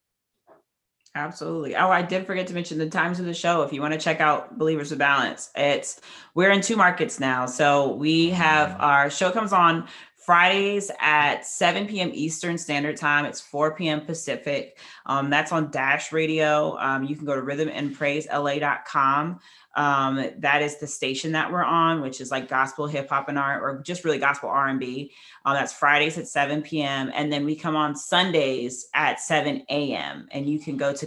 Absolutely. 1.15 1.75
Oh, 1.75 1.91
I 1.91 2.03
did 2.03 2.25
forget 2.25 2.47
to 2.49 2.55
mention 2.55 2.79
the 2.79 2.89
times 2.89 3.19
of 3.19 3.27
the 3.27 3.35
show. 3.35 3.63
If 3.63 3.73
you 3.73 3.81
want 3.81 3.95
to 3.95 3.99
check 3.99 4.21
out 4.21 4.57
Believers 4.59 4.93
of 4.93 4.99
Balance, 4.99 5.51
it's 5.57 6.01
we're 6.35 6.51
in 6.51 6.61
two 6.61 6.77
markets 6.77 7.19
now. 7.19 7.47
So 7.47 7.95
we 7.95 8.31
have 8.31 8.71
mm-hmm. 8.71 8.81
our 8.81 9.11
show 9.11 9.33
comes 9.33 9.53
on 9.53 9.89
Fridays 10.21 10.91
at 11.01 11.47
7 11.47 11.87
p.m. 11.87 12.11
Eastern 12.13 12.59
Standard 12.59 12.97
Time. 12.97 13.25
It's 13.25 13.41
4 13.41 13.75
p.m. 13.75 14.03
Pacific. 14.03 14.79
Um, 15.07 15.31
that's 15.31 15.51
on 15.51 15.71
Dash 15.71 16.13
Radio. 16.13 16.77
Um, 16.79 17.05
you 17.05 17.17
can 17.17 17.25
go 17.25 17.35
to 17.35 17.43
rhythmandpraisela.com. 17.43 19.41
Um, 19.77 20.31
that 20.39 20.63
is 20.63 20.79
the 20.79 20.87
station 20.87 21.33
that 21.33 21.51
we're 21.51 21.65
on, 21.65 22.01
which 22.01 22.21
is 22.21 22.31
like 22.31 22.49
gospel, 22.49 22.87
hip 22.87 23.09
hop, 23.09 23.29
and 23.29 23.39
R, 23.39 23.61
or 23.63 23.81
just 23.83 24.05
really 24.05 24.19
gospel 24.19 24.49
R 24.49 24.69
and 24.69 24.81
B. 24.81 25.13
Um, 25.45 25.55
that's 25.55 25.73
Fridays 25.73 26.19
at 26.19 26.29
7 26.29 26.63
p.m. 26.63 27.11
And 27.15 27.33
then 27.33 27.45
we 27.45 27.57
come 27.57 27.77
on 27.77 27.97
Sundays 27.97 28.89
at 28.95 29.21
7 29.21 29.65
a.m. 29.71 30.29
And 30.33 30.47
you 30.47 30.59
can 30.59 30.77
go 30.77 30.93
to 30.93 31.07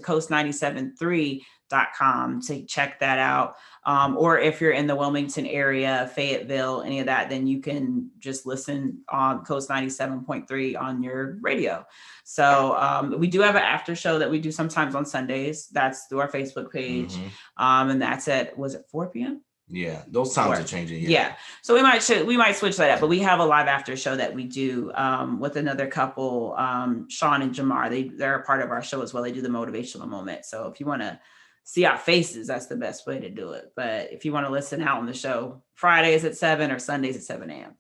coast973.com 1.74 2.42
to 2.42 2.66
check 2.66 3.00
that 3.00 3.20
out. 3.20 3.56
Um, 3.86 4.18
or 4.18 4.40
if 4.40 4.62
you're 4.62 4.72
in 4.72 4.88
the 4.88 4.96
Wilmington 4.96 5.46
area, 5.46 6.10
Fayetteville, 6.16 6.84
any 6.84 7.00
of 7.00 7.08
that, 7.08 7.30
then 7.30 7.48
you 7.48 7.62
can 7.62 8.10
just 8.20 8.46
listen 8.46 9.02
on 9.10 9.44
Coast 9.44 9.70
97.3 9.70 10.80
on 10.80 11.04
your 11.04 11.38
radio. 11.42 11.86
So 12.24 12.78
um, 12.78 13.20
we 13.20 13.28
do 13.28 13.42
have 13.42 13.56
an 13.56 13.62
after 13.62 13.96
show 13.96 14.20
that 14.20 14.32
we 14.32 14.40
do 14.40 14.52
sometimes 14.52 14.96
on 14.96 15.06
Sundays. 15.06 15.68
That's 15.68 16.06
through 16.06 16.22
our 16.22 16.32
Facebook 16.32 16.72
page. 16.72 17.14
Mhm. 17.14 17.30
Um, 17.58 17.90
and 17.90 18.02
that's 18.02 18.28
at, 18.28 18.58
was 18.58 18.76
it 18.76 18.86
4 18.90 19.10
p.m.? 19.10 19.42
Yeah, 19.70 20.04
those 20.08 20.34
times 20.34 20.60
are 20.60 20.64
changing. 20.64 21.10
Yeah. 21.10 21.36
So 21.62 21.74
we 21.74 21.82
might 21.82 22.04
sh- 22.04 22.24
we 22.26 22.36
might 22.36 22.56
switch 22.56 22.78
that 22.78 22.92
up, 22.92 23.00
but 23.00 23.08
we 23.08 23.20
have 23.20 23.40
a 23.40 23.46
live 23.46 23.68
after 23.68 23.96
show 23.96 24.16
that 24.16 24.34
we 24.34 24.44
do 24.44 24.92
um, 24.94 25.40
with 25.40 25.56
another 25.56 25.88
couple, 25.88 26.54
um, 26.58 27.10
Sean 27.10 27.42
and 27.42 27.56
Jamar. 27.56 27.90
They 27.90 28.04
they're 28.10 28.36
a 28.36 28.44
part 28.44 28.62
of 28.62 28.72
our 28.72 28.84
show 28.84 29.02
as 29.02 29.14
well. 29.14 29.24
They 29.24 29.32
do 29.32 29.42
the 29.42 29.48
motivational 29.50 30.08
moment. 30.08 30.46
So 30.46 30.68
if 30.68 30.80
you 30.82 30.86
want 30.86 31.02
to 31.02 31.20
see 31.64 31.86
our 31.86 31.98
faces, 31.98 32.48
that's 32.48 32.68
the 32.68 32.76
best 32.76 33.08
way 33.08 33.20
to 33.20 33.30
do 33.30 33.52
it. 33.52 33.72
But 33.76 34.12
if 34.12 34.26
you 34.26 34.34
want 34.34 34.46
to 34.46 34.52
listen 34.52 34.82
out 34.82 35.00
on 35.00 35.06
the 35.06 35.14
show, 35.14 35.64
Fridays 35.76 36.26
at 36.26 36.38
seven 36.38 36.72
or 36.72 36.80
Sundays 36.80 37.16
at 37.16 37.24
seven 37.24 37.50
a.m. 37.50 37.76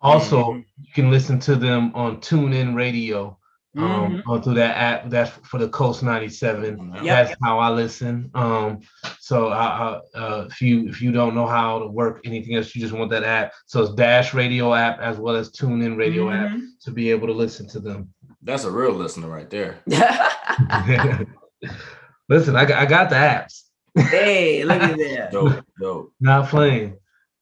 Also, 0.00 0.54
you 0.54 0.92
can 0.94 1.10
listen 1.10 1.38
to 1.40 1.56
them 1.56 1.90
on 1.94 2.18
TuneIn 2.20 2.74
Radio 2.74 3.38
um, 3.76 4.22
or 4.28 4.40
through 4.40 4.54
that 4.54 4.76
app. 4.76 5.08
That's 5.08 5.30
for 5.48 5.58
the 5.58 5.68
Coast 5.68 6.02
97. 6.02 6.76
Mhm. 6.76 6.94
Yep. 6.96 7.04
That's 7.04 7.40
how 7.42 7.58
I 7.58 7.70
listen. 7.70 8.30
Um, 8.34 8.80
so 9.18 9.48
I, 9.48 9.64
I, 9.64 10.18
uh, 10.18 10.46
if 10.50 10.60
you 10.60 10.88
if 10.88 11.00
you 11.00 11.10
don't 11.10 11.34
know 11.34 11.46
how 11.46 11.78
to 11.78 11.86
work 11.86 12.20
anything 12.26 12.54
else, 12.54 12.74
you 12.74 12.82
just 12.82 12.92
want 12.92 13.10
that 13.12 13.24
app. 13.24 13.52
So 13.66 13.82
it's 13.82 13.94
Dash 13.94 14.34
Radio 14.34 14.74
app 14.74 15.00
as 15.00 15.16
well 15.16 15.36
as 15.36 15.50
TuneIn 15.50 15.96
Radio 15.96 16.30
app 16.30 16.50
Mhm. 16.50 16.66
to 16.84 16.90
be 16.90 17.10
able 17.10 17.26
to 17.28 17.32
listen 17.32 17.66
to 17.68 17.80
them. 17.80 18.12
That's 18.42 18.64
a 18.64 18.70
real 18.70 18.92
listener 18.92 19.28
right 19.28 19.48
there. 19.48 19.78
Listen, 22.28 22.56
I, 22.56 22.64
got- 22.64 22.80
I 22.82 22.86
got 22.86 23.10
the 23.10 23.16
apps. 23.16 23.62
hey, 24.08 24.64
look 24.64 24.80
at 24.82 24.96
that. 24.98 25.30
Dope, 25.32 25.64
dope. 25.80 26.12
Not 26.20 26.48
playing. 26.48 26.96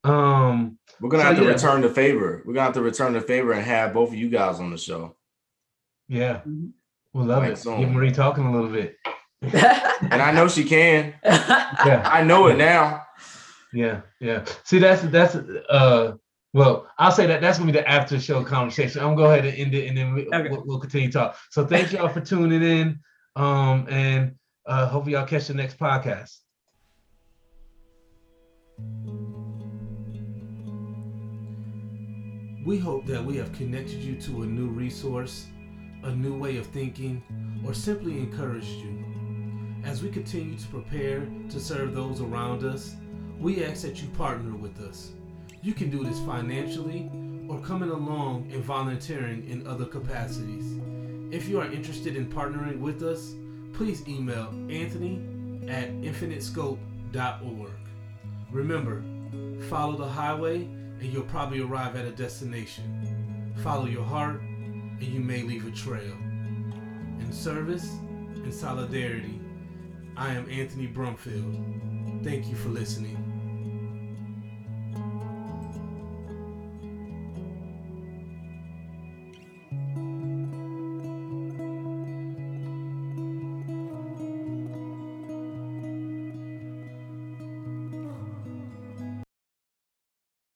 Um, 0.05 0.78
We're 1.01 1.09
gonna 1.11 1.22
So, 1.22 1.28
have 1.28 1.37
to 1.39 1.45
yeah. 1.45 1.49
return 1.51 1.80
the 1.83 1.89
favor. 1.89 2.43
We're 2.45 2.55
gonna 2.55 2.64
have 2.64 2.74
to 2.74 2.83
return 2.83 3.12
the 3.12 3.20
favor 3.20 3.53
and 3.53 3.62
have 3.64 3.95
both 3.95 4.09
of 4.11 4.14
you 4.16 4.28
guys 4.28 4.59
on 4.59 4.70
the 4.70 4.76
show. 4.78 5.16
yeah, 6.09 6.41
Mhm. 6.47 6.72
we'll 7.12 7.26
love 7.26 7.43
Like 7.45 7.53
it. 7.53 7.59
so. 7.59 7.78
Get 7.78 7.91
Marie 7.91 8.11
talking 8.11 8.45
a 8.45 8.53
little 8.53 8.68
bit. 8.70 8.97
And 9.43 10.20
I 10.22 10.33
know 10.33 10.49
she 10.49 10.64
can. 10.64 11.14
Yeah, 11.24 12.03
I 12.05 12.22
know 12.22 12.47
it 12.49 12.57
now. 12.59 13.05
yeah, 13.72 14.03
yeah. 14.20 14.45
See, 14.64 14.78
that's 14.78 15.03
that's 15.03 15.35
uh. 15.37 16.14
Well, 16.55 16.87
I'll 16.99 17.11
say 17.12 17.26
that 17.28 17.41
that's 17.41 17.59
gonna 17.59 17.72
be 17.72 17.78
the 17.78 17.89
after 17.89 18.20
show 18.20 18.45
conversation. 18.45 19.01
I'm 19.01 19.14
gonna 19.14 19.16
go 19.16 19.24
ahead 19.33 19.47
and 19.47 19.57
end 19.57 19.74
it, 19.74 19.89
and 19.89 19.97
then 19.97 20.12
we, 20.14 20.26
Okay. 20.26 20.49
we'll, 20.51 20.64
we'll 20.66 20.78
continue 20.80 21.07
to 21.09 21.12
talk. 21.12 21.37
So 21.51 21.64
thank 21.64 21.93
y'all 21.93 22.09
for 22.09 22.20
tuning 22.20 22.62
in. 22.62 23.01
Um, 23.37 23.87
and 23.89 24.35
uh, 24.67 24.87
hopefully 24.87 25.15
y'all 25.15 25.27
catch 25.27 25.49
the 25.49 25.55
next 25.55 25.79
podcast. 25.79 26.39
We 32.65 32.79
hope 32.79 33.07
that 33.07 33.25
we 33.25 33.37
have 33.39 33.53
connected 33.53 34.01
you 34.01 34.15
to 34.21 34.43
a 34.43 34.47
new 34.47 34.69
resource, 34.69 35.49
a 36.05 36.13
new 36.13 36.39
way 36.39 36.59
of 36.59 36.67
thinking, 36.69 37.23
or 37.67 37.75
simply 37.75 38.19
encouraged 38.19 38.69
you. 38.69 39.05
As 39.85 40.01
we 40.01 40.11
continue 40.11 40.57
to 40.57 40.69
prepare 40.69 41.27
to 41.51 41.59
serve 41.59 41.93
those 41.93 42.21
around 42.21 42.63
us, 42.63 42.95
we 43.41 43.65
ask 43.65 43.83
that 43.83 44.01
you 44.01 44.09
partner 44.11 44.55
with 44.55 44.79
us. 44.81 45.11
You 45.61 45.75
can 45.75 45.91
do 45.91 46.05
this 46.05 46.21
financially 46.21 47.11
or 47.49 47.59
coming 47.61 47.91
along 47.91 48.49
and 48.53 48.63
volunteering 48.63 49.49
in 49.49 49.67
other 49.67 49.85
capacities. 49.85 50.79
If 51.33 51.49
you 51.49 51.61
are 51.61 51.71
interested 51.71 52.15
in 52.15 52.27
partnering 52.27 52.79
with 52.79 53.03
us, 53.03 53.35
please 53.73 54.07
email 54.09 54.49
Anthony 54.70 55.20
at 55.68 55.91
infinitescope.org. 55.93 57.70
Remember, 58.51 59.03
follow 59.68 59.97
the 59.97 60.09
highway 60.09 60.62
and 60.62 61.12
you'll 61.12 61.23
probably 61.23 61.61
arrive 61.61 61.97
at 61.97 62.05
a 62.05 62.11
destination. 62.11 63.53
Follow 63.62 63.87
your 63.87 64.05
heart 64.05 64.41
and 64.41 65.03
you 65.03 65.20
may 65.20 65.43
leave 65.43 65.66
a 65.66 65.70
trail. 65.70 66.16
In 67.20 67.33
service 67.33 67.89
and 68.35 68.53
solidarity, 68.53 69.41
I 70.16 70.35
am 70.35 70.49
Anthony 70.51 70.87
Brumfield. 70.87 72.23
Thank 72.23 72.49
you 72.49 72.55
for 72.55 72.68
listening. 72.68 73.22